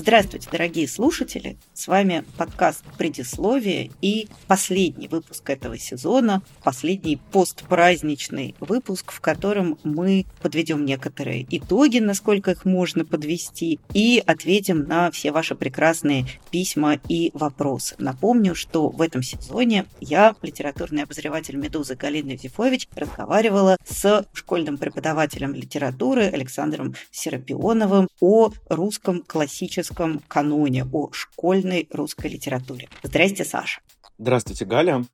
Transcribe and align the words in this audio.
Здравствуйте, 0.00 0.48
дорогие 0.50 0.88
слушатели! 0.88 1.58
С 1.74 1.86
вами 1.86 2.24
подкаст 2.38 2.82
«Предисловие» 2.96 3.90
и 4.00 4.28
последний 4.46 5.08
выпуск 5.08 5.50
этого 5.50 5.76
сезона, 5.76 6.40
последний 6.64 7.20
постпраздничный 7.30 8.54
выпуск, 8.60 9.12
в 9.12 9.20
котором 9.20 9.78
мы 9.84 10.24
подведем 10.40 10.86
некоторые 10.86 11.46
итоги, 11.50 11.98
насколько 11.98 12.52
их 12.52 12.64
можно 12.64 13.04
подвести, 13.04 13.78
и 13.92 14.22
ответим 14.26 14.84
на 14.84 15.10
все 15.10 15.32
ваши 15.32 15.54
прекрасные 15.54 16.24
письма 16.50 16.98
и 17.06 17.30
вопросы. 17.34 17.94
Напомню, 17.98 18.54
что 18.54 18.88
в 18.88 19.02
этом 19.02 19.22
сезоне 19.22 19.84
я, 20.00 20.34
литературный 20.40 21.02
обозреватель 21.02 21.56
«Медузы» 21.56 21.94
Галина 21.94 22.32
Юзефович, 22.32 22.88
разговаривала 22.94 23.76
с 23.84 24.26
школьным 24.32 24.78
преподавателем 24.78 25.54
литературы 25.54 26.22
Александром 26.22 26.94
Серапионовым 27.10 28.08
о 28.18 28.50
русском 28.70 29.22
классическом 29.22 29.89
классическом 29.90 30.22
каноне, 30.28 30.84
о 30.84 31.10
школьной 31.12 31.88
русской 31.90 32.28
литературе. 32.28 32.88
Здрасте, 33.02 33.44
Саша. 33.44 33.80
Здравствуйте, 34.18 34.64
Галя. 34.64 35.04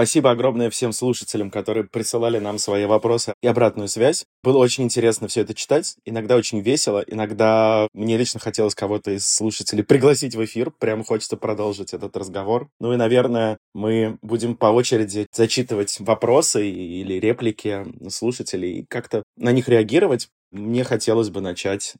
Спасибо 0.00 0.30
огромное 0.30 0.70
всем 0.70 0.92
слушателям, 0.92 1.50
которые 1.50 1.84
присылали 1.84 2.38
нам 2.38 2.56
свои 2.56 2.86
вопросы 2.86 3.34
и 3.42 3.46
обратную 3.46 3.86
связь. 3.86 4.24
Было 4.42 4.56
очень 4.56 4.84
интересно 4.84 5.28
все 5.28 5.42
это 5.42 5.52
читать, 5.52 5.96
иногда 6.06 6.36
очень 6.36 6.60
весело, 6.60 7.04
иногда 7.06 7.86
мне 7.92 8.16
лично 8.16 8.40
хотелось 8.40 8.74
кого-то 8.74 9.10
из 9.10 9.28
слушателей 9.28 9.84
пригласить 9.84 10.34
в 10.34 10.42
эфир, 10.42 10.70
прям 10.70 11.04
хочется 11.04 11.36
продолжить 11.36 11.92
этот 11.92 12.16
разговор. 12.16 12.70
Ну 12.80 12.94
и, 12.94 12.96
наверное, 12.96 13.58
мы 13.74 14.16
будем 14.22 14.56
по 14.56 14.68
очереди 14.68 15.26
зачитывать 15.34 16.00
вопросы 16.00 16.66
или 16.66 17.20
реплики 17.20 17.84
слушателей 18.08 18.78
и 18.78 18.86
как-то 18.88 19.22
на 19.36 19.52
них 19.52 19.68
реагировать. 19.68 20.30
Мне 20.50 20.82
хотелось 20.82 21.30
бы 21.30 21.40
начать 21.40 21.94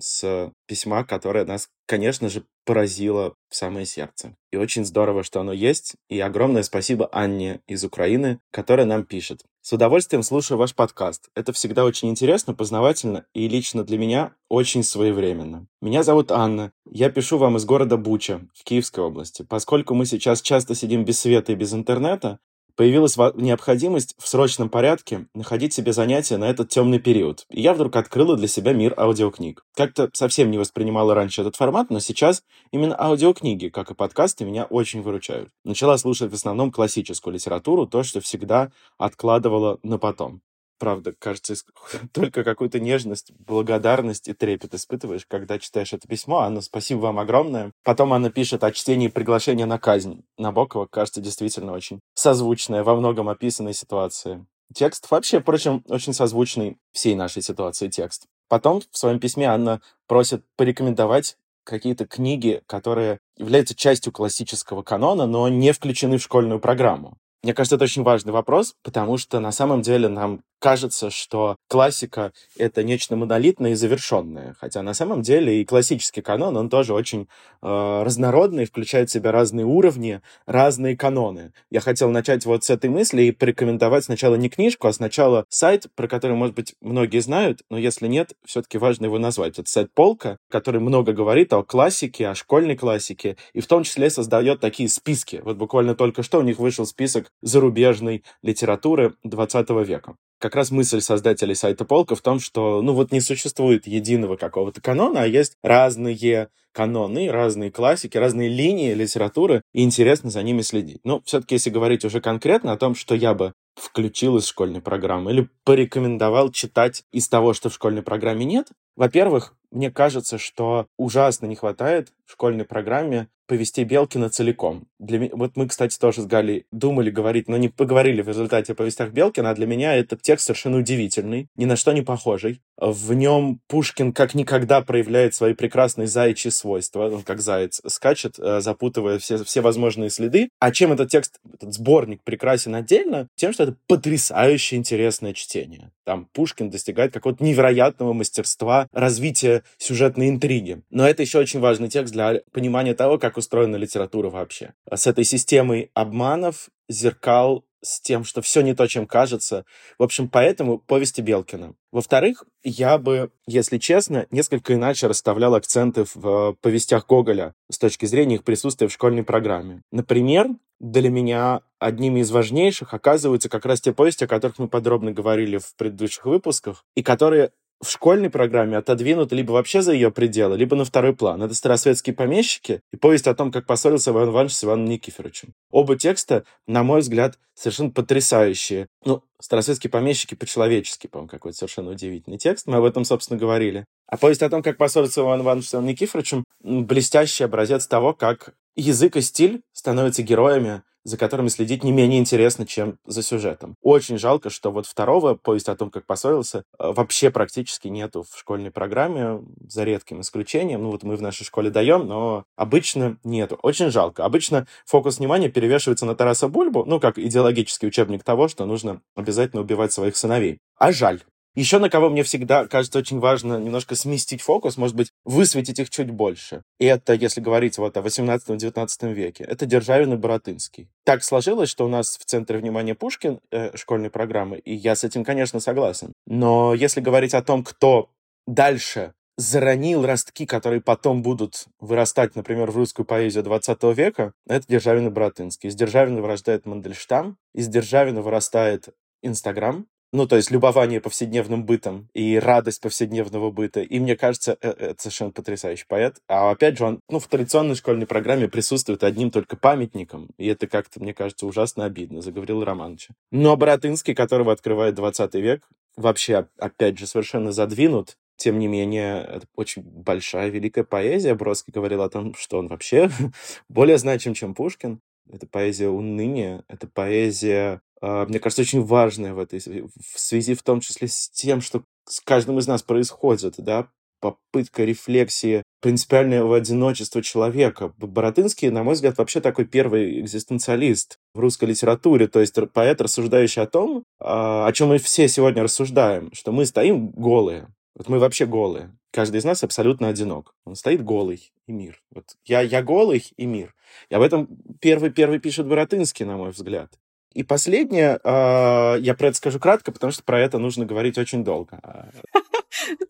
с 0.00 0.52
письма, 0.66 1.04
которое 1.04 1.44
нас, 1.44 1.68
конечно 1.86 2.28
же, 2.28 2.44
поразило 2.64 3.34
в 3.48 3.54
самое 3.54 3.86
сердце. 3.86 4.36
И 4.50 4.56
очень 4.56 4.84
здорово, 4.84 5.22
что 5.22 5.40
оно 5.40 5.52
есть. 5.52 5.94
И 6.08 6.18
огромное 6.18 6.62
спасибо 6.62 7.08
Анне 7.12 7.60
из 7.66 7.84
Украины, 7.84 8.40
которая 8.50 8.86
нам 8.86 9.04
пишет. 9.04 9.42
С 9.60 9.72
удовольствием 9.72 10.24
слушаю 10.24 10.58
ваш 10.58 10.74
подкаст. 10.74 11.28
Это 11.36 11.52
всегда 11.52 11.84
очень 11.84 12.08
интересно, 12.08 12.54
познавательно 12.54 13.26
и 13.32 13.46
лично 13.46 13.84
для 13.84 13.98
меня 13.98 14.34
очень 14.48 14.82
своевременно. 14.82 15.68
Меня 15.80 16.02
зовут 16.02 16.32
Анна. 16.32 16.72
Я 16.90 17.10
пишу 17.10 17.38
вам 17.38 17.56
из 17.56 17.64
города 17.64 17.96
Буча 17.96 18.40
в 18.54 18.64
Киевской 18.64 19.00
области. 19.00 19.44
Поскольку 19.48 19.94
мы 19.94 20.06
сейчас 20.06 20.42
часто 20.42 20.74
сидим 20.74 21.04
без 21.04 21.20
света 21.20 21.52
и 21.52 21.56
без 21.56 21.72
интернета, 21.72 22.40
появилась 22.76 23.16
необходимость 23.16 24.14
в 24.18 24.28
срочном 24.28 24.68
порядке 24.68 25.26
находить 25.34 25.74
себе 25.74 25.92
занятия 25.92 26.36
на 26.36 26.48
этот 26.48 26.68
темный 26.68 26.98
период. 26.98 27.44
И 27.50 27.60
я 27.60 27.74
вдруг 27.74 27.96
открыла 27.96 28.36
для 28.36 28.48
себя 28.48 28.72
мир 28.72 28.94
аудиокниг. 28.96 29.64
Как-то 29.74 30.10
совсем 30.12 30.50
не 30.50 30.58
воспринимала 30.58 31.14
раньше 31.14 31.40
этот 31.40 31.56
формат, 31.56 31.90
но 31.90 32.00
сейчас 32.00 32.42
именно 32.70 32.98
аудиокниги, 32.98 33.68
как 33.68 33.90
и 33.90 33.94
подкасты, 33.94 34.44
меня 34.44 34.64
очень 34.64 35.02
выручают. 35.02 35.50
Начала 35.64 35.98
слушать 35.98 36.30
в 36.30 36.34
основном 36.34 36.70
классическую 36.70 37.34
литературу, 37.34 37.86
то, 37.86 38.02
что 38.02 38.20
всегда 38.20 38.70
откладывала 38.98 39.78
на 39.82 39.98
потом 39.98 40.42
правда, 40.82 41.14
кажется, 41.16 41.54
только 42.12 42.42
какую-то 42.42 42.80
нежность, 42.80 43.30
благодарность 43.38 44.26
и 44.26 44.32
трепет 44.32 44.74
испытываешь, 44.74 45.24
когда 45.28 45.60
читаешь 45.60 45.92
это 45.92 46.08
письмо. 46.08 46.40
Анна, 46.40 46.60
спасибо 46.60 47.02
вам 47.02 47.20
огромное. 47.20 47.70
Потом 47.84 48.12
она 48.12 48.30
пишет 48.30 48.64
о 48.64 48.72
чтении 48.72 49.06
приглашения 49.06 49.64
на 49.64 49.78
казнь. 49.78 50.24
Набокова, 50.38 50.88
кажется, 50.90 51.20
действительно 51.20 51.70
очень 51.70 52.00
созвучная, 52.14 52.82
во 52.82 52.96
многом 52.96 53.28
описанной 53.28 53.74
ситуации. 53.74 54.44
Текст 54.74 55.08
вообще, 55.08 55.40
впрочем, 55.40 55.84
очень 55.86 56.14
созвучный 56.14 56.78
всей 56.90 57.14
нашей 57.14 57.42
ситуации 57.42 57.86
текст. 57.86 58.26
Потом 58.48 58.82
в 58.90 58.98
своем 58.98 59.20
письме 59.20 59.46
Анна 59.46 59.80
просит 60.08 60.42
порекомендовать 60.56 61.36
какие-то 61.62 62.06
книги, 62.06 62.60
которые 62.66 63.20
являются 63.36 63.76
частью 63.76 64.12
классического 64.12 64.82
канона, 64.82 65.26
но 65.26 65.48
не 65.48 65.70
включены 65.70 66.18
в 66.18 66.22
школьную 66.22 66.58
программу. 66.58 67.18
Мне 67.44 67.54
кажется, 67.54 67.74
это 67.74 67.84
очень 67.84 68.02
важный 68.02 68.32
вопрос, 68.32 68.74
потому 68.82 69.18
что 69.18 69.38
на 69.38 69.52
самом 69.52 69.82
деле 69.82 70.08
нам 70.08 70.42
кажется, 70.62 71.10
что 71.10 71.56
классика— 71.68 72.32
это 72.56 72.84
нечто 72.84 73.16
монолитное 73.16 73.72
и 73.72 73.74
завершенное. 73.74 74.54
Хотя 74.60 74.82
на 74.82 74.94
самом 74.94 75.20
деле 75.22 75.60
и 75.60 75.64
классический 75.64 76.22
канон, 76.22 76.56
он 76.56 76.68
тоже 76.70 76.94
очень 76.94 77.26
э, 77.62 78.02
разнородный, 78.04 78.64
включает 78.64 79.10
в 79.10 79.12
себя 79.12 79.32
разные 79.32 79.66
уровни, 79.66 80.20
разные 80.46 80.96
каноны. 80.96 81.52
Я 81.70 81.80
хотел 81.80 82.10
начать 82.10 82.46
вот 82.46 82.62
с 82.62 82.70
этой 82.70 82.88
мысли 82.90 83.22
и 83.22 83.32
порекомендовать 83.32 84.04
сначала 84.04 84.36
не 84.36 84.48
книжку, 84.48 84.86
а 84.86 84.92
сначала 84.92 85.46
сайт, 85.48 85.88
про 85.96 86.06
который, 86.06 86.36
может 86.36 86.54
быть, 86.54 86.76
многие 86.80 87.18
знают, 87.18 87.62
но 87.68 87.76
если 87.76 88.06
нет, 88.06 88.34
все-таки 88.44 88.78
важно 88.78 89.06
его 89.06 89.18
назвать. 89.18 89.58
Это 89.58 89.68
сайт 89.68 89.90
Полка, 89.92 90.38
который 90.48 90.80
много 90.80 91.12
говорит 91.12 91.52
о 91.52 91.64
классике, 91.64 92.28
о 92.28 92.36
школьной 92.36 92.76
классике, 92.76 93.36
и 93.52 93.60
в 93.60 93.66
том 93.66 93.82
числе 93.82 94.10
создает 94.10 94.60
такие 94.60 94.88
списки. 94.88 95.40
Вот 95.42 95.56
буквально 95.56 95.96
только 95.96 96.22
что 96.22 96.38
у 96.38 96.42
них 96.42 96.60
вышел 96.60 96.86
список 96.86 97.32
зарубежной 97.42 98.22
литературы 98.42 99.14
20 99.24 99.68
века 99.84 100.14
как 100.42 100.56
раз 100.56 100.72
мысль 100.72 101.00
создателей 101.00 101.54
сайта 101.54 101.84
Полка 101.84 102.16
в 102.16 102.20
том, 102.20 102.40
что, 102.40 102.82
ну 102.82 102.92
вот 102.94 103.12
не 103.12 103.20
существует 103.20 103.86
единого 103.86 104.36
какого-то 104.36 104.80
канона, 104.80 105.22
а 105.22 105.26
есть 105.26 105.56
разные 105.62 106.48
каноны, 106.72 107.30
разные 107.30 107.70
классики, 107.70 108.18
разные 108.18 108.48
линии 108.48 108.92
литературы, 108.92 109.62
и 109.72 109.84
интересно 109.84 110.30
за 110.30 110.42
ними 110.42 110.62
следить. 110.62 111.00
Ну, 111.04 111.22
все-таки, 111.24 111.54
если 111.54 111.70
говорить 111.70 112.04
уже 112.04 112.20
конкретно 112.20 112.72
о 112.72 112.76
том, 112.76 112.94
что 112.94 113.14
я 113.14 113.34
бы 113.34 113.52
включил 113.74 114.36
из 114.36 114.46
школьной 114.46 114.80
программы 114.80 115.32
или 115.32 115.48
порекомендовал 115.64 116.50
читать 116.50 117.04
из 117.12 117.28
того, 117.28 117.52
что 117.52 117.68
в 117.68 117.74
школьной 117.74 118.02
программе 118.02 118.44
нет, 118.44 118.68
во-первых, 118.96 119.54
мне 119.70 119.90
кажется, 119.90 120.36
что 120.36 120.86
ужасно 120.98 121.46
не 121.46 121.56
хватает 121.56 122.12
в 122.26 122.32
школьной 122.32 122.64
программе 122.66 123.28
повести 123.46 123.84
Белкина 123.84 124.28
целиком. 124.28 124.86
Для 124.98 125.28
вот 125.32 125.56
мы, 125.56 125.66
кстати, 125.66 125.98
тоже 125.98 126.22
с 126.22 126.26
Галей 126.26 126.66
думали 126.72 127.10
говорить, 127.10 127.48
но 127.48 127.56
не 127.56 127.68
поговорили 127.68 128.22
в 128.22 128.28
результате 128.28 128.72
о 128.72 128.74
повестях 128.76 129.10
Белкина, 129.10 129.50
а 129.50 129.54
для 129.54 129.66
меня 129.66 129.94
этот 129.94 130.22
текст 130.22 130.46
совершенно 130.46 130.78
удивительный, 130.78 131.48
ни 131.56 131.64
на 131.64 131.76
что 131.76 131.92
не 131.92 132.02
похожий. 132.02 132.60
В 132.78 133.12
нем 133.12 133.60
Пушкин 133.68 134.12
как 134.12 134.34
никогда 134.34 134.80
проявляет 134.80 135.34
свои 135.34 135.54
прекрасные 135.54 136.06
заячьи 136.08 136.50
свойства, 136.50 137.08
он 137.08 137.22
как 137.22 137.40
заяц 137.40 137.80
скачет, 137.86 138.38
э, 138.38 138.60
запутывая 138.60 139.18
все, 139.18 139.42
все 139.44 139.60
возможные 139.60 140.10
следы. 140.10 140.48
А 140.58 140.72
чем 140.72 140.92
этот 140.92 141.10
текст, 141.10 141.38
этот 141.52 141.74
сборник 141.74 142.22
прекрасен 142.24 142.74
отдельно? 142.74 143.28
Тем, 143.36 143.52
что 143.52 143.64
это 143.64 143.76
потрясающе 143.86 144.76
интересное 144.76 145.32
чтение. 145.32 145.92
Там 146.04 146.28
Пушкин 146.32 146.70
достигает 146.70 147.12
какого-то 147.12 147.44
невероятного 147.44 148.12
мастерства 148.12 148.88
развития 148.92 149.62
сюжетной 149.78 150.28
интриги. 150.28 150.82
Но 150.90 151.08
это 151.08 151.22
еще 151.22 151.38
очень 151.38 151.60
важный 151.60 151.88
текст 151.88 152.12
для 152.12 152.40
понимания 152.52 152.94
того, 152.94 153.18
как 153.18 153.36
устроена 153.36 153.76
литература 153.76 154.30
вообще. 154.30 154.72
С 154.90 155.06
этой 155.06 155.24
системой 155.24 155.90
обманов, 155.94 156.68
зеркал, 156.88 157.64
с 157.82 158.00
тем, 158.00 158.24
что 158.24 158.40
все 158.42 158.60
не 158.60 158.74
то, 158.74 158.86
чем 158.86 159.06
кажется. 159.06 159.64
В 159.98 160.02
общем, 160.02 160.28
поэтому 160.28 160.78
повести 160.78 161.20
Белкина. 161.20 161.74
Во-вторых, 161.90 162.44
я 162.62 162.96
бы, 162.96 163.30
если 163.46 163.78
честно, 163.78 164.26
несколько 164.30 164.74
иначе 164.74 165.08
расставлял 165.08 165.54
акценты 165.54 166.04
в 166.14 166.26
э, 166.26 166.54
повестях 166.60 167.06
Гоголя 167.06 167.54
с 167.70 167.78
точки 167.78 168.06
зрения 168.06 168.36
их 168.36 168.44
присутствия 168.44 168.88
в 168.88 168.92
школьной 168.92 169.24
программе. 169.24 169.82
Например, 169.90 170.48
для 170.80 171.10
меня 171.10 171.60
одними 171.78 172.20
из 172.20 172.30
важнейших 172.30 172.94
оказываются 172.94 173.48
как 173.48 173.66
раз 173.66 173.80
те 173.80 173.92
повести, 173.92 174.24
о 174.24 174.28
которых 174.28 174.58
мы 174.58 174.68
подробно 174.68 175.12
говорили 175.12 175.58
в 175.58 175.76
предыдущих 175.76 176.24
выпусках, 176.24 176.84
и 176.96 177.02
которые 177.02 177.52
в 177.82 177.90
школьной 177.90 178.30
программе 178.30 178.76
отодвинуты 178.76 179.34
либо 179.34 179.52
вообще 179.52 179.82
за 179.82 179.92
ее 179.92 180.12
пределы, 180.12 180.56
либо 180.56 180.76
на 180.76 180.84
второй 180.84 181.14
план. 181.14 181.42
Это 181.42 181.52
«Старосветские 181.52 182.14
помещики» 182.14 182.80
и 182.92 182.96
повесть 182.96 183.26
о 183.26 183.34
том, 183.34 183.50
как 183.50 183.66
поссорился 183.66 184.12
Иван 184.12 184.30
Иванович 184.30 184.54
с 184.54 184.64
Иваном 184.64 184.84
Никифоровичем. 184.86 185.52
Оба 185.70 185.96
текста, 185.96 186.44
на 186.68 186.84
мой 186.84 187.00
взгляд, 187.00 187.38
совершенно 187.54 187.90
потрясающие. 187.90 188.86
Ну, 189.04 189.22
«Старосветские 189.40 189.90
помещики» 189.90 190.36
по-человечески, 190.36 191.08
по-моему, 191.08 191.28
какой-то 191.28 191.58
совершенно 191.58 191.90
удивительный 191.90 192.38
текст. 192.38 192.68
Мы 192.68 192.76
об 192.76 192.84
этом, 192.84 193.04
собственно, 193.04 193.38
говорили. 193.38 193.84
А 194.06 194.16
повесть 194.16 194.42
о 194.42 194.50
том, 194.50 194.62
как 194.62 194.76
поссорился 194.76 195.22
Иван 195.22 195.40
Иванович 195.40 195.68
с 195.68 195.74
Иваном 195.74 195.88
Никифоровичем, 195.88 196.44
блестящий 196.62 197.42
образец 197.42 197.86
того, 197.88 198.14
как 198.14 198.54
язык 198.76 199.16
и 199.16 199.20
стиль 199.20 199.62
становятся 199.72 200.22
героями, 200.22 200.82
за 201.04 201.16
которыми 201.16 201.48
следить 201.48 201.82
не 201.82 201.92
менее 201.92 202.20
интересно, 202.20 202.66
чем 202.66 202.98
за 203.04 203.22
сюжетом. 203.22 203.74
Очень 203.82 204.18
жалко, 204.18 204.50
что 204.50 204.70
вот 204.70 204.86
второго, 204.86 205.34
повесть 205.34 205.68
о 205.68 205.74
том, 205.74 205.90
как 205.90 206.06
поссорился, 206.06 206.64
вообще 206.78 207.30
практически 207.30 207.88
нету 207.88 208.22
в 208.22 208.38
школьной 208.38 208.70
программе, 208.70 209.42
за 209.68 209.84
редким 209.84 210.20
исключением. 210.20 210.82
Ну 210.82 210.90
вот 210.90 211.02
мы 211.02 211.16
в 211.16 211.22
нашей 211.22 211.44
школе 211.44 211.70
даем, 211.70 212.06
но 212.06 212.44
обычно 212.56 213.18
нету. 213.24 213.58
Очень 213.62 213.90
жалко. 213.90 214.24
Обычно 214.24 214.66
фокус 214.86 215.18
внимания 215.18 215.48
перевешивается 215.48 216.06
на 216.06 216.14
Тараса 216.14 216.48
Бульбу, 216.48 216.84
ну 216.84 217.00
как 217.00 217.18
идеологический 217.18 217.86
учебник 217.86 218.22
того, 218.22 218.46
что 218.46 218.64
нужно 218.64 219.00
обязательно 219.16 219.62
убивать 219.62 219.92
своих 219.92 220.16
сыновей. 220.16 220.58
А 220.76 220.92
жаль. 220.92 221.22
Еще 221.54 221.78
на 221.78 221.90
кого 221.90 222.08
мне 222.08 222.22
всегда 222.22 222.66
кажется 222.66 222.98
очень 222.98 223.18
важно 223.18 223.58
немножко 223.58 223.94
сместить 223.94 224.40
фокус, 224.40 224.76
может 224.76 224.96
быть, 224.96 225.12
высветить 225.24 225.78
их 225.78 225.90
чуть 225.90 226.10
больше. 226.10 226.62
И 226.78 226.86
это, 226.86 227.12
если 227.12 227.40
говорить 227.40 227.78
вот 227.78 227.96
о 227.96 228.00
18-19 228.00 229.12
веке, 229.12 229.44
это 229.44 229.66
Державин 229.66 230.14
и 230.14 230.16
Боротынский. 230.16 230.88
Так 231.04 231.22
сложилось, 231.22 231.68
что 231.68 231.84
у 231.84 231.88
нас 231.88 232.16
в 232.16 232.24
центре 232.24 232.58
внимания 232.58 232.94
Пушкин 232.94 233.40
э, 233.50 233.76
школьной 233.76 234.10
программы, 234.10 234.58
и 234.58 234.74
я 234.74 234.94
с 234.94 235.04
этим, 235.04 235.24
конечно, 235.24 235.60
согласен. 235.60 236.12
Но 236.26 236.74
если 236.74 237.00
говорить 237.00 237.34
о 237.34 237.42
том, 237.42 237.64
кто 237.64 238.10
дальше 238.46 239.12
заронил 239.36 240.04
ростки, 240.06 240.46
которые 240.46 240.80
потом 240.80 241.22
будут 241.22 241.66
вырастать, 241.80 242.36
например, 242.36 242.70
в 242.70 242.76
русскую 242.76 243.06
поэзию 243.06 243.42
20 243.44 243.82
века, 243.96 244.32
это 244.46 244.66
Державин 244.68 245.08
и 245.08 245.10
Боротынский. 245.10 245.68
Из 245.68 245.74
Державина 245.74 246.20
вырастает 246.20 246.66
Мандельштам, 246.66 247.36
из 247.54 247.68
Державина 247.68 248.22
вырастает 248.22 248.88
Инстаграм, 249.22 249.86
ну, 250.12 250.26
то 250.26 250.36
есть 250.36 250.50
любование 250.50 251.00
повседневным 251.00 251.64
бытом 251.64 252.08
и 252.12 252.38
радость 252.38 252.82
повседневного 252.82 253.50
быта. 253.50 253.80
И 253.80 253.98
мне 253.98 254.14
кажется, 254.14 254.58
э, 254.60 254.68
это 254.70 255.02
совершенно 255.02 255.30
потрясающий 255.30 255.86
поэт. 255.88 256.18
А 256.28 256.50
опять 256.50 256.76
же, 256.76 256.84
он 256.84 257.00
ну, 257.08 257.18
в 257.18 257.26
традиционной 257.28 257.76
школьной 257.76 258.06
программе 258.06 258.46
присутствует 258.46 259.04
одним 259.04 259.30
только 259.30 259.56
памятником. 259.56 260.28
И 260.36 260.46
это 260.46 260.66
как-то, 260.66 261.00
мне 261.00 261.14
кажется, 261.14 261.46
ужасно 261.46 261.86
обидно 261.86 262.20
за 262.20 262.30
Гаврила 262.30 262.64
Романовича. 262.64 263.14
Но 263.30 263.56
Боротынский, 263.56 264.14
которого 264.14 264.52
открывает 264.52 264.94
20 264.94 265.34
век, 265.36 265.66
вообще, 265.96 266.46
опять 266.58 266.98
же, 266.98 267.06
совершенно 267.06 267.50
задвинут. 267.52 268.18
Тем 268.36 268.58
не 268.58 268.66
менее, 268.66 269.24
это 269.24 269.46
очень 269.56 269.82
большая, 269.82 270.50
великая 270.50 270.84
поэзия. 270.84 271.34
Бродский 271.34 271.72
говорил 271.72 272.02
о 272.02 272.10
том, 272.10 272.34
что 272.34 272.58
он 272.58 272.68
вообще 272.68 273.10
более 273.70 273.96
значим, 273.96 274.34
чем 274.34 274.54
Пушкин. 274.54 275.00
Это 275.30 275.46
поэзия 275.46 275.88
уныния, 275.88 276.64
это 276.68 276.86
поэзия 276.86 277.80
мне 278.02 278.40
кажется, 278.40 278.62
очень 278.62 278.82
важное 278.82 279.32
в 279.32 279.38
этой 279.38 279.60
в 279.60 280.18
связи 280.18 280.54
в 280.54 280.62
том 280.62 280.80
числе 280.80 281.08
с 281.08 281.30
тем, 281.30 281.60
что 281.60 281.84
с 282.06 282.20
каждым 282.20 282.58
из 282.58 282.66
нас 282.66 282.82
происходит, 282.82 283.54
да, 283.58 283.88
попытка 284.22 284.84
рефлексии 284.84 285.64
принципиального 285.80 286.56
одиночества 286.56 287.22
человека. 287.22 287.92
Боротынский, 287.98 288.70
на 288.70 288.84
мой 288.84 288.94
взгляд, 288.94 289.18
вообще 289.18 289.40
такой 289.40 289.64
первый 289.64 290.20
экзистенциалист 290.20 291.18
в 291.34 291.40
русской 291.40 291.64
литературе, 291.64 292.28
то 292.28 292.40
есть 292.40 292.56
поэт, 292.72 293.00
рассуждающий 293.00 293.62
о 293.62 293.66
том, 293.66 294.04
а, 294.20 294.66
о 294.66 294.72
чем 294.72 294.88
мы 294.88 294.98
все 294.98 295.26
сегодня 295.26 295.64
рассуждаем, 295.64 296.32
что 296.32 296.52
мы 296.52 296.64
стоим 296.66 297.08
голые. 297.08 297.68
Вот 297.96 298.08
мы 298.08 298.20
вообще 298.20 298.46
голые. 298.46 298.96
Каждый 299.10 299.38
из 299.38 299.44
нас 299.44 299.62
абсолютно 299.64 300.08
одинок. 300.08 300.54
Он 300.64 300.76
стоит 300.76 301.04
голый, 301.04 301.52
и 301.66 301.72
мир. 301.72 302.00
Вот 302.14 302.24
я, 302.46 302.62
я 302.62 302.82
голый, 302.82 303.24
и 303.36 303.44
мир. 303.44 303.74
И 304.08 304.14
об 304.14 304.22
этом 304.22 304.48
первый-первый 304.80 305.40
пишет 305.40 305.66
Боротынский, 305.66 306.24
на 306.24 306.36
мой 306.36 306.52
взгляд. 306.52 306.96
И 307.34 307.42
последнее, 307.42 308.18
э, 308.22 308.96
я 309.00 309.14
про 309.14 309.28
это 309.28 309.36
скажу 309.36 309.58
кратко, 309.58 309.92
потому 309.92 310.12
что 310.12 310.22
про 310.22 310.40
это 310.40 310.58
нужно 310.58 310.84
говорить 310.84 311.18
очень 311.18 311.44
долго. 311.44 311.80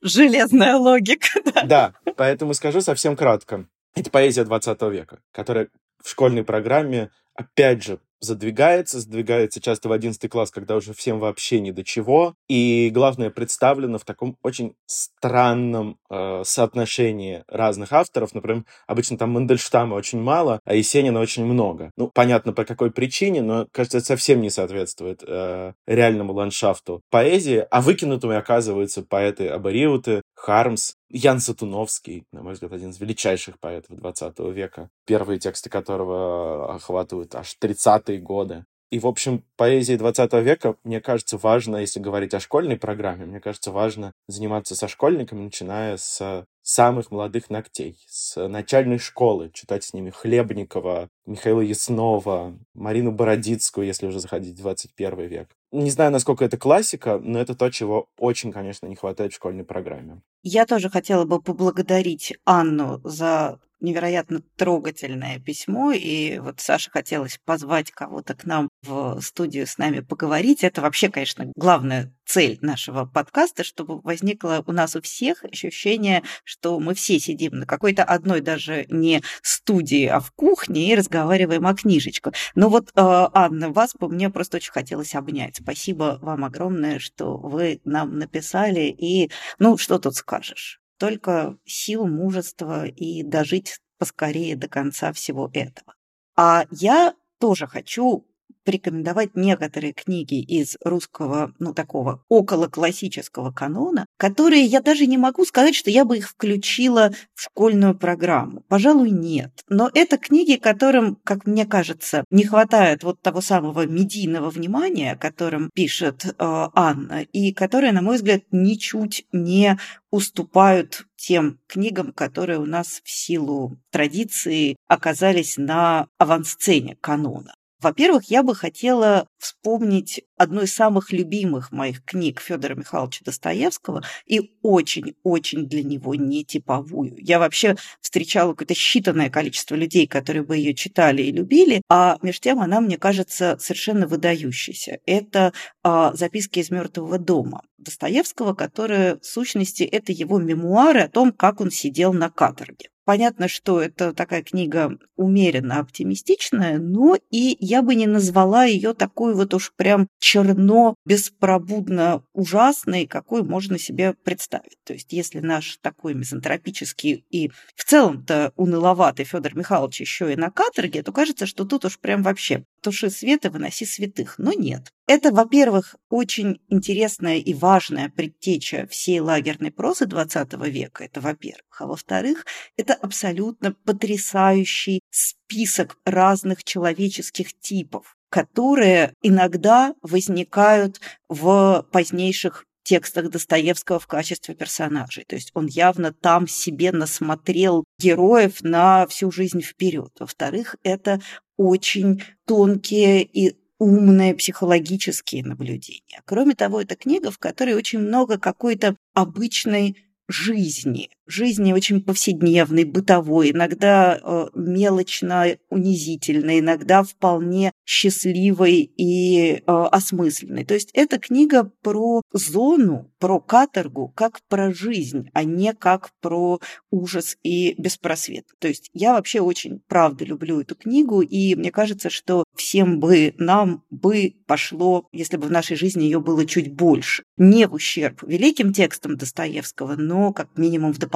Железная 0.01 0.77
логика, 0.77 1.29
да. 1.55 1.63
Да, 1.65 2.13
поэтому 2.17 2.55
скажу 2.55 2.81
совсем 2.81 3.17
кратко. 3.17 3.67
Это 3.95 4.11
поэзия 4.11 4.45
20 4.45 4.81
века, 4.83 5.19
которая 5.33 5.69
в 6.03 6.09
школьной 6.09 6.45
программе, 6.45 7.11
опять 7.35 7.83
же, 7.83 7.99
задвигается, 8.23 9.01
задвигается 9.01 9.61
часто 9.61 9.89
в 9.89 9.93
11 9.93 10.31
класс, 10.31 10.51
когда 10.51 10.77
уже 10.77 10.95
всем 10.95 11.19
вообще 11.19 11.61
ни 11.61 11.73
до 11.73 11.85
чего. 11.85 12.35
И 12.49 12.91
главное, 12.95 13.31
представлено 13.31 13.99
в 13.99 14.05
таком 14.05 14.37
очень 14.43 14.75
странном 14.87 15.99
э, 16.09 16.43
соотношении 16.45 17.45
разных 17.49 17.93
авторов. 17.93 18.35
Например, 18.35 18.65
обычно 18.87 19.19
там 19.19 19.31
Мандельштама 19.31 19.95
очень 19.95 20.21
мало, 20.21 20.61
а 20.65 20.75
Есенина 20.75 21.21
очень 21.21 21.45
много. 21.45 21.91
Ну, 21.97 22.09
понятно, 22.09 22.53
по 22.53 22.65
какой 22.65 22.91
причине, 22.93 23.43
но, 23.43 23.67
кажется, 23.73 23.99
это 23.99 24.07
совсем 24.07 24.41
не 24.41 24.51
соответствует 24.51 25.23
э, 25.27 25.73
реальному 25.87 26.33
ландшафту 26.33 27.03
поэзии. 27.11 27.67
А 27.71 27.81
выкинутыми 27.81 28.37
оказываются 28.37 29.03
поэты 29.03 29.49
Абариуты, 29.49 30.22
Хармс, 30.43 30.95
Ян 31.09 31.39
Сатуновский, 31.39 32.27
на 32.33 32.43
мой 32.43 32.55
взгляд, 32.55 32.73
один 32.73 32.91
из 32.91 33.01
величайших 33.01 33.61
поэтов 33.61 33.97
20 33.97 34.41
века, 34.53 34.91
первые 35.07 35.39
тексты 35.39 35.71
которого 35.71 36.75
охватывают 36.75 37.33
аж 37.37 37.57
30-е 37.63 38.19
годы. 38.19 38.65
И, 38.93 38.99
в 38.99 39.07
общем, 39.07 39.43
поэзии 39.57 39.97
20 39.97 40.35
века, 40.45 40.77
мне 40.85 41.01
кажется, 41.01 41.39
важно, 41.39 41.79
если 41.79 41.99
говорить 41.99 42.35
о 42.35 42.41
школьной 42.41 42.77
программе, 42.77 43.25
мне 43.25 43.41
кажется, 43.41 43.71
важно 43.71 44.13
заниматься 44.29 44.77
со 44.77 44.87
школьниками, 44.87 45.45
начиная 45.45 45.97
с 45.97 46.45
самых 46.61 47.11
молодых 47.11 47.49
ногтей, 47.49 47.97
с 48.07 48.47
начальной 48.49 48.99
школы, 48.99 49.51
читать 49.55 49.85
с 49.85 49.95
ними 49.95 50.11
Хлебникова, 50.11 51.09
Михаила 51.25 51.63
Яснова, 51.63 52.55
Марину 52.75 53.13
Бородицкую, 53.13 53.87
если 53.87 54.09
уже 54.09 54.21
заходить 54.21 54.59
в 54.59 54.61
21 54.61 55.27
век. 55.27 55.49
Не 55.71 55.91
знаю, 55.91 56.11
насколько 56.11 56.45
это 56.45 56.59
классика, 56.59 57.19
но 57.19 57.41
это 57.41 57.55
то, 57.55 57.71
чего 57.71 58.09
очень, 58.19 58.53
конечно, 58.53 58.87
не 58.87 58.95
хватает 58.95 59.33
в 59.33 59.37
школьной 59.37 59.65
программе. 59.65 60.21
Я 60.43 60.67
тоже 60.67 60.91
хотела 60.91 61.25
бы 61.25 61.41
поблагодарить 61.41 62.35
Анну 62.45 63.01
за 63.05 63.59
невероятно 63.83 64.43
трогательное 64.57 65.39
письмо, 65.39 65.93
и 65.93 66.39
вот 66.39 66.61
Саше 66.61 66.91
хотелось 66.91 67.39
позвать 67.45 67.91
кого-то 67.91 68.35
к 68.35 68.45
нам 68.45 68.69
в 68.83 69.21
студию 69.21 69.67
с 69.67 69.79
нами 69.79 70.01
поговорить. 70.01 70.65
Это 70.65 70.81
вообще, 70.81 71.11
конечно, 71.11 71.53
главная 71.57 72.13
цель 72.25 72.59
нашего 72.63 73.05
подкаста, 73.05 73.65
чтобы 73.65 74.01
возникло 74.01 74.63
у 74.67 74.73
нас 74.73 74.97
у 74.97 75.03
всех 75.03 75.45
ощущение, 75.45 76.23
что 76.45 76.79
мы 76.79 76.95
все 76.95 77.19
сидим 77.19 77.59
на 77.59 77.67
какой-то 77.67 78.05
одной 78.05 78.41
даже 78.41 78.87
не 78.89 79.23
студии, 79.43 80.07
а 80.07 80.21
в 80.21 80.31
кухне 80.33 80.91
и 80.91 80.95
разговариваем 80.95 81.67
о 81.67 81.75
книжечках. 81.75 82.35
Но 82.55 82.69
вот, 82.69 82.89
э, 82.89 82.93
Анна, 82.97 83.71
вас 83.71 83.95
бы 83.95 84.09
мне 84.09 84.31
просто 84.31 84.59
очень 84.59 84.73
хотелось 84.73 85.15
обнять. 85.15 85.57
Спасибо 85.63 86.19
вам 86.23 86.45
огромное, 86.45 86.99
что 86.99 87.37
вы 87.37 87.81
нам 87.85 88.19
написали. 88.19 88.95
И, 88.97 89.31
ну, 89.59 89.77
что 89.77 89.99
тут 89.99 90.15
скажешь? 90.15 90.82
Только 91.03 91.59
сил, 91.65 92.07
мужества 92.07 92.87
и 92.87 93.25
дожить 93.25 93.81
поскорее 93.99 94.55
до 94.55 94.69
конца 94.69 95.13
всего 95.13 95.51
этого. 95.53 95.97
А 96.37 96.65
я 96.71 97.17
тоже 97.41 97.67
хочу 97.67 98.25
порекомендовать 98.65 99.35
некоторые 99.35 99.93
книги 99.93 100.41
из 100.41 100.77
русского, 100.85 101.53
ну, 101.59 101.75
такого 101.75 102.25
около 102.29 102.69
классического 102.69 103.51
канона, 103.51 104.07
которые 104.17 104.65
я 104.65 104.81
даже 104.81 105.07
не 105.07 105.19
могу 105.19 105.45
сказать, 105.45 105.75
что 105.75 105.91
я 105.91 106.05
бы 106.05 106.19
их 106.19 106.29
включила 106.29 107.13
в 107.35 107.43
школьную 107.43 107.97
программу. 107.97 108.63
Пожалуй, 108.69 109.11
нет. 109.11 109.53
Но 109.69 109.91
это 109.95 110.19
книги, 110.19 110.57
которым, 110.57 111.17
как 111.25 111.47
мне 111.47 111.67
кажется, 111.67 112.25
не 112.31 112.45
хватает 112.45 113.05
вот 113.05 113.21
того 113.21 113.41
самого 113.41 113.87
медийного 113.87 114.51
внимания, 114.51 115.17
которым 115.17 115.71
пишет 115.75 116.25
э, 116.25 116.33
Анна, 116.39 117.23
и 117.23 117.53
которые, 117.53 117.93
на 117.93 118.03
мой 118.03 118.17
взгляд, 118.17 118.43
ничуть 118.51 119.27
не 119.33 119.79
уступают 120.11 121.07
тем 121.17 121.59
книгам, 121.67 122.13
которые 122.13 122.59
у 122.59 122.67
нас 122.67 123.01
в 123.05 123.11
силу 123.11 123.79
традиции 123.91 124.77
оказались 124.87 125.57
на 125.57 126.09
авансцене 126.19 126.97
канона. 127.01 127.55
Во-первых, 127.83 128.31
я 128.31 128.45
бы 128.45 128.55
хотела 128.55 129.27
вспомнить 129.39 130.23
одну 130.43 130.63
из 130.63 130.75
самых 130.75 131.13
любимых 131.13 131.73
моих 131.73 132.05
книг 132.05 132.41
Федора 132.41 132.75
Михайловича 132.75 133.21
Достоевского 133.25 134.03
и 134.27 134.53
очень-очень 134.63 135.69
для 135.69 135.83
него 135.83 136.15
не 136.15 136.45
типовую. 136.45 137.17
Я 137.19 137.39
вообще 137.39 137.77
встречала 138.01 138.53
какое-то 138.53 138.75
считанное 138.75 139.31
количество 139.31 139.75
людей, 139.75 140.07
которые 140.07 140.43
бы 140.43 140.57
ее 140.57 140.75
читали 140.75 141.23
и 141.23 141.33
любили, 141.33 141.83
а 141.89 142.19
между 142.23 142.43
тем 142.43 142.61
она, 142.61 142.81
мне 142.81 142.99
кажется, 142.99 143.57
совершенно 143.61 144.07
выдающейся. 144.07 144.99
Это 145.07 145.53
а, 145.83 146.13
«Записки 146.15 146.59
из 146.59 146.71
мертвого 146.71 147.19
дома» 147.19 147.63
Достоевского, 147.79 148.55
которые, 148.55 149.17
в 149.17 149.25
сущности, 149.25 149.83
это 149.83 150.13
его 150.13 150.39
мемуары 150.39 151.01
о 151.01 151.09
том, 151.09 151.33
как 151.33 151.61
он 151.61 151.71
сидел 151.71 152.13
на 152.13 152.31
каторге. 152.31 152.89
Понятно, 153.05 153.49
что 153.49 153.81
это 153.81 154.13
такая 154.13 154.43
книга 154.43 154.97
умеренно 155.17 155.81
оптимистичная, 155.81 156.79
но 156.79 157.17
и 157.31 157.57
я 157.59 157.83
бы 157.83 157.97
не 157.97 158.07
назвала 158.07 158.65
ее 158.65 158.95
такой 158.95 159.35
вот 159.35 159.55
уж 159.55 159.73
прям 159.75 160.07
черно, 160.33 160.95
беспробудно 161.05 162.25
ужасной, 162.33 163.07
какой 163.07 163.43
можно 163.43 163.79
себе 163.79 164.15
представить. 164.15 164.79
То 164.83 164.95
есть 164.95 165.13
если 165.13 165.41
наш 165.41 165.77
такой 165.83 166.15
мизантропический 166.15 167.27
и 167.29 167.51
в 167.77 167.85
целом-то 167.85 168.55
уныловатый 168.57 169.27
Федор 169.27 169.55
Михайлович 169.55 170.01
еще 170.01 170.33
и 170.33 170.37
на 170.37 170.51
каторге, 170.51 171.03
то 171.03 171.13
кажется, 171.13 171.45
что 171.45 171.67
тут 171.67 171.85
уж 171.85 171.99
прям 171.99 172.23
вообще 172.23 172.65
туши 172.81 173.11
свет 173.11 173.45
и 173.45 173.51
выноси 173.51 173.85
святых. 173.85 174.37
Но 174.39 174.55
нет. 174.55 174.91
Это, 175.07 175.33
во-первых, 175.33 175.97
очень 176.09 176.61
интересная 176.69 177.37
и 177.37 177.53
важная 177.53 178.09
предтеча 178.09 178.87
всей 178.91 179.21
лагерной 179.21 179.71
прозы 179.71 180.07
XX 180.07 180.71
века. 180.71 181.05
Это 181.05 181.21
во-первых. 181.21 181.79
А 181.79 181.87
во-вторых, 181.87 182.47
это 182.79 182.95
абсолютно 182.95 183.73
потрясающий 183.85 185.01
список 185.11 185.99
разных 186.07 186.65
человеческих 186.65 187.53
типов, 187.61 188.17
которые 188.33 189.13
иногда 189.21 189.95
возникают 190.01 191.03
в 191.29 191.87
позднейших 191.93 192.65
текстах 192.83 193.29
Достоевского 193.29 193.99
в 193.99 194.07
качестве 194.07 194.55
персонажей. 194.55 195.25
То 195.29 195.37
есть 195.37 195.51
он 195.53 195.67
явно 195.67 196.15
там 196.15 196.49
себе 196.49 196.93
насмотрел 196.93 197.85
героев 197.99 198.63
на 198.63 199.07
всю 199.07 199.31
жизнь 199.31 199.61
вперед. 199.61 200.13
Во-вторых, 200.19 200.77
это 200.83 201.21
очень 201.59 202.23
тонкие 202.47 203.23
и 203.23 203.55
умные 203.79 204.35
психологические 204.35 205.45
наблюдения. 205.45 206.23
Кроме 206.25 206.55
того, 206.55 206.81
это 206.81 206.97
книга, 206.97 207.31
в 207.31 207.39
которой 207.39 207.75
очень 207.75 207.99
много 207.99 208.39
какой-то 208.39 208.97
обычной 209.13 209.99
жизни, 210.27 211.11
жизни 211.27 211.73
очень 211.73 212.03
повседневной, 212.03 212.85
бытовой, 212.85 213.51
иногда 213.51 214.19
э, 214.21 214.47
мелочно 214.55 215.47
унизительной, 215.71 216.61
иногда 216.61 217.03
вполне 217.03 217.73
счастливой 217.85 218.81
и 218.97 219.55
э, 219.55 219.61
осмысленной. 219.67 220.65
То 220.65 220.75
есть 220.75 220.91
это 220.95 221.19
книга 221.19 221.71
про 221.83 222.23
зону, 222.33 223.13
про 223.19 223.41
каторгу, 223.41 224.13
как 224.15 224.41
про 224.49 224.73
жизнь, 224.73 225.31
а 225.33 225.45
не 225.45 225.73
как 225.75 226.11
про 226.21 226.61
ужас 226.91 227.37
и 227.43 227.75
беспросвет. 227.79 228.47
То 228.59 228.69
есть 228.69 228.91
я 228.93 229.13
вообще 229.13 229.41
очень, 229.41 229.81
правда, 229.89 230.25
люблю 230.25 230.61
эту 230.61 230.75
книгу, 230.75 231.23
и 231.23 231.55
мне 231.55 231.71
кажется, 231.71 232.11
что 232.11 232.45
всем 232.57 233.01
бы 233.01 233.35
нам 233.39 233.85
бы 233.91 234.35
пошло, 234.47 235.09
если 235.13 235.37
бы 235.37 235.47
в 235.47 235.51
нашей 235.51 235.77
жизни 235.77 236.05
ее 236.05 236.21
было 236.21 236.47
чуть 236.47 236.75
больше. 236.75 237.25
Не 237.37 237.67
в 237.67 237.75
ущерб 237.75 238.23
великим 238.23 238.73
текстам 238.73 239.17
Достоевского, 239.17 239.97
но 239.97 240.33
как 240.33 240.57
минимум 240.57 240.93
в 240.93 240.99
дополнение. 240.99 241.12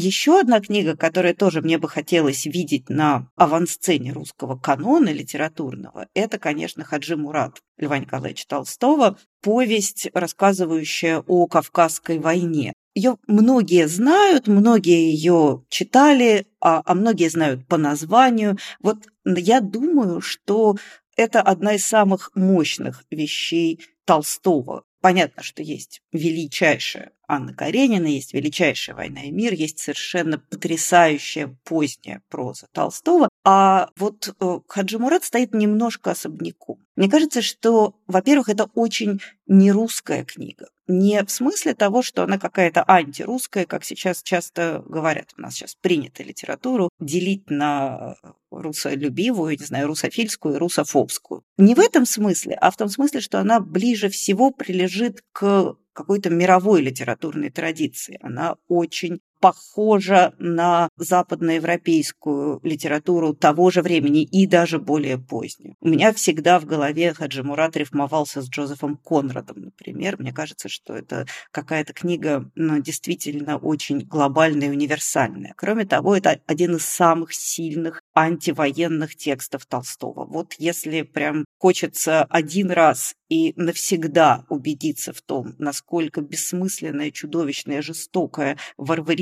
Еще 0.00 0.38
одна 0.38 0.60
книга, 0.60 0.96
которая 0.96 1.34
тоже 1.34 1.60
мне 1.60 1.76
бы 1.76 1.88
хотелось 1.88 2.46
видеть 2.46 2.88
на 2.88 3.28
авансцене 3.34 4.12
русского 4.12 4.56
канона 4.56 5.08
литературного, 5.08 6.06
это, 6.14 6.38
конечно, 6.38 6.84
Хаджи 6.84 7.16
Мурат 7.16 7.60
Льва 7.78 7.98
Николаевича 7.98 8.46
Толстого, 8.46 9.18
повесть, 9.42 10.08
рассказывающая 10.14 11.24
о 11.26 11.48
Кавказской 11.48 12.20
войне. 12.20 12.72
Ее 12.94 13.16
многие 13.26 13.88
знают, 13.88 14.46
многие 14.46 15.10
ее 15.10 15.64
читали, 15.68 16.46
а, 16.60 16.80
а 16.84 16.94
многие 16.94 17.28
знают 17.28 17.66
по 17.66 17.76
названию. 17.76 18.56
Вот 18.78 18.98
я 19.24 19.60
думаю, 19.60 20.20
что 20.20 20.76
это 21.16 21.42
одна 21.42 21.74
из 21.74 21.84
самых 21.84 22.30
мощных 22.36 23.02
вещей 23.10 23.80
Толстого. 24.04 24.84
Понятно, 25.00 25.42
что 25.42 25.64
есть 25.64 26.02
величайшая 26.12 27.10
Анна 27.28 27.52
Каренина, 27.52 28.06
есть 28.06 28.32
величайшая 28.32 28.96
«Война 28.96 29.24
и 29.24 29.30
мир», 29.30 29.52
есть 29.52 29.78
совершенно 29.78 30.38
потрясающая 30.38 31.54
поздняя 31.64 32.22
проза 32.30 32.66
Толстого. 32.72 33.28
А 33.44 33.90
вот 33.96 34.34
э, 34.40 34.60
Хаджи 34.66 34.98
Мурат 34.98 35.24
стоит 35.24 35.52
немножко 35.52 36.10
особняком. 36.10 36.78
Мне 36.96 37.08
кажется, 37.08 37.42
что, 37.42 37.94
во-первых, 38.06 38.48
это 38.48 38.64
очень 38.74 39.20
нерусская 39.46 40.24
книга. 40.24 40.68
Не 40.88 41.22
в 41.22 41.30
смысле 41.30 41.74
того, 41.74 42.02
что 42.02 42.22
она 42.22 42.38
какая-то 42.38 42.82
антирусская, 42.88 43.66
как 43.66 43.84
сейчас 43.84 44.22
часто 44.22 44.82
говорят. 44.86 45.34
У 45.36 45.42
нас 45.42 45.54
сейчас 45.54 45.74
принято 45.74 46.22
литературу 46.22 46.88
делить 46.98 47.50
на 47.50 48.16
русолюбивую, 48.50 49.58
не 49.58 49.64
знаю, 49.64 49.86
русофильскую 49.86 50.54
и 50.54 50.58
русофобскую. 50.58 51.42
Не 51.58 51.74
в 51.74 51.78
этом 51.78 52.06
смысле, 52.06 52.54
а 52.54 52.70
в 52.70 52.76
том 52.76 52.88
смысле, 52.88 53.20
что 53.20 53.38
она 53.38 53.60
ближе 53.60 54.08
всего 54.08 54.50
прилежит 54.50 55.22
к 55.32 55.76
какой-то 55.98 56.30
мировой 56.30 56.80
литературной 56.80 57.50
традиции. 57.50 58.20
Она 58.22 58.54
очень 58.68 59.20
похожа 59.40 60.34
на 60.38 60.88
западноевропейскую 60.96 62.60
литературу 62.62 63.34
того 63.34 63.70
же 63.70 63.82
времени 63.82 64.22
и 64.22 64.46
даже 64.46 64.78
более 64.78 65.18
позднюю. 65.18 65.76
У 65.80 65.88
меня 65.88 66.12
всегда 66.12 66.58
в 66.58 66.64
голове 66.66 67.14
Хаджи 67.14 67.42
Мурат 67.42 67.76
рифмовался 67.76 68.42
с 68.42 68.48
Джозефом 68.48 68.96
Конрадом, 68.96 69.60
например. 69.60 70.16
Мне 70.18 70.32
кажется, 70.32 70.68
что 70.68 70.94
это 70.94 71.26
какая-то 71.50 71.92
книга 71.92 72.50
ну, 72.54 72.80
действительно 72.80 73.56
очень 73.56 74.00
глобальная 74.00 74.68
и 74.68 74.70
универсальная. 74.70 75.54
Кроме 75.56 75.84
того, 75.84 76.16
это 76.16 76.40
один 76.46 76.76
из 76.76 76.84
самых 76.84 77.32
сильных 77.32 78.02
антивоенных 78.14 79.16
текстов 79.16 79.66
Толстого. 79.66 80.24
Вот 80.26 80.54
если 80.58 81.02
прям 81.02 81.44
хочется 81.58 82.24
один 82.24 82.70
раз 82.70 83.14
и 83.28 83.52
навсегда 83.56 84.44
убедиться 84.48 85.12
в 85.12 85.20
том, 85.20 85.54
насколько 85.58 86.20
бессмысленная, 86.20 87.10
чудовищная, 87.10 87.82
жестокая, 87.82 88.56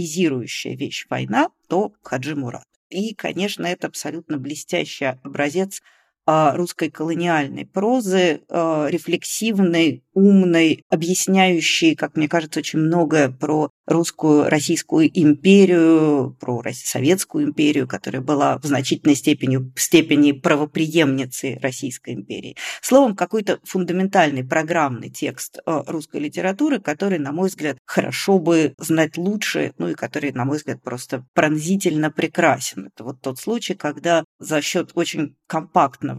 варваризирующая 0.06 0.76
вещь 0.76 1.06
война, 1.10 1.50
то 1.68 1.92
Хаджи 2.02 2.36
Мурат. 2.36 2.64
И, 2.88 3.14
конечно, 3.14 3.66
это 3.66 3.88
абсолютно 3.88 4.38
блестящий 4.38 5.06
образец 5.06 5.82
русской 6.26 6.90
колониальной 6.90 7.66
прозы, 7.66 8.40
а, 8.49 8.88
рефлексивной, 8.88 10.02
умной, 10.12 10.83
объясняющей, 10.88 11.95
как 11.95 12.16
мне 12.16 12.26
кажется, 12.26 12.61
очень 12.61 12.78
многое 12.78 13.28
про 13.28 13.71
русскую 13.87 14.49
Российскую 14.49 15.09
империю, 15.12 16.35
про 16.40 16.62
Советскую 16.73 17.45
империю, 17.45 17.87
которая 17.87 18.23
была 18.23 18.59
в 18.59 18.64
значительной 18.64 19.14
степени, 19.14 19.71
степени 19.76 20.33
правоприемницей 20.33 21.59
Российской 21.61 22.14
империи. 22.14 22.56
Словом, 22.80 23.14
какой-то 23.14 23.61
фундаментальный 23.62 24.42
программный 24.42 25.11
текст 25.11 25.59
а, 25.66 25.85
русской 25.87 26.21
литературы, 26.21 26.80
который, 26.80 27.18
на 27.18 27.33
мой 27.33 27.49
взгляд, 27.49 27.76
хорошо 27.85 28.38
бы 28.38 28.75
знать 28.78 29.18
лучше, 29.18 29.75
ну 29.76 29.90
и 29.90 29.95
который, 29.95 30.33
на 30.33 30.47
мой 30.47 30.56
взгляд, 30.56 30.83
просто 30.83 31.26
пронзительно 31.35 32.11
прекрасен. 32.11 32.87
Это 32.87 33.04
вот 33.04 33.21
тот 33.21 33.38
случай, 33.38 33.75
когда 33.75 34.25
за 34.38 34.62
счет 34.62 34.92
очень 34.95 35.37
компактного 35.47 36.15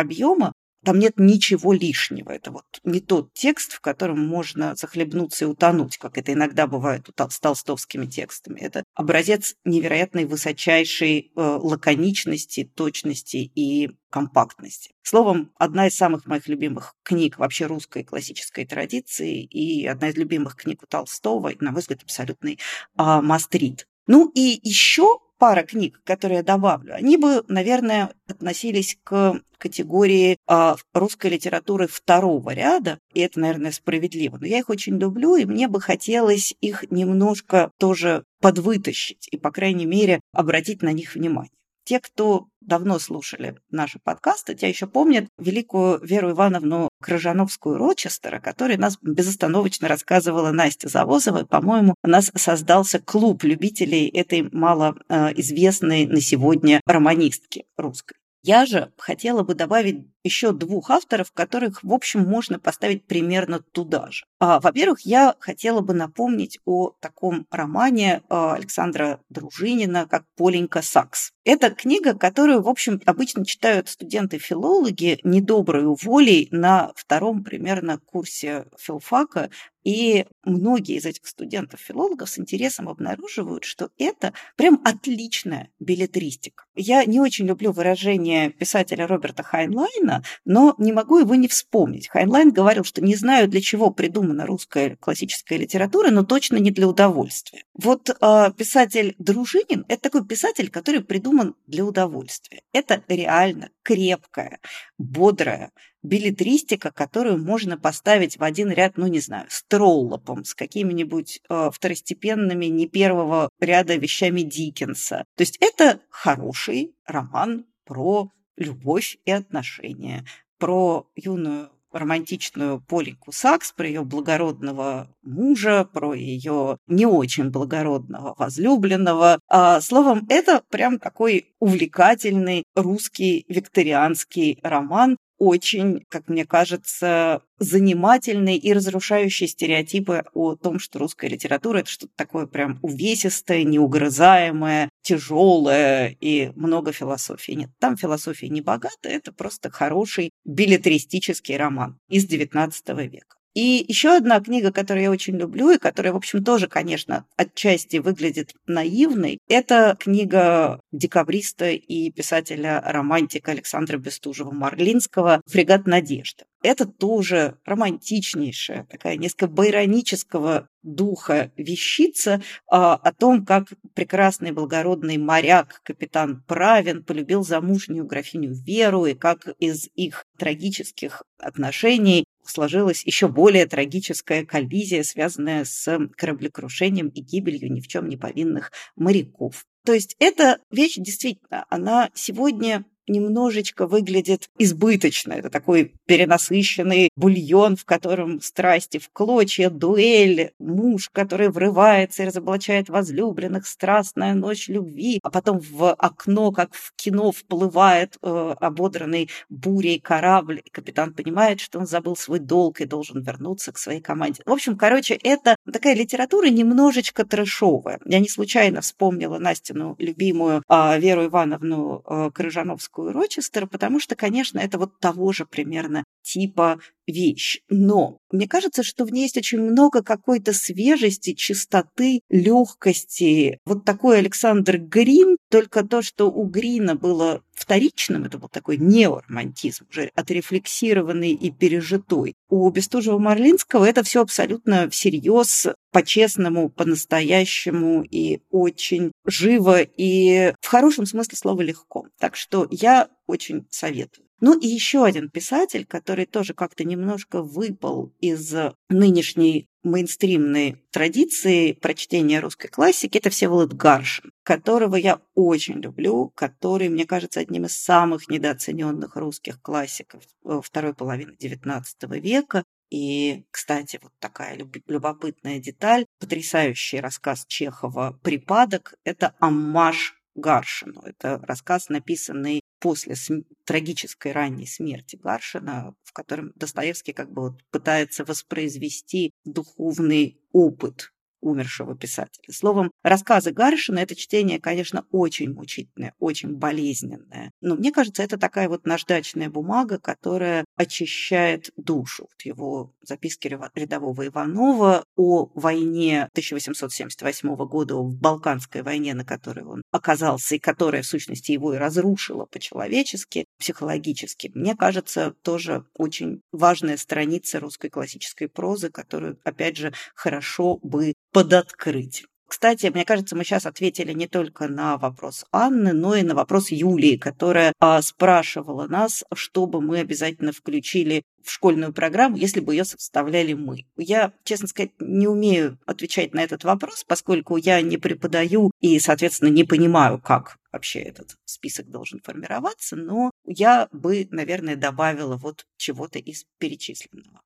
объема, 0.00 0.52
там 0.84 0.98
нет 0.98 1.14
ничего 1.18 1.72
лишнего. 1.72 2.30
Это 2.30 2.50
вот 2.50 2.64
не 2.84 3.00
тот 3.00 3.32
текст, 3.34 3.72
в 3.72 3.80
котором 3.80 4.26
можно 4.26 4.74
захлебнуться 4.76 5.44
и 5.44 5.48
утонуть, 5.48 5.98
как 5.98 6.16
это 6.16 6.32
иногда 6.32 6.66
бывает 6.66 7.08
с 7.16 7.40
толстовскими 7.40 8.06
текстами. 8.06 8.60
Это 8.60 8.82
образец 8.94 9.56
невероятной 9.64 10.24
высочайшей 10.24 11.32
э, 11.36 11.40
лаконичности, 11.40 12.64
точности 12.64 13.50
и 13.54 13.90
компактности. 14.08 14.92
Словом, 15.02 15.52
одна 15.56 15.86
из 15.86 15.96
самых 15.96 16.26
моих 16.26 16.48
любимых 16.48 16.94
книг 17.02 17.38
вообще 17.38 17.66
русской 17.66 18.02
классической 18.02 18.64
традиции 18.64 19.44
и 19.44 19.86
одна 19.86 20.08
из 20.08 20.16
любимых 20.16 20.56
книг 20.56 20.82
у 20.82 20.86
Толстого, 20.86 21.52
на 21.60 21.72
мой 21.72 21.82
взгляд, 21.82 22.02
абсолютный 22.02 22.58
мастрит. 22.96 23.86
Ну 24.06 24.30
и 24.34 24.58
еще 24.62 25.20
пара 25.40 25.62
книг, 25.62 26.00
которые 26.04 26.38
я 26.38 26.42
добавлю, 26.44 26.94
они 26.94 27.16
бы, 27.16 27.42
наверное, 27.48 28.12
относились 28.28 28.98
к 29.02 29.40
категории 29.56 30.36
а, 30.46 30.76
русской 30.92 31.30
литературы 31.30 31.88
второго 31.88 32.50
ряда, 32.50 32.98
и 33.14 33.20
это, 33.20 33.40
наверное, 33.40 33.72
справедливо. 33.72 34.36
Но 34.38 34.46
я 34.46 34.58
их 34.58 34.68
очень 34.68 34.98
люблю, 34.98 35.36
и 35.36 35.46
мне 35.46 35.66
бы 35.66 35.80
хотелось 35.80 36.54
их 36.60 36.90
немножко 36.90 37.70
тоже 37.78 38.24
подвытащить 38.40 39.28
и, 39.30 39.38
по 39.38 39.50
крайней 39.50 39.86
мере, 39.86 40.20
обратить 40.32 40.82
на 40.82 40.92
них 40.92 41.14
внимание. 41.14 41.50
Те, 41.90 41.98
кто 41.98 42.46
давно 42.60 43.00
слушали 43.00 43.56
наши 43.72 43.98
подкасты, 43.98 44.54
те 44.54 44.68
еще 44.68 44.86
помнят 44.86 45.26
великую 45.38 45.98
Веру 46.04 46.30
Ивановну 46.30 46.88
Крыжановскую-Рочестера, 47.02 48.38
которая 48.38 48.78
нас 48.78 48.96
безостановочно 49.02 49.88
рассказывала 49.88 50.52
Настя 50.52 50.88
Завозова. 50.88 51.44
По-моему, 51.46 51.96
у 52.04 52.08
нас 52.08 52.30
создался 52.36 53.00
клуб 53.00 53.42
любителей 53.42 54.06
этой 54.06 54.48
малоизвестной 54.52 56.06
на 56.06 56.20
сегодня 56.20 56.80
романистки 56.86 57.64
русской. 57.76 58.14
Я 58.44 58.66
же 58.66 58.92
хотела 58.96 59.42
бы 59.42 59.54
добавить 59.54 60.06
еще 60.24 60.52
двух 60.52 60.90
авторов, 60.90 61.32
которых, 61.32 61.82
в 61.82 61.92
общем, 61.92 62.20
можно 62.20 62.58
поставить 62.58 63.04
примерно 63.06 63.60
туда 63.60 64.10
же. 64.10 64.24
А, 64.38 64.60
во-первых, 64.60 65.00
я 65.00 65.34
хотела 65.38 65.80
бы 65.80 65.94
напомнить 65.94 66.58
о 66.64 66.92
таком 67.00 67.46
романе 67.50 68.22
а, 68.28 68.54
Александра 68.54 69.20
Дружинина, 69.28 70.06
как 70.06 70.24
«Полинька 70.36 70.82
Сакс». 70.82 71.32
Это 71.44 71.70
книга, 71.70 72.14
которую, 72.14 72.62
в 72.62 72.68
общем, 72.68 73.00
обычно 73.06 73.44
читают 73.44 73.88
студенты-филологи 73.88 75.20
не 75.24 75.39
доброй 75.39 75.84
волей 75.86 76.48
на 76.50 76.92
втором 76.94 77.42
примерно 77.42 77.98
курсе 77.98 78.66
филфака, 78.78 79.50
и 79.82 80.26
многие 80.44 80.96
из 80.96 81.06
этих 81.06 81.26
студентов-филологов 81.26 82.28
с 82.28 82.38
интересом 82.38 82.88
обнаруживают, 82.88 83.64
что 83.64 83.90
это 83.98 84.34
прям 84.56 84.80
отличная 84.84 85.70
беллетристика. 85.78 86.64
Я 86.74 87.04
не 87.04 87.20
очень 87.20 87.46
люблю 87.46 87.72
выражение 87.72 88.50
писателя 88.50 89.06
Роберта 89.06 89.42
Хайнлайна, 89.42 90.09
Хайнлайна, 90.10 90.22
но 90.44 90.74
не 90.78 90.92
могу 90.92 91.18
его 91.18 91.34
не 91.34 91.48
вспомнить. 91.48 92.08
Хайнлайн 92.08 92.52
говорил, 92.52 92.84
что 92.84 93.02
не 93.02 93.14
знаю, 93.14 93.48
для 93.48 93.60
чего 93.60 93.90
придумана 93.90 94.46
русская 94.46 94.96
классическая 94.96 95.58
литература, 95.58 96.10
но 96.10 96.24
точно 96.24 96.56
не 96.56 96.70
для 96.70 96.88
удовольствия. 96.88 97.64
Вот 97.74 98.10
э, 98.10 98.52
писатель 98.56 99.14
Дружинин– 99.18 99.84
это 99.88 100.02
такой 100.02 100.26
писатель, 100.26 100.70
который 100.70 101.02
придуман 101.02 101.54
для 101.66 101.84
удовольствия. 101.84 102.62
Это 102.72 103.02
реально 103.08 103.70
крепкая, 103.82 104.58
бодрая, 104.98 105.70
билетристика, 106.02 106.90
которую 106.90 107.38
можно 107.38 107.76
поставить 107.76 108.38
в 108.38 108.42
один 108.42 108.70
ряд, 108.70 108.96
ну, 108.96 109.06
не 109.06 109.20
знаю, 109.20 109.46
с 109.50 109.62
Троллопом, 109.64 110.44
с 110.44 110.54
какими-нибудь 110.54 111.40
э, 111.48 111.70
второстепенными, 111.72 112.66
не 112.66 112.88
первого 112.88 113.50
ряда 113.60 113.96
вещами 113.96 114.40
Диккенса. 114.40 115.24
То 115.36 115.42
есть 115.42 115.58
это 115.60 116.00
хороший 116.10 116.94
роман 117.06 117.66
про 117.84 118.30
любовь 118.60 119.18
и 119.24 119.32
отношения, 119.32 120.24
про 120.58 121.06
юную 121.16 121.70
романтичную 121.92 122.80
Полику 122.80 123.32
Сакс, 123.32 123.72
про 123.72 123.86
ее 123.86 124.04
благородного 124.04 125.08
мужа, 125.22 125.88
про 125.92 126.14
ее 126.14 126.76
не 126.86 127.06
очень 127.06 127.50
благородного 127.50 128.34
возлюбленного. 128.38 129.40
А, 129.48 129.80
словом, 129.80 130.26
это 130.28 130.62
прям 130.70 130.98
такой 130.98 131.52
увлекательный 131.58 132.62
русский 132.76 133.44
викторианский 133.48 134.60
роман, 134.62 135.16
очень, 135.40 136.04
как 136.10 136.28
мне 136.28 136.44
кажется, 136.44 137.42
занимательный 137.58 138.56
и 138.56 138.74
разрушающий 138.74 139.48
стереотипы 139.48 140.24
о 140.34 140.54
том, 140.54 140.78
что 140.78 140.98
русская 140.98 141.28
литература 141.28 141.78
это 141.78 141.88
что-то 141.88 142.12
такое 142.14 142.46
прям 142.46 142.78
увесистое, 142.82 143.64
неугрызаемое, 143.64 144.89
тяжелое 145.10 146.16
и 146.20 146.52
много 146.54 146.92
философии. 146.92 147.52
Нет, 147.52 147.70
там 147.80 147.96
философия 147.96 148.48
не 148.48 148.60
богата, 148.60 149.08
это 149.08 149.32
просто 149.32 149.70
хороший 149.70 150.30
билетристический 150.44 151.56
роман 151.56 151.98
из 152.08 152.26
XIX 152.26 152.70
века. 153.08 153.39
И 153.54 153.84
еще 153.88 154.16
одна 154.16 154.40
книга, 154.40 154.70
которую 154.72 155.04
я 155.04 155.10
очень 155.10 155.36
люблю, 155.36 155.70
и 155.70 155.78
которая, 155.78 156.12
в 156.12 156.16
общем, 156.16 156.44
тоже, 156.44 156.68
конечно, 156.68 157.26
отчасти 157.36 157.96
выглядит 157.96 158.54
наивной, 158.66 159.38
это 159.48 159.96
книга 159.98 160.80
декабриста 160.92 161.70
и 161.70 162.10
писателя-романтика 162.10 163.50
Александра 163.50 163.98
Бестужева-Марлинского 163.98 165.40
«Фрегат 165.46 165.86
надежды». 165.86 166.44
Это 166.62 166.84
тоже 166.84 167.56
романтичнейшая, 167.64 168.84
такая 168.84 169.16
несколько 169.16 169.46
байронического 169.46 170.68
духа 170.82 171.50
вещица 171.56 172.42
а, 172.70 172.94
о 172.94 173.12
том, 173.12 173.46
как 173.46 173.68
прекрасный 173.94 174.52
благородный 174.52 175.16
моряк, 175.16 175.80
капитан 175.84 176.42
Правин, 176.46 177.02
полюбил 177.02 177.44
замужнюю 177.44 178.04
графиню 178.04 178.52
Веру, 178.52 179.06
и 179.06 179.14
как 179.14 179.48
из 179.58 179.88
их 179.94 180.26
трагических 180.38 181.22
отношений 181.38 182.24
сложилась 182.44 183.04
еще 183.04 183.28
более 183.28 183.66
трагическая 183.66 184.44
коллизия, 184.44 185.02
связанная 185.02 185.64
с 185.64 185.98
кораблекрушением 186.16 187.08
и 187.08 187.20
гибелью 187.20 187.72
ни 187.72 187.80
в 187.80 187.88
чем 187.88 188.08
не 188.08 188.16
повинных 188.16 188.72
моряков. 188.96 189.66
То 189.84 189.92
есть 189.92 190.16
эта 190.18 190.58
вещь 190.70 190.96
действительно, 190.96 191.64
она 191.70 192.10
сегодня 192.14 192.84
немножечко 193.10 193.86
выглядит 193.86 194.48
избыточно. 194.58 195.34
Это 195.34 195.50
такой 195.50 195.92
перенасыщенный 196.06 197.10
бульон, 197.16 197.76
в 197.76 197.84
котором 197.84 198.40
страсти 198.40 198.98
в 198.98 199.10
клочья, 199.12 199.70
дуэль, 199.70 200.52
муж, 200.58 201.10
который 201.12 201.50
врывается 201.50 202.22
и 202.22 202.26
разоблачает 202.26 202.88
возлюбленных, 202.88 203.66
страстная 203.66 204.34
ночь 204.34 204.68
любви, 204.68 205.20
а 205.22 205.30
потом 205.30 205.58
в 205.58 205.92
окно, 205.92 206.52
как 206.52 206.74
в 206.74 206.92
кино, 206.96 207.32
вплывает 207.32 208.16
э, 208.22 208.54
ободранный 208.60 209.28
бурей 209.48 209.98
корабль, 210.00 210.62
и 210.64 210.70
капитан 210.70 211.12
понимает, 211.12 211.60
что 211.60 211.78
он 211.78 211.86
забыл 211.86 212.16
свой 212.16 212.38
долг 212.38 212.80
и 212.80 212.86
должен 212.86 213.22
вернуться 213.22 213.72
к 213.72 213.78
своей 213.78 214.00
команде. 214.00 214.42
В 214.46 214.52
общем, 214.52 214.76
короче, 214.76 215.14
это 215.14 215.56
такая 215.70 215.94
литература 215.94 216.48
немножечко 216.48 217.24
трэшовая. 217.24 218.00
Я 218.04 218.20
не 218.20 218.28
случайно 218.28 218.80
вспомнила 218.80 219.38
Настину 219.38 219.96
любимую 219.98 220.62
э, 220.68 220.98
Веру 221.00 221.26
Ивановну 221.26 222.02
э, 222.06 222.30
Крыжановскую 222.32 222.99
Рочестер, 223.08 223.66
потому 223.66 224.00
что, 224.00 224.16
конечно, 224.16 224.58
это 224.58 224.78
вот 224.78 224.98
того 224.98 225.32
же 225.32 225.46
примерно 225.46 226.04
типа 226.22 226.80
вещь. 227.06 227.60
Но 227.68 228.18
мне 228.30 228.46
кажется, 228.46 228.82
что 228.82 229.04
в 229.04 229.12
ней 229.12 229.22
есть 229.22 229.36
очень 229.36 229.60
много 229.60 230.02
какой-то 230.02 230.52
свежести, 230.52 231.34
чистоты, 231.34 232.20
легкости. 232.28 233.58
Вот 233.64 233.84
такой 233.84 234.18
Александр 234.18 234.78
Грин, 234.78 235.36
только 235.50 235.84
то, 235.84 236.02
что 236.02 236.30
у 236.30 236.44
Грина 236.44 236.94
было 236.94 237.42
вторичным, 237.52 238.24
это 238.24 238.38
был 238.38 238.48
такой 238.48 238.78
неоромантизм, 238.78 239.86
уже 239.90 240.10
отрефлексированный 240.14 241.32
и 241.32 241.50
пережитой. 241.50 242.34
У 242.48 242.70
Бестужева-Марлинского 242.70 243.84
это 243.84 244.02
все 244.02 244.22
абсолютно 244.22 244.88
всерьез, 244.88 245.68
по-честному, 245.92 246.70
по-настоящему 246.70 248.02
и 248.02 248.40
очень 248.50 249.12
живо 249.26 249.82
и 249.82 250.54
в 250.60 250.66
хорошем 250.66 251.06
смысле 251.06 251.36
слова 251.36 251.60
легко. 251.60 252.06
Так 252.18 252.36
что 252.36 252.66
я 252.70 253.08
очень 253.26 253.66
советую. 253.70 254.29
Ну 254.40 254.58
и 254.58 254.66
еще 254.66 255.04
один 255.04 255.28
писатель, 255.28 255.84
который 255.86 256.26
тоже 256.26 256.54
как-то 256.54 256.84
немножко 256.84 257.42
выпал 257.42 258.12
из 258.20 258.54
нынешней 258.88 259.68
мейнстримной 259.82 260.82
традиции 260.90 261.72
прочтения 261.72 262.40
русской 262.40 262.68
классики, 262.68 263.18
это 263.18 263.30
Всеволод 263.30 263.72
Гаршин, 263.72 264.32
которого 264.42 264.96
я 264.96 265.20
очень 265.34 265.80
люблю, 265.80 266.32
который, 266.34 266.88
мне 266.88 267.06
кажется, 267.06 267.40
одним 267.40 267.64
из 267.64 267.76
самых 267.76 268.28
недооцененных 268.28 269.16
русских 269.16 269.60
классиков 269.62 270.22
второй 270.62 270.94
половины 270.94 271.36
XIX 271.40 271.82
века. 272.18 272.64
И, 272.90 273.44
кстати, 273.50 274.00
вот 274.02 274.12
такая 274.18 274.58
любопытная 274.88 275.60
деталь, 275.60 276.06
потрясающий 276.18 277.00
рассказ 277.00 277.44
Чехова 277.46 278.18
«Припадок»– 278.22 278.94
это 279.04 279.34
аммаж 279.38 280.19
Гаршину. 280.40 281.02
Это 281.02 281.38
рассказ, 281.42 281.88
написанный 281.88 282.60
после 282.80 283.14
см- 283.14 283.46
трагической 283.64 284.32
ранней 284.32 284.66
смерти 284.66 285.16
Гаршина, 285.16 285.94
в 286.02 286.12
котором 286.12 286.52
Достоевский 286.56 287.12
как 287.12 287.30
бы 287.30 287.42
вот 287.42 287.62
пытается 287.70 288.24
воспроизвести 288.24 289.32
духовный 289.44 290.40
опыт 290.52 291.12
умершего 291.40 291.96
писателя. 291.96 292.52
Словом, 292.52 292.90
рассказы 293.02 293.52
Гаршина– 293.52 293.98
это 294.00 294.14
чтение, 294.14 294.60
конечно, 294.60 295.04
очень 295.10 295.52
мучительное, 295.52 296.14
очень 296.18 296.54
болезненное. 296.56 297.50
Но 297.60 297.76
мне 297.76 297.92
кажется, 297.92 298.22
это 298.22 298.38
такая 298.38 298.68
вот 298.68 298.86
наждачная 298.86 299.50
бумага, 299.50 299.98
которая 299.98 300.64
очищает 300.76 301.70
душу. 301.76 302.28
Вот 302.30 302.42
его 302.42 302.92
записки 303.02 303.48
рядового 303.48 304.26
Иванова 304.26 305.04
о 305.16 305.50
войне 305.54 306.24
1878 306.32 307.56
года, 307.66 307.96
в 307.96 308.16
Балканской 308.16 308.82
войне, 308.82 309.14
на 309.14 309.24
которой 309.24 309.64
он 309.64 309.82
оказался, 309.90 310.56
и 310.56 310.58
которая, 310.58 311.02
в 311.02 311.06
сущности, 311.06 311.52
его 311.52 311.74
и 311.74 311.78
разрушила 311.78 312.46
по-человечески, 312.46 313.46
психологически. 313.58 314.50
Мне 314.54 314.76
кажется, 314.76 315.34
тоже 315.42 315.84
очень 315.96 316.40
важная 316.52 316.96
страница 316.96 317.60
русской 317.60 317.90
классической 317.90 318.48
прозы, 318.48 318.90
которую, 318.90 319.38
опять 319.44 319.76
же, 319.76 319.92
хорошо 320.14 320.78
бы 320.82 321.14
подоткрыть. 321.32 322.24
Кстати, 322.50 322.86
мне 322.92 323.04
кажется, 323.04 323.36
мы 323.36 323.44
сейчас 323.44 323.64
ответили 323.64 324.12
не 324.12 324.26
только 324.26 324.66
на 324.66 324.98
вопрос 324.98 325.44
Анны, 325.52 325.92
но 325.92 326.16
и 326.16 326.24
на 326.24 326.34
вопрос 326.34 326.72
Юлии, 326.72 327.16
которая 327.16 327.72
а, 327.78 328.02
спрашивала 328.02 328.88
нас, 328.88 329.22
чтобы 329.34 329.80
мы 329.80 330.00
обязательно 330.00 330.50
включили 330.50 331.22
в 331.44 331.50
школьную 331.52 331.92
программу, 331.92 332.36
если 332.36 332.58
бы 332.58 332.74
ее 332.74 332.84
составляли 332.84 333.52
мы. 333.52 333.86
Я, 333.96 334.32
честно 334.42 334.66
сказать, 334.66 334.90
не 334.98 335.28
умею 335.28 335.78
отвечать 335.86 336.34
на 336.34 336.40
этот 336.42 336.64
вопрос, 336.64 337.04
поскольку 337.06 337.56
я 337.56 337.80
не 337.82 337.98
преподаю 337.98 338.72
и, 338.80 338.98
соответственно, 338.98 339.50
не 339.50 339.62
понимаю, 339.62 340.20
как 340.20 340.56
вообще 340.72 340.98
этот 340.98 341.36
список 341.44 341.88
должен 341.88 342.20
формироваться, 342.20 342.96
но 342.96 343.30
я 343.46 343.88
бы, 343.92 344.26
наверное, 344.32 344.74
добавила 344.74 345.36
вот 345.36 345.66
чего-то 345.76 346.18
из 346.18 346.46
перечисленного. 346.58 347.42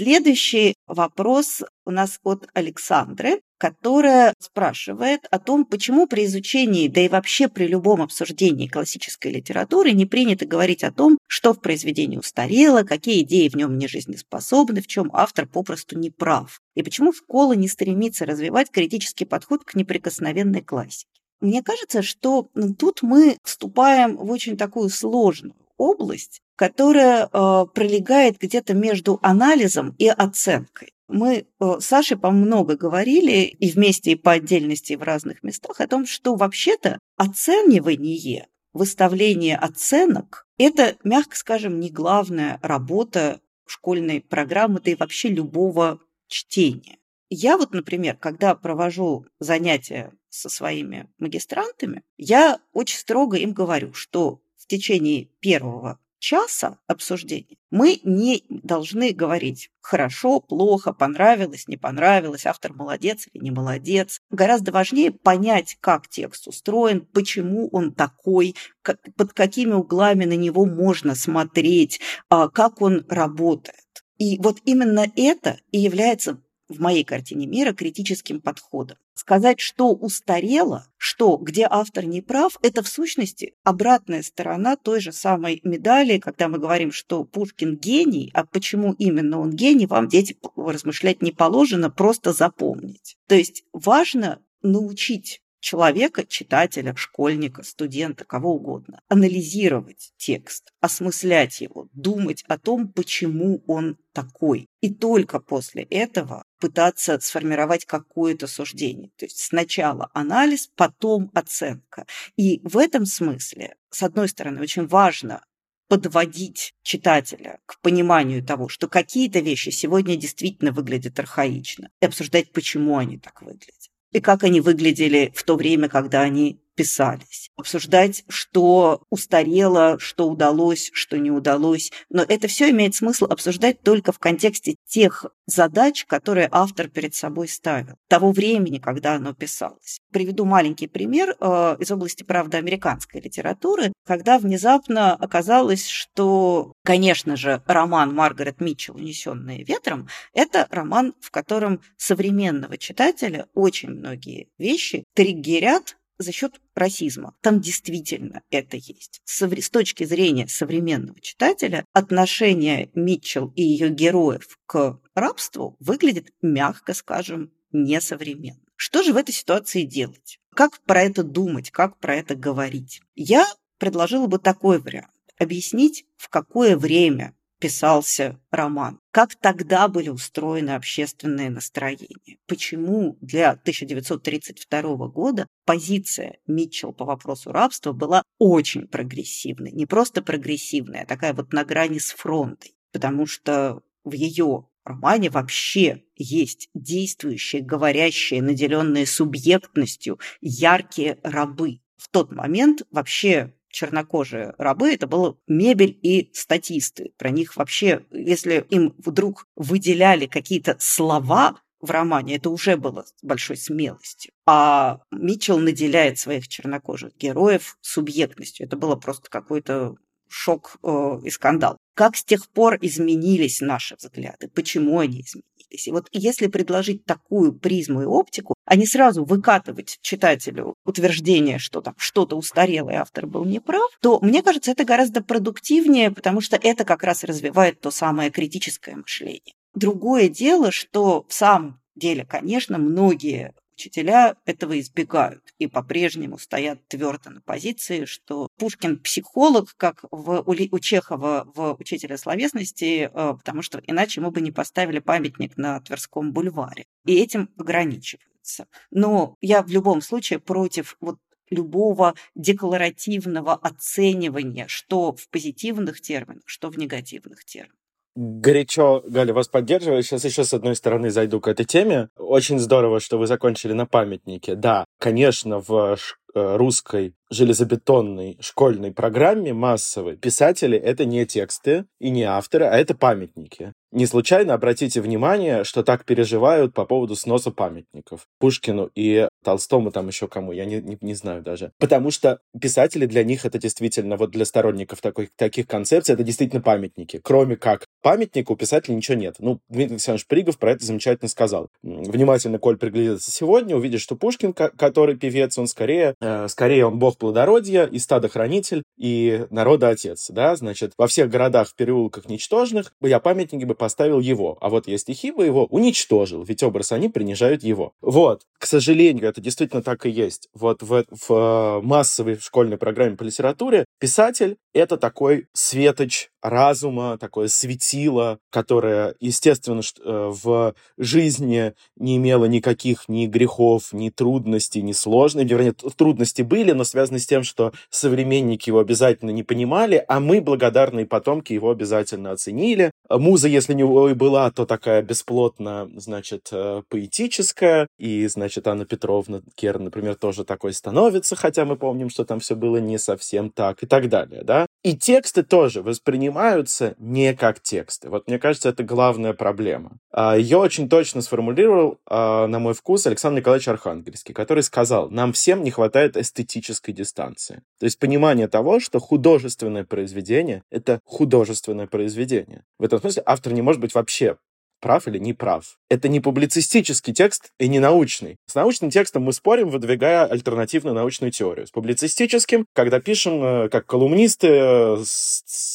Следующий 0.00 0.76
вопрос 0.86 1.62
у 1.84 1.90
нас 1.90 2.20
от 2.22 2.48
Александры, 2.54 3.42
которая 3.58 4.32
спрашивает 4.40 5.26
о 5.30 5.38
том, 5.38 5.66
почему 5.66 6.06
при 6.06 6.24
изучении, 6.24 6.88
да 6.88 7.02
и 7.02 7.08
вообще 7.10 7.48
при 7.48 7.66
любом 7.66 8.00
обсуждении 8.00 8.66
классической 8.66 9.30
литературы 9.30 9.92
не 9.92 10.06
принято 10.06 10.46
говорить 10.46 10.84
о 10.84 10.90
том, 10.90 11.18
что 11.26 11.52
в 11.52 11.60
произведении 11.60 12.16
устарело, 12.16 12.82
какие 12.82 13.20
идеи 13.24 13.50
в 13.50 13.56
нем 13.56 13.76
не 13.76 13.88
жизнеспособны, 13.88 14.80
в 14.80 14.86
чем 14.86 15.10
автор 15.12 15.46
попросту 15.46 15.98
не 15.98 16.08
прав, 16.08 16.62
и 16.74 16.82
почему 16.82 17.12
школа 17.12 17.52
не 17.52 17.68
стремится 17.68 18.24
развивать 18.24 18.70
критический 18.70 19.26
подход 19.26 19.64
к 19.64 19.74
неприкосновенной 19.74 20.62
классике. 20.62 21.10
Мне 21.42 21.62
кажется, 21.62 22.00
что 22.00 22.48
тут 22.78 23.02
мы 23.02 23.36
вступаем 23.44 24.16
в 24.16 24.30
очень 24.30 24.56
такую 24.56 24.88
сложную 24.88 25.56
область, 25.76 26.40
которая 26.60 27.24
э, 27.24 27.66
пролегает 27.72 28.36
где-то 28.38 28.74
между 28.74 29.18
анализом 29.22 29.94
и 29.96 30.08
оценкой. 30.08 30.92
Мы 31.08 31.46
э, 31.58 31.76
с 31.80 31.86
Сашей 31.86 32.18
по 32.18 32.30
много 32.30 32.76
говорили 32.76 33.44
и 33.44 33.70
вместе, 33.70 34.10
и 34.10 34.14
по 34.14 34.32
отдельности, 34.32 34.92
и 34.92 34.96
в 34.96 35.02
разных 35.02 35.42
местах 35.42 35.80
о 35.80 35.86
том, 35.86 36.04
что 36.04 36.34
вообще-то 36.34 36.98
оценивание, 37.16 38.46
выставление 38.74 39.56
оценок– 39.56 40.46
это, 40.58 40.98
мягко 41.02 41.34
скажем, 41.34 41.80
не 41.80 41.88
главная 41.88 42.58
работа 42.60 43.40
школьной 43.64 44.20
программы, 44.20 44.80
да 44.80 44.90
и 44.90 44.96
вообще 44.96 45.28
любого 45.28 45.98
чтения. 46.28 46.98
Я 47.30 47.56
вот, 47.56 47.72
например, 47.72 48.18
когда 48.18 48.54
провожу 48.54 49.24
занятия 49.38 50.12
со 50.28 50.50
своими 50.50 51.08
магистрантами, 51.18 52.02
я 52.18 52.60
очень 52.74 52.98
строго 52.98 53.38
им 53.38 53.54
говорю, 53.54 53.94
что 53.94 54.42
в 54.58 54.66
течение 54.66 55.24
первого 55.40 55.98
часа 56.20 56.78
обсуждения 56.86 57.56
мы 57.70 58.00
не 58.04 58.44
должны 58.48 59.12
говорить 59.12 59.70
хорошо, 59.80 60.40
плохо, 60.40 60.92
понравилось, 60.92 61.68
не 61.68 61.76
понравилось, 61.76 62.46
автор 62.46 62.72
молодец 62.72 63.28
или 63.32 63.44
не 63.44 63.50
молодец. 63.50 64.20
Гораздо 64.30 64.72
важнее 64.72 65.12
понять, 65.12 65.76
как 65.80 66.08
текст 66.08 66.48
устроен, 66.48 67.00
почему 67.00 67.68
он 67.68 67.92
такой, 67.92 68.56
как, 68.82 68.98
под 69.16 69.32
какими 69.32 69.72
углами 69.72 70.24
на 70.24 70.36
него 70.36 70.66
можно 70.66 71.14
смотреть, 71.14 72.00
а, 72.28 72.48
как 72.48 72.82
он 72.82 73.04
работает. 73.08 73.76
И 74.18 74.38
вот 74.38 74.58
именно 74.64 75.06
это 75.16 75.58
и 75.72 75.78
является 75.78 76.42
в 76.70 76.80
моей 76.80 77.04
картине 77.04 77.46
мира 77.46 77.72
критическим 77.72 78.40
подходом. 78.40 78.96
Сказать, 79.14 79.60
что 79.60 79.92
устарело, 79.92 80.86
что 80.96 81.36
где 81.36 81.66
автор 81.68 82.06
не 82.06 82.22
прав, 82.22 82.56
это 82.62 82.82
в 82.82 82.88
сущности 82.88 83.54
обратная 83.64 84.22
сторона 84.22 84.76
той 84.76 85.00
же 85.00 85.12
самой 85.12 85.60
медали, 85.64 86.18
когда 86.18 86.48
мы 86.48 86.58
говорим, 86.58 86.92
что 86.92 87.24
Пушкин 87.24 87.76
гений, 87.76 88.30
а 88.32 88.46
почему 88.46 88.94
именно 88.94 89.40
он 89.40 89.50
гений, 89.50 89.86
вам, 89.86 90.08
дети, 90.08 90.38
размышлять 90.56 91.20
не 91.20 91.32
положено, 91.32 91.90
просто 91.90 92.32
запомнить. 92.32 93.16
То 93.26 93.34
есть 93.34 93.64
важно 93.72 94.40
научить 94.62 95.42
человека, 95.60 96.26
читателя, 96.26 96.94
школьника, 96.96 97.62
студента, 97.62 98.24
кого 98.24 98.54
угодно, 98.54 99.02
анализировать 99.08 100.12
текст, 100.16 100.72
осмыслять 100.80 101.60
его, 101.60 101.88
думать 101.92 102.44
о 102.48 102.58
том, 102.58 102.88
почему 102.88 103.62
он 103.66 103.98
такой. 104.12 104.66
И 104.80 104.92
только 104.92 105.38
после 105.40 105.82
этого 105.82 106.44
пытаться 106.60 107.18
сформировать 107.20 107.86
какое-то 107.86 108.46
суждение. 108.46 109.10
То 109.16 109.24
есть 109.24 109.40
сначала 109.40 110.10
анализ, 110.14 110.70
потом 110.76 111.30
оценка. 111.34 112.06
И 112.36 112.60
в 112.62 112.78
этом 112.78 113.06
смысле, 113.06 113.76
с 113.90 114.02
одной 114.02 114.28
стороны, 114.28 114.60
очень 114.60 114.86
важно 114.86 115.44
подводить 115.88 116.74
читателя 116.82 117.58
к 117.66 117.80
пониманию 117.80 118.44
того, 118.44 118.68
что 118.68 118.86
какие-то 118.86 119.40
вещи 119.40 119.70
сегодня 119.70 120.14
действительно 120.14 120.70
выглядят 120.70 121.18
архаично, 121.18 121.90
и 122.00 122.06
обсуждать, 122.06 122.52
почему 122.52 122.96
они 122.96 123.18
так 123.18 123.42
выглядят 123.42 123.90
и 124.12 124.20
как 124.20 124.42
они 124.42 124.60
выглядели 124.60 125.32
в 125.34 125.42
то 125.44 125.56
время, 125.56 125.88
когда 125.88 126.22
они 126.22 126.60
писались, 126.80 127.50
обсуждать, 127.56 128.24
что 128.30 129.02
устарело, 129.10 129.98
что 129.98 130.30
удалось, 130.30 130.90
что 130.94 131.18
не 131.18 131.30
удалось. 131.30 131.92
Но 132.08 132.22
это 132.22 132.48
все 132.48 132.70
имеет 132.70 132.94
смысл 132.94 133.26
обсуждать 133.26 133.82
только 133.82 134.12
в 134.12 134.18
контексте 134.18 134.76
тех 134.86 135.26
задач, 135.44 136.06
которые 136.06 136.48
автор 136.50 136.88
перед 136.88 137.14
собой 137.14 137.48
ставил, 137.48 137.96
того 138.08 138.32
времени, 138.32 138.78
когда 138.78 139.16
оно 139.16 139.34
писалось. 139.34 139.98
Приведу 140.10 140.46
маленький 140.46 140.86
пример 140.86 141.36
э, 141.38 141.76
из 141.80 141.90
области, 141.90 142.22
правда, 142.22 142.56
американской 142.56 143.20
литературы, 143.20 143.92
когда 144.06 144.38
внезапно 144.38 145.12
оказалось, 145.12 145.86
что, 145.86 146.72
конечно 146.82 147.36
же, 147.36 147.62
роман 147.66 148.14
Маргарет 148.14 148.62
Митчелл 148.62 148.96
«Унесенные 148.96 149.64
ветром»— 149.64 150.08
это 150.32 150.66
роман, 150.70 151.12
в 151.20 151.30
котором 151.30 151.82
современного 151.98 152.78
читателя 152.78 153.48
очень 153.52 153.90
многие 153.90 154.48
вещи 154.56 155.04
триггерят 155.14 155.96
за 156.20 156.32
счет 156.32 156.60
расизма. 156.74 157.34
Там 157.40 157.60
действительно 157.60 158.42
это 158.50 158.76
есть. 158.76 159.22
С 159.24 159.70
точки 159.70 160.04
зрения 160.04 160.46
современного 160.48 161.20
читателя, 161.20 161.84
отношение 161.92 162.90
Митчелл 162.94 163.52
и 163.56 163.62
ее 163.62 163.88
героев 163.88 164.58
к 164.66 165.00
рабству 165.14 165.76
выглядит, 165.80 166.32
мягко 166.42 166.94
скажем, 166.94 167.52
несовременно. 167.72 168.60
Что 168.76 169.02
же 169.02 169.12
в 169.12 169.16
этой 169.16 169.32
ситуации 169.32 169.82
делать? 169.82 170.38
Как 170.54 170.80
про 170.82 171.02
это 171.02 171.22
думать, 171.22 171.70
как 171.70 171.98
про 171.98 172.16
это 172.16 172.34
говорить? 172.34 173.00
Я 173.14 173.46
предложила 173.78 174.26
бы 174.26 174.38
такой 174.38 174.78
вариант. 174.78 175.10
Объяснить, 175.38 176.04
в 176.16 176.28
какое 176.28 176.76
время 176.76 177.34
писался 177.60 178.40
роман. 178.50 178.98
Как 179.12 179.36
тогда 179.36 179.86
были 179.86 180.08
устроены 180.08 180.70
общественные 180.70 181.50
настроения? 181.50 182.38
Почему 182.46 183.18
для 183.20 183.50
1932 183.50 185.08
года 185.08 185.46
позиция 185.66 186.38
Митчелл 186.46 186.92
по 186.92 187.04
вопросу 187.04 187.52
рабства 187.52 187.92
была 187.92 188.22
очень 188.38 188.88
прогрессивной? 188.88 189.72
Не 189.72 189.86
просто 189.86 190.22
прогрессивная, 190.22 191.02
а 191.02 191.06
такая 191.06 191.34
вот 191.34 191.52
на 191.52 191.64
грани 191.64 191.98
с 191.98 192.12
фронтой. 192.12 192.74
Потому 192.92 193.26
что 193.26 193.82
в 194.02 194.14
ее 194.14 194.66
романе 194.84 195.30
вообще 195.30 196.02
есть 196.16 196.68
действующие, 196.74 197.62
говорящие, 197.62 198.42
наделенные 198.42 199.06
субъектностью 199.06 200.18
яркие 200.40 201.18
рабы. 201.22 201.80
В 201.96 202.08
тот 202.08 202.32
момент 202.32 202.82
вообще 202.90 203.54
чернокожие 203.70 204.54
рабы, 204.58 204.92
это 204.92 205.06
было 205.06 205.36
мебель 205.46 205.98
и 206.02 206.30
статисты. 206.32 207.12
Про 207.16 207.30
них 207.30 207.56
вообще, 207.56 208.04
если 208.10 208.64
им 208.70 208.94
вдруг 208.98 209.46
выделяли 209.56 210.26
какие-то 210.26 210.76
слова 210.78 211.56
в 211.80 211.90
романе, 211.90 212.36
это 212.36 212.50
уже 212.50 212.76
было 212.76 213.04
большой 213.22 213.56
смелостью. 213.56 214.32
А 214.46 215.00
Митчелл 215.10 215.58
наделяет 215.58 216.18
своих 216.18 216.48
чернокожих 216.48 217.16
героев 217.16 217.78
субъектностью. 217.80 218.66
Это 218.66 218.76
было 218.76 218.96
просто 218.96 219.30
какой-то 219.30 219.96
шок 220.30 220.76
э, 220.82 221.18
и 221.24 221.30
скандал. 221.30 221.76
Как 221.94 222.16
с 222.16 222.24
тех 222.24 222.48
пор 222.48 222.78
изменились 222.80 223.60
наши 223.60 223.96
взгляды? 223.96 224.48
Почему 224.48 224.98
они 224.98 225.20
изменились? 225.20 225.86
И 225.86 225.90
вот 225.90 226.08
если 226.12 226.46
предложить 226.46 227.04
такую 227.04 227.52
призму 227.52 228.02
и 228.02 228.06
оптику, 228.06 228.54
а 228.64 228.76
не 228.76 228.86
сразу 228.86 229.24
выкатывать 229.24 229.98
читателю 230.00 230.74
утверждение, 230.84 231.58
что 231.58 231.80
там 231.80 231.94
что-то 231.98 232.36
устарело 232.36 232.90
и 232.90 232.94
автор 232.94 233.26
был 233.26 233.44
неправ, 233.44 233.90
то, 234.00 234.18
мне 234.20 234.42
кажется, 234.42 234.70
это 234.72 234.84
гораздо 234.84 235.22
продуктивнее, 235.22 236.10
потому 236.10 236.40
что 236.40 236.56
это 236.56 236.84
как 236.84 237.02
раз 237.02 237.24
развивает 237.24 237.80
то 237.80 237.90
самое 237.90 238.30
критическое 238.30 238.96
мышление. 238.96 239.54
Другое 239.74 240.28
дело, 240.28 240.72
что 240.72 241.24
в 241.28 241.32
самом 241.32 241.80
деле, 241.94 242.24
конечно, 242.24 242.78
многие 242.78 243.54
учителя 243.80 244.36
этого 244.44 244.78
избегают 244.78 245.54
и 245.58 245.66
по-прежнему 245.66 246.38
стоят 246.38 246.86
твердо 246.88 247.30
на 247.30 247.40
позиции, 247.40 248.04
что 248.04 248.48
Пушкин 248.58 248.98
психолог, 248.98 249.74
как 249.76 250.04
в, 250.10 250.42
у 250.46 250.78
Чехова 250.78 251.50
в 251.54 251.76
«Учителя 251.78 252.18
словесности», 252.18 253.10
э, 253.12 253.34
потому 253.34 253.62
что 253.62 253.80
иначе 253.86 254.20
мы 254.20 254.30
бы 254.30 254.42
не 254.42 254.52
поставили 254.52 254.98
памятник 254.98 255.56
на 255.56 255.80
Тверском 255.80 256.32
бульваре. 256.32 256.84
И 257.06 257.14
этим 257.14 257.48
ограничиваются. 257.56 258.66
Но 258.90 259.36
я 259.40 259.62
в 259.62 259.70
любом 259.70 260.02
случае 260.02 260.40
против 260.40 260.96
вот 261.00 261.18
любого 261.48 262.14
декларативного 262.34 263.54
оценивания, 263.54 264.66
что 264.68 265.14
в 265.14 265.28
позитивных 265.30 266.00
терминах, 266.00 266.42
что 266.44 266.70
в 266.70 266.78
негативных 266.78 267.44
терминах 267.44 267.79
горячо, 268.14 269.02
Галя, 269.06 269.32
вас 269.32 269.48
поддерживаю. 269.48 270.02
Сейчас 270.02 270.24
еще 270.24 270.44
с 270.44 270.54
одной 270.54 270.76
стороны 270.76 271.10
зайду 271.10 271.40
к 271.40 271.48
этой 271.48 271.64
теме. 271.64 272.08
Очень 272.16 272.58
здорово, 272.58 273.00
что 273.00 273.18
вы 273.18 273.26
закончили 273.26 273.72
на 273.72 273.86
памятнике. 273.86 274.54
Да, 274.54 274.84
конечно, 274.98 275.60
в 275.60 275.96
э, 276.34 276.56
русской 276.56 277.14
железобетонной 277.30 278.38
школьной 278.40 278.92
программе 278.92 279.52
массовой 279.52 280.16
писатели— 280.16 280.76
это 280.78 281.04
не 281.04 281.26
тексты 281.26 281.86
и 281.98 282.10
не 282.10 282.24
авторы, 282.24 282.66
а 282.66 282.76
это 282.76 282.94
памятники. 282.94 283.72
Не 283.92 284.06
случайно 284.06 284.54
обратите 284.54 285.00
внимание, 285.00 285.64
что 285.64 285.82
так 285.82 286.04
переживают 286.04 286.74
по 286.74 286.84
поводу 286.84 287.16
сноса 287.16 287.50
памятников 287.50 288.28
Пушкину 288.38 288.88
и 288.94 289.26
Толстому, 289.44 289.90
там 289.90 290.06
еще 290.06 290.28
кому, 290.28 290.52
я 290.52 290.64
не, 290.64 290.80
не, 290.80 290.96
не 291.00 291.14
знаю 291.14 291.42
даже. 291.42 291.72
Потому 291.78 292.12
что 292.12 292.38
писатели 292.60 293.06
для 293.06 293.24
них 293.24 293.44
это 293.44 293.58
действительно, 293.58 294.16
вот 294.16 294.30
для 294.30 294.44
сторонников 294.44 295.00
такой, 295.00 295.30
таких 295.34 295.66
концепций, 295.66 296.14
это 296.14 296.22
действительно 296.22 296.62
памятники. 296.62 297.20
Кроме 297.22 297.56
как 297.56 297.86
памятника 298.00 298.52
у 298.52 298.56
писателя 298.56 298.94
ничего 298.94 299.16
нет. 299.16 299.36
Ну, 299.40 299.58
Дмитрий 299.68 299.94
Александрович 299.94 300.26
Пригов 300.28 300.58
про 300.58 300.72
это 300.72 300.84
замечательно 300.84 301.28
сказал. 301.28 301.68
Внимательно, 301.82 302.58
Коль, 302.58 302.76
приглядится 302.76 303.32
сегодня, 303.32 303.76
увидишь, 303.76 304.02
что 304.02 304.14
Пушкин, 304.14 304.52
который 304.52 305.16
певец, 305.16 305.58
он 305.58 305.66
скорее, 305.66 306.14
э, 306.20 306.46
скорее 306.46 306.86
он 306.86 307.00
бог 307.00 307.18
плодородия 307.20 307.84
и 307.84 307.98
стадохранитель, 308.00 308.82
и 308.98 309.46
народа 309.50 309.90
отец, 309.90 310.28
да, 310.30 310.56
значит, 310.56 310.92
во 310.98 311.06
всех 311.06 311.30
городах, 311.30 311.74
переулках 311.76 312.28
ничтожных 312.28 312.92
я 313.00 313.20
памятники 313.20 313.64
бы 313.64 313.74
поставил 313.74 314.18
его. 314.18 314.58
А 314.60 314.68
вот 314.68 314.88
я 314.88 314.98
стихи 314.98 315.30
бы 315.30 315.44
его 315.44 315.66
уничтожил, 315.66 316.42
ведь 316.42 316.62
образ 316.62 316.90
они 316.92 317.08
принижают 317.08 317.62
его. 317.62 317.92
Вот. 318.00 318.42
К 318.58 318.66
сожалению, 318.66 319.28
это 319.28 319.40
действительно 319.40 319.82
так 319.82 320.06
и 320.06 320.10
есть. 320.10 320.48
Вот 320.54 320.82
в, 320.82 321.04
в 321.10 321.30
э, 321.30 321.80
массовой 321.82 322.38
школьной 322.38 322.78
программе 322.78 323.16
по 323.16 323.22
литературе 323.22 323.84
писатель— 323.98 324.56
это 324.74 324.96
такой 324.96 325.46
светоч 325.52 326.29
разума, 326.42 327.18
такое 327.18 327.48
светило, 327.48 328.38
которое, 328.50 329.14
естественно, 329.20 329.80
э, 329.80 330.32
в 330.42 330.74
жизни 330.98 331.74
не 331.96 332.16
имело 332.16 332.44
никаких 332.46 333.08
ни 333.08 333.26
грехов, 333.26 333.92
ни 333.92 334.10
трудностей, 334.10 334.82
ни 334.82 334.92
сложностей. 334.92 335.48
Вернее, 335.48 335.72
трудности 335.72 336.42
были, 336.42 336.72
но 336.72 336.84
связаны 336.84 337.18
с 337.18 337.26
тем, 337.26 337.42
что 337.42 337.72
современники 337.90 338.68
его 338.68 338.78
обязательно 338.80 339.30
не 339.30 339.42
понимали, 339.42 340.04
а 340.08 340.20
мы, 340.20 340.40
благодарные 340.40 341.06
потомки, 341.06 341.52
его 341.52 341.70
обязательно 341.70 342.32
оценили. 342.32 342.90
Муза, 343.08 343.48
если 343.48 343.74
не 343.74 343.82
и 343.82 344.14
была, 344.14 344.50
то 344.50 344.66
такая 344.66 345.02
бесплотно, 345.02 345.90
значит, 345.96 346.48
э, 346.52 346.82
поэтическая, 346.88 347.86
и, 347.98 348.26
значит, 348.28 348.66
Анна 348.66 348.84
Петровна 348.84 349.42
Керн, 349.54 349.84
например, 349.84 350.14
тоже 350.14 350.44
такой 350.44 350.72
становится, 350.72 351.36
хотя 351.36 351.64
мы 351.64 351.76
помним, 351.76 352.10
что 352.10 352.24
там 352.24 352.40
все 352.40 352.54
было 352.54 352.78
не 352.78 352.98
совсем 352.98 353.50
так 353.50 353.82
и 353.82 353.86
так 353.86 354.08
далее, 354.08 354.42
да. 354.44 354.66
И 354.82 354.96
тексты 354.96 355.42
тоже 355.42 355.82
воспринимаются 355.82 356.94
не 356.96 357.34
как 357.34 357.60
тексты. 357.60 358.08
Вот 358.08 358.28
мне 358.28 358.38
кажется, 358.38 358.70
это 358.70 358.82
главная 358.82 359.34
проблема. 359.34 359.98
А, 360.10 360.38
Ее 360.38 360.56
очень 360.56 360.88
точно 360.88 361.20
сформулировал, 361.20 361.98
а, 362.06 362.46
на 362.46 362.58
мой 362.58 362.72
вкус, 362.72 363.06
Александр 363.06 363.40
Николаевич 363.40 363.68
Архангельский, 363.68 364.32
который 364.32 364.62
сказал, 364.62 365.10
нам 365.10 365.34
всем 365.34 365.62
не 365.64 365.70
хватает 365.70 366.16
эстетической 366.16 366.92
дистанции. 366.92 367.62
То 367.78 367.84
есть 367.84 367.98
понимание 367.98 368.48
того, 368.48 368.80
что 368.80 369.00
художественное 369.00 369.84
произведение— 369.84 370.62
это 370.70 371.00
художественное 371.04 371.86
произведение. 371.86 372.64
В 372.78 372.84
этом 372.84 373.00
смысле 373.00 373.22
автор 373.26 373.52
не 373.52 373.60
может 373.60 373.82
быть 373.82 373.94
вообще 373.94 374.38
прав 374.80 375.06
или 375.08 375.18
не 375.18 375.32
прав. 375.32 375.78
Это 375.88 376.08
не 376.08 376.20
публицистический 376.20 377.12
текст 377.12 377.52
и 377.58 377.68
не 377.68 377.78
научный. 377.78 378.36
С 378.46 378.54
научным 378.54 378.90
текстом 378.90 379.22
мы 379.24 379.32
спорим, 379.32 379.68
выдвигая 379.68 380.24
альтернативную 380.26 380.94
научную 380.94 381.30
теорию. 381.30 381.66
С 381.66 381.70
публицистическим, 381.70 382.66
когда 382.74 383.00
пишем, 383.00 383.42
э, 383.42 383.68
как 383.68 383.86
колумнисты, 383.86 384.48
э, 384.48 384.96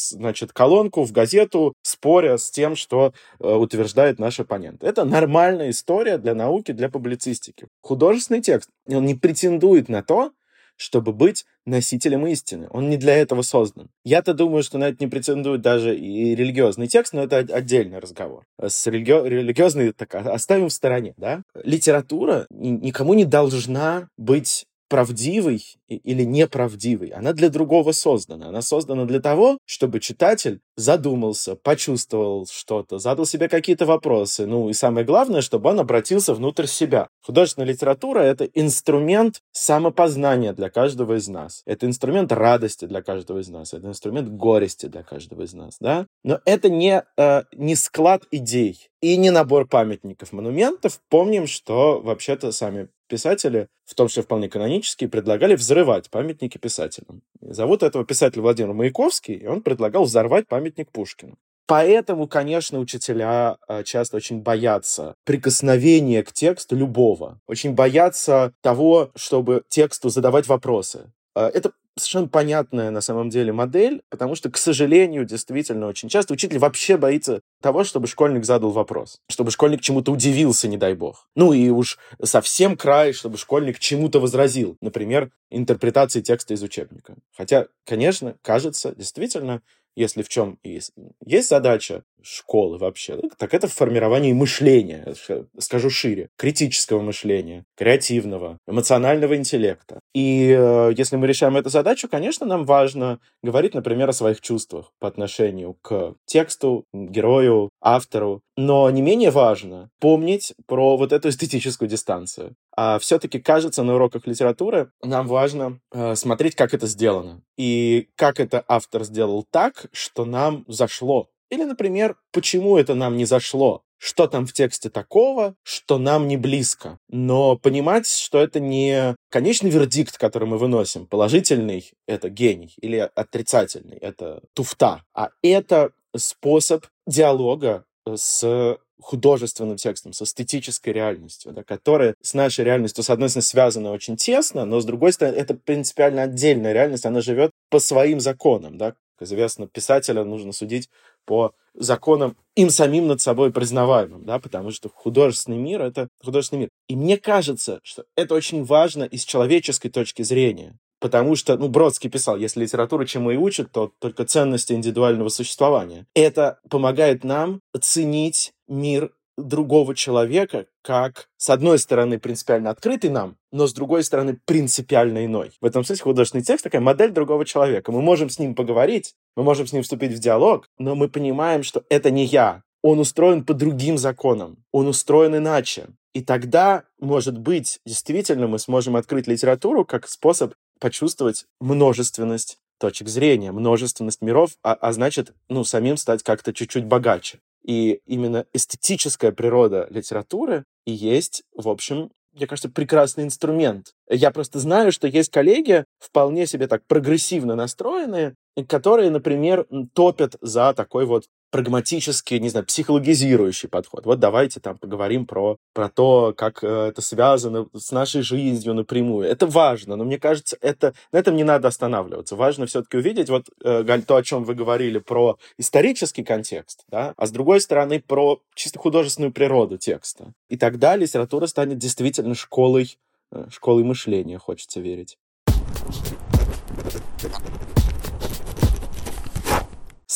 значит, 0.09 0.53
колонку 0.53 1.03
в 1.03 1.11
газету, 1.11 1.73
споря 1.81 2.37
с 2.37 2.49
тем, 2.49 2.75
что 2.75 3.13
э, 3.39 3.47
утверждает 3.47 4.19
наш 4.19 4.39
оппонент. 4.39 4.83
Это 4.83 5.05
нормальная 5.05 5.69
история 5.69 6.17
для 6.17 6.33
науки, 6.33 6.71
для 6.71 6.89
публицистики. 6.89 7.67
Художественный 7.81 8.41
текст, 8.41 8.69
он 8.87 9.05
не 9.05 9.15
претендует 9.15 9.89
на 9.89 10.01
то, 10.01 10.31
чтобы 10.77 11.13
быть 11.13 11.45
носителем 11.65 12.27
истины. 12.27 12.67
Он 12.71 12.89
не 12.89 12.97
для 12.97 13.15
этого 13.15 13.41
создан. 13.41 13.89
Я-то 14.03 14.33
думаю, 14.33 14.63
что 14.63 14.77
на 14.77 14.89
это 14.89 14.97
не 14.99 15.09
претендует 15.09 15.61
даже 15.61 15.95
и 15.95 16.35
религиозный 16.35 16.87
текст, 16.87 17.13
но 17.13 17.23
это 17.23 17.37
отдельный 17.37 17.99
разговор. 17.99 18.45
С 18.61 18.85
религи... 18.87 19.11
религиозный 19.11 19.91
так 19.93 20.13
оставим 20.15 20.69
в 20.69 20.73
стороне, 20.73 21.13
да? 21.17 21.43
Литература 21.63 22.45
никому 22.49 23.13
не 23.13 23.25
должна 23.25 24.09
быть 24.17 24.65
правдивой 24.87 25.63
или 25.87 26.23
неправдивой. 26.23 27.09
Она 27.09 27.33
для 27.33 27.49
другого 27.49 27.91
создана. 27.91 28.47
Она 28.49 28.61
создана 28.61 29.05
для 29.05 29.19
того, 29.19 29.57
чтобы 29.65 29.99
читатель 29.99 30.61
задумался, 30.75 31.55
почувствовал 31.55 32.47
что-то, 32.51 32.99
задал 32.99 33.25
себе 33.25 33.47
какие-то 33.47 33.85
вопросы. 33.85 34.45
Ну 34.45 34.69
и 34.69 34.73
самое 34.73 35.05
главное, 35.05 35.41
чтобы 35.41 35.69
он 35.69 35.79
обратился 35.79 36.33
внутрь 36.33 36.65
себя. 36.65 37.07
Художественная 37.23 37.67
литература— 37.67 38.19
это 38.21 38.45
инструмент 38.45 39.41
самопознания 39.51 40.53
для 40.53 40.69
каждого 40.69 41.17
из 41.17 41.27
нас. 41.27 41.61
Это 41.65 41.85
инструмент 41.85 42.31
радости 42.31 42.85
для 42.85 43.01
каждого 43.01 43.39
из 43.39 43.49
нас. 43.49 43.73
Это 43.73 43.87
инструмент 43.87 44.29
горести 44.29 44.87
для 44.87 45.03
каждого 45.03 45.43
из 45.43 45.53
нас. 45.53 45.77
Да? 45.79 46.07
Но 46.23 46.39
это 46.45 46.69
не, 46.69 47.03
э, 47.17 47.43
не 47.53 47.75
склад 47.75 48.23
идей 48.31 48.89
и 49.01 49.17
не 49.17 49.29
набор 49.29 49.67
памятников, 49.67 50.33
монументов. 50.33 50.99
Помним, 51.09 51.47
что 51.47 52.01
вообще-то 52.01 52.51
сами 52.51 52.89
писатели, 53.07 53.67
в 53.85 53.95
том 53.95 54.07
числе 54.07 54.23
вполне 54.23 54.49
канонические, 54.49 55.09
предлагали 55.09 55.55
взрывать 55.55 56.09
памятники 56.09 56.57
писателям. 56.57 57.21
Зовут 57.41 57.83
этого 57.83 58.05
писателя 58.05 58.41
Владимир 58.41 58.73
Маяковский, 58.73 59.35
и 59.35 59.47
он 59.47 59.61
предлагал 59.61 60.05
взорвать 60.05 60.47
памятник 60.47 60.91
Пушкину. 60.91 61.37
Поэтому, 61.67 62.27
конечно, 62.27 62.79
учителя 62.79 63.57
а, 63.67 63.83
часто 63.83 64.17
очень 64.17 64.41
боятся 64.41 65.15
прикосновения 65.23 66.23
к 66.23 66.31
тексту 66.31 66.75
любого. 66.75 67.41
Очень 67.47 67.73
боятся 67.73 68.53
того, 68.61 69.11
чтобы 69.15 69.63
тексту 69.67 70.09
задавать 70.09 70.47
вопросы. 70.47 71.11
А, 71.35 71.49
это 71.49 71.73
совершенно 71.97 72.27
понятная 72.27 72.91
на 72.91 73.01
самом 73.01 73.29
деле 73.29 73.53
модель, 73.53 74.01
потому 74.09 74.35
что, 74.35 74.49
к 74.49 74.57
сожалению, 74.57 75.25
действительно 75.25 75.87
очень 75.87 76.09
часто 76.09 76.33
учитель 76.33 76.59
вообще 76.59 76.97
боится 76.97 77.41
того, 77.61 77.83
чтобы 77.83 78.07
школьник 78.07 78.45
задал 78.45 78.71
вопрос, 78.71 79.21
чтобы 79.29 79.51
школьник 79.51 79.81
чему-то 79.81 80.11
удивился, 80.11 80.67
не 80.67 80.77
дай 80.77 80.93
бог. 80.93 81.27
Ну 81.35 81.53
и 81.53 81.69
уж 81.69 81.97
совсем 82.23 82.75
край, 82.75 83.13
чтобы 83.13 83.37
школьник 83.37 83.79
чему-то 83.79 84.19
возразил, 84.19 84.77
например, 84.81 85.31
интерпретации 85.49 86.21
текста 86.21 86.53
из 86.53 86.63
учебника. 86.63 87.15
Хотя, 87.35 87.67
конечно, 87.85 88.35
кажется, 88.41 88.93
действительно, 88.95 89.61
если 89.95 90.23
в 90.23 90.29
чем 90.29 90.59
есть, 90.63 90.93
есть 91.25 91.49
задача 91.49 92.03
школы 92.21 92.77
вообще, 92.77 93.19
так 93.37 93.53
это 93.53 93.67
в 93.67 93.73
формировании 93.73 94.33
мышления, 94.33 95.13
скажу 95.59 95.89
шире, 95.89 96.29
критического 96.37 97.01
мышления, 97.01 97.65
креативного, 97.77 98.57
эмоционального 98.67 99.35
интеллекта. 99.35 99.99
И 100.13 100.49
э, 100.57 100.93
если 100.97 101.17
мы 101.17 101.27
решаем 101.27 101.55
эту 101.55 101.69
задачу, 101.69 102.07
конечно, 102.09 102.45
нам 102.45 102.65
важно 102.65 103.19
говорить, 103.43 103.75
например, 103.75 104.09
о 104.09 104.13
своих 104.13 104.41
чувствах 104.41 104.91
по 104.99 105.07
отношению 105.07 105.75
к 105.81 106.15
тексту, 106.25 106.85
герою, 106.93 107.69
автору, 107.79 108.41
но 108.57 108.89
не 108.89 109.01
менее 109.01 109.31
важно 109.31 109.89
помнить 109.99 110.53
про 110.65 110.97
вот 110.97 111.11
эту 111.11 111.29
эстетическую 111.29 111.89
дистанцию. 111.89 112.55
А 112.75 112.99
все-таки, 112.99 113.39
кажется, 113.39 113.83
на 113.83 113.95
уроках 113.95 114.27
литературы 114.27 114.91
нам 115.03 115.27
важно 115.27 115.79
э, 115.91 116.15
смотреть, 116.15 116.55
как 116.55 116.73
это 116.73 116.87
сделано. 116.87 117.41
И 117.57 118.09
как 118.15 118.39
это 118.39 118.63
автор 118.67 119.03
сделал 119.03 119.45
так, 119.49 119.87
что 119.91 120.25
нам 120.25 120.65
зашло. 120.67 121.29
Или, 121.49 121.63
например, 121.63 122.17
почему 122.31 122.77
это 122.77 122.95
нам 122.95 123.17
не 123.17 123.25
зашло 123.25 123.81
что 123.97 124.27
там 124.27 124.45
в 124.45 124.53
тексте 124.53 124.89
такого, 124.89 125.55
что 125.63 125.97
нам 125.97 126.27
не 126.27 126.37
близко. 126.37 126.99
Но 127.09 127.57
понимать, 127.57 128.07
что 128.07 128.39
это 128.39 128.59
не 128.59 129.15
конечный 129.29 129.69
вердикт, 129.69 130.17
который 130.17 130.47
мы 130.47 130.57
выносим, 130.57 131.07
положительный— 131.07 131.91
это 132.07 132.29
гений, 132.29 132.73
или 132.81 132.97
отрицательный— 132.97 133.97
это 134.01 134.43
туфта, 134.53 135.03
а 135.15 135.29
это 135.41 135.91
способ 136.15 136.85
диалога 137.07 137.85
с 138.13 138.77
художественным 138.99 139.77
текстом, 139.77 140.13
с 140.13 140.21
эстетической 140.21 140.89
реальностью, 140.89 141.51
да, 141.51 141.63
которая 141.63 142.15
с 142.21 142.33
нашей 142.33 142.63
реальностью, 142.63 143.03
с 143.03 143.09
одной 143.09 143.29
стороны, 143.29 143.43
связана 143.43 143.91
очень 143.91 144.15
тесно, 144.15 144.65
но 144.65 144.79
с 144.79 144.85
другой 144.85 145.13
стороны, 145.13 145.35
это 145.35 145.53
принципиально 145.53 146.23
отдельная 146.23 146.73
реальность, 146.73 147.05
она 147.05 147.21
живет 147.21 147.51
по 147.69 147.79
своим 147.79 148.19
законам. 148.19 148.77
Да. 148.77 148.91
Как 149.17 149.27
известно, 149.27 149.67
писателя 149.67 150.23
нужно 150.23 150.51
судить 150.51 150.89
по 151.25 151.53
законам 151.73 152.37
им 152.55 152.69
самим 152.69 153.07
над 153.07 153.21
собой 153.21 153.51
признаваемым, 153.51 154.25
да, 154.25 154.39
потому 154.39 154.71
что 154.71 154.89
художественный 154.89 155.57
мир— 155.57 155.81
это 155.83 156.07
художественный 156.23 156.61
мир. 156.61 156.69
И 156.87 156.95
мне 156.95 157.17
кажется, 157.17 157.79
что 157.83 158.05
это 158.15 158.33
очень 158.33 158.63
важно 158.63 159.03
и 159.03 159.17
с 159.17 159.25
человеческой 159.25 159.89
точки 159.89 160.21
зрения. 160.21 160.77
Потому 161.05 161.35
что, 161.35 161.55
ну, 161.55 161.67
Бродский 161.67 162.09
писал, 162.09 162.35
если 162.35 162.61
литература 162.61 163.05
чему 163.05 163.29
и 163.29 163.37
учит, 163.37 163.71
то 163.71 163.91
только 163.99 164.25
ценности 164.25 164.73
индивидуального 164.73 165.29
существования. 165.29 166.07
Это 166.15 166.57
помогает 166.67 167.23
нам 167.23 167.59
ценить 167.79 168.53
мир 168.67 169.11
другого 169.37 169.93
человека 169.93 170.65
как, 170.81 171.29
с 171.37 171.51
одной 171.51 171.77
стороны, 171.77 172.17
принципиально 172.17 172.71
открытый 172.71 173.11
нам, 173.11 173.37
но 173.51 173.67
с 173.67 173.73
другой 173.73 174.03
стороны, 174.03 174.39
принципиально 174.45 175.27
иной. 175.27 175.51
В 175.61 175.65
этом 175.67 175.83
смысле 175.83 176.05
художественный 176.05 176.43
текст 176.43 176.63
такая 176.63 176.81
модель 176.81 177.11
другого 177.11 177.45
человека. 177.45 177.91
Мы 177.91 178.01
можем 178.01 178.31
с 178.31 178.39
ним 178.39 178.55
поговорить, 178.55 179.13
мы 179.35 179.43
можем 179.43 179.67
с 179.67 179.73
ним 179.73 179.83
вступить 179.83 180.11
в 180.11 180.17
диалог, 180.17 180.67
но 180.79 180.95
мы 180.95 181.07
понимаем, 181.07 181.61
что 181.61 181.83
это 181.89 182.09
не 182.09 182.25
я. 182.25 182.63
Он 182.81 182.97
устроен 182.97 183.45
по 183.45 183.53
другим 183.53 183.99
законам, 183.99 184.57
он 184.71 184.87
устроен 184.87 185.35
иначе. 185.35 185.85
И 186.15 186.21
тогда, 186.21 186.85
может 186.97 187.37
быть, 187.37 187.81
действительно 187.85 188.47
мы 188.47 188.57
сможем 188.57 188.95
открыть 188.95 189.27
литературу 189.27 189.83
как 189.83 190.07
способ 190.07 190.53
почувствовать 190.79 191.45
множественность 191.59 192.57
точек 192.79 193.07
зрения, 193.07 193.51
множественность 193.51 194.21
миров, 194.21 194.51
а, 194.63 194.73
а 194.73 194.91
значит, 194.91 195.33
ну, 195.47 195.63
самим 195.63 195.97
стать 195.97 196.23
как-то 196.23 196.53
чуть-чуть 196.53 196.85
богаче. 196.85 197.39
И 197.63 198.01
именно 198.05 198.45
эстетическая 198.53 199.31
природа 199.31 199.87
литературы 199.89 200.65
и 200.85 200.91
есть, 200.91 201.43
в 201.55 201.69
общем, 201.69 202.11
мне 202.35 202.47
кажется, 202.47 202.69
прекрасный 202.69 203.23
инструмент. 203.23 203.93
Я 204.09 204.29
просто 204.31 204.59
знаю, 204.59 204.91
что 204.91 205.07
есть 205.07 205.31
коллеги, 205.31 205.85
вполне 205.99 206.45
себе 206.45 206.67
так 206.67 206.85
прогрессивно 206.85 207.55
настроенные, 207.55 208.35
которые, 208.67 209.09
например, 209.09 209.65
топят 209.93 210.35
за 210.41 210.73
такой 210.73 211.05
вот 211.05 211.25
прагматический, 211.55 212.37
не 212.41 212.49
знаю, 212.49 212.65
психологизирующий 212.65 213.69
подход. 213.69 214.05
Вот 214.05 214.19
давайте 214.19 214.59
там 214.59 214.77
поговорим 214.77 215.25
про, 215.25 215.55
про 215.73 215.87
то, 215.87 216.33
как 216.35 216.61
э, 216.65 216.87
это 216.89 217.01
связано 217.01 217.67
с 217.73 217.93
нашей 217.93 218.23
жизнью 218.23 218.73
напрямую. 218.73 219.25
Это 219.25 219.47
важно, 219.47 219.95
но 219.95 220.03
мне 220.03 220.19
кажется, 220.19 220.57
это, 220.59 220.93
на 221.13 221.17
этом 221.19 221.37
не 221.37 221.45
надо 221.45 221.69
останавливаться. 221.69 222.35
Важно 222.35 222.65
все-таки 222.65 222.97
увидеть, 222.97 223.29
вот, 223.29 223.45
э, 223.63 223.83
Галь, 223.83 224.03
то, 224.03 224.17
о 224.17 224.23
чем 224.23 224.43
вы 224.43 224.53
говорили, 224.53 224.99
про 224.99 225.37
исторический 225.57 226.25
контекст, 226.25 226.83
да, 226.89 227.13
а 227.15 227.25
с 227.25 227.31
другой 227.31 227.61
стороны, 227.61 228.03
про 228.05 228.41
чисто 228.53 228.77
художественную 228.77 229.31
природу 229.31 229.77
текста. 229.77 230.33
И 230.49 230.57
тогда 230.57 230.97
литература 230.97 231.47
станет 231.47 231.77
действительно 231.77 232.35
школой, 232.35 232.97
э, 233.31 233.45
школой 233.49 233.85
мышления, 233.85 234.39
хочется 234.39 234.81
верить. 234.81 235.17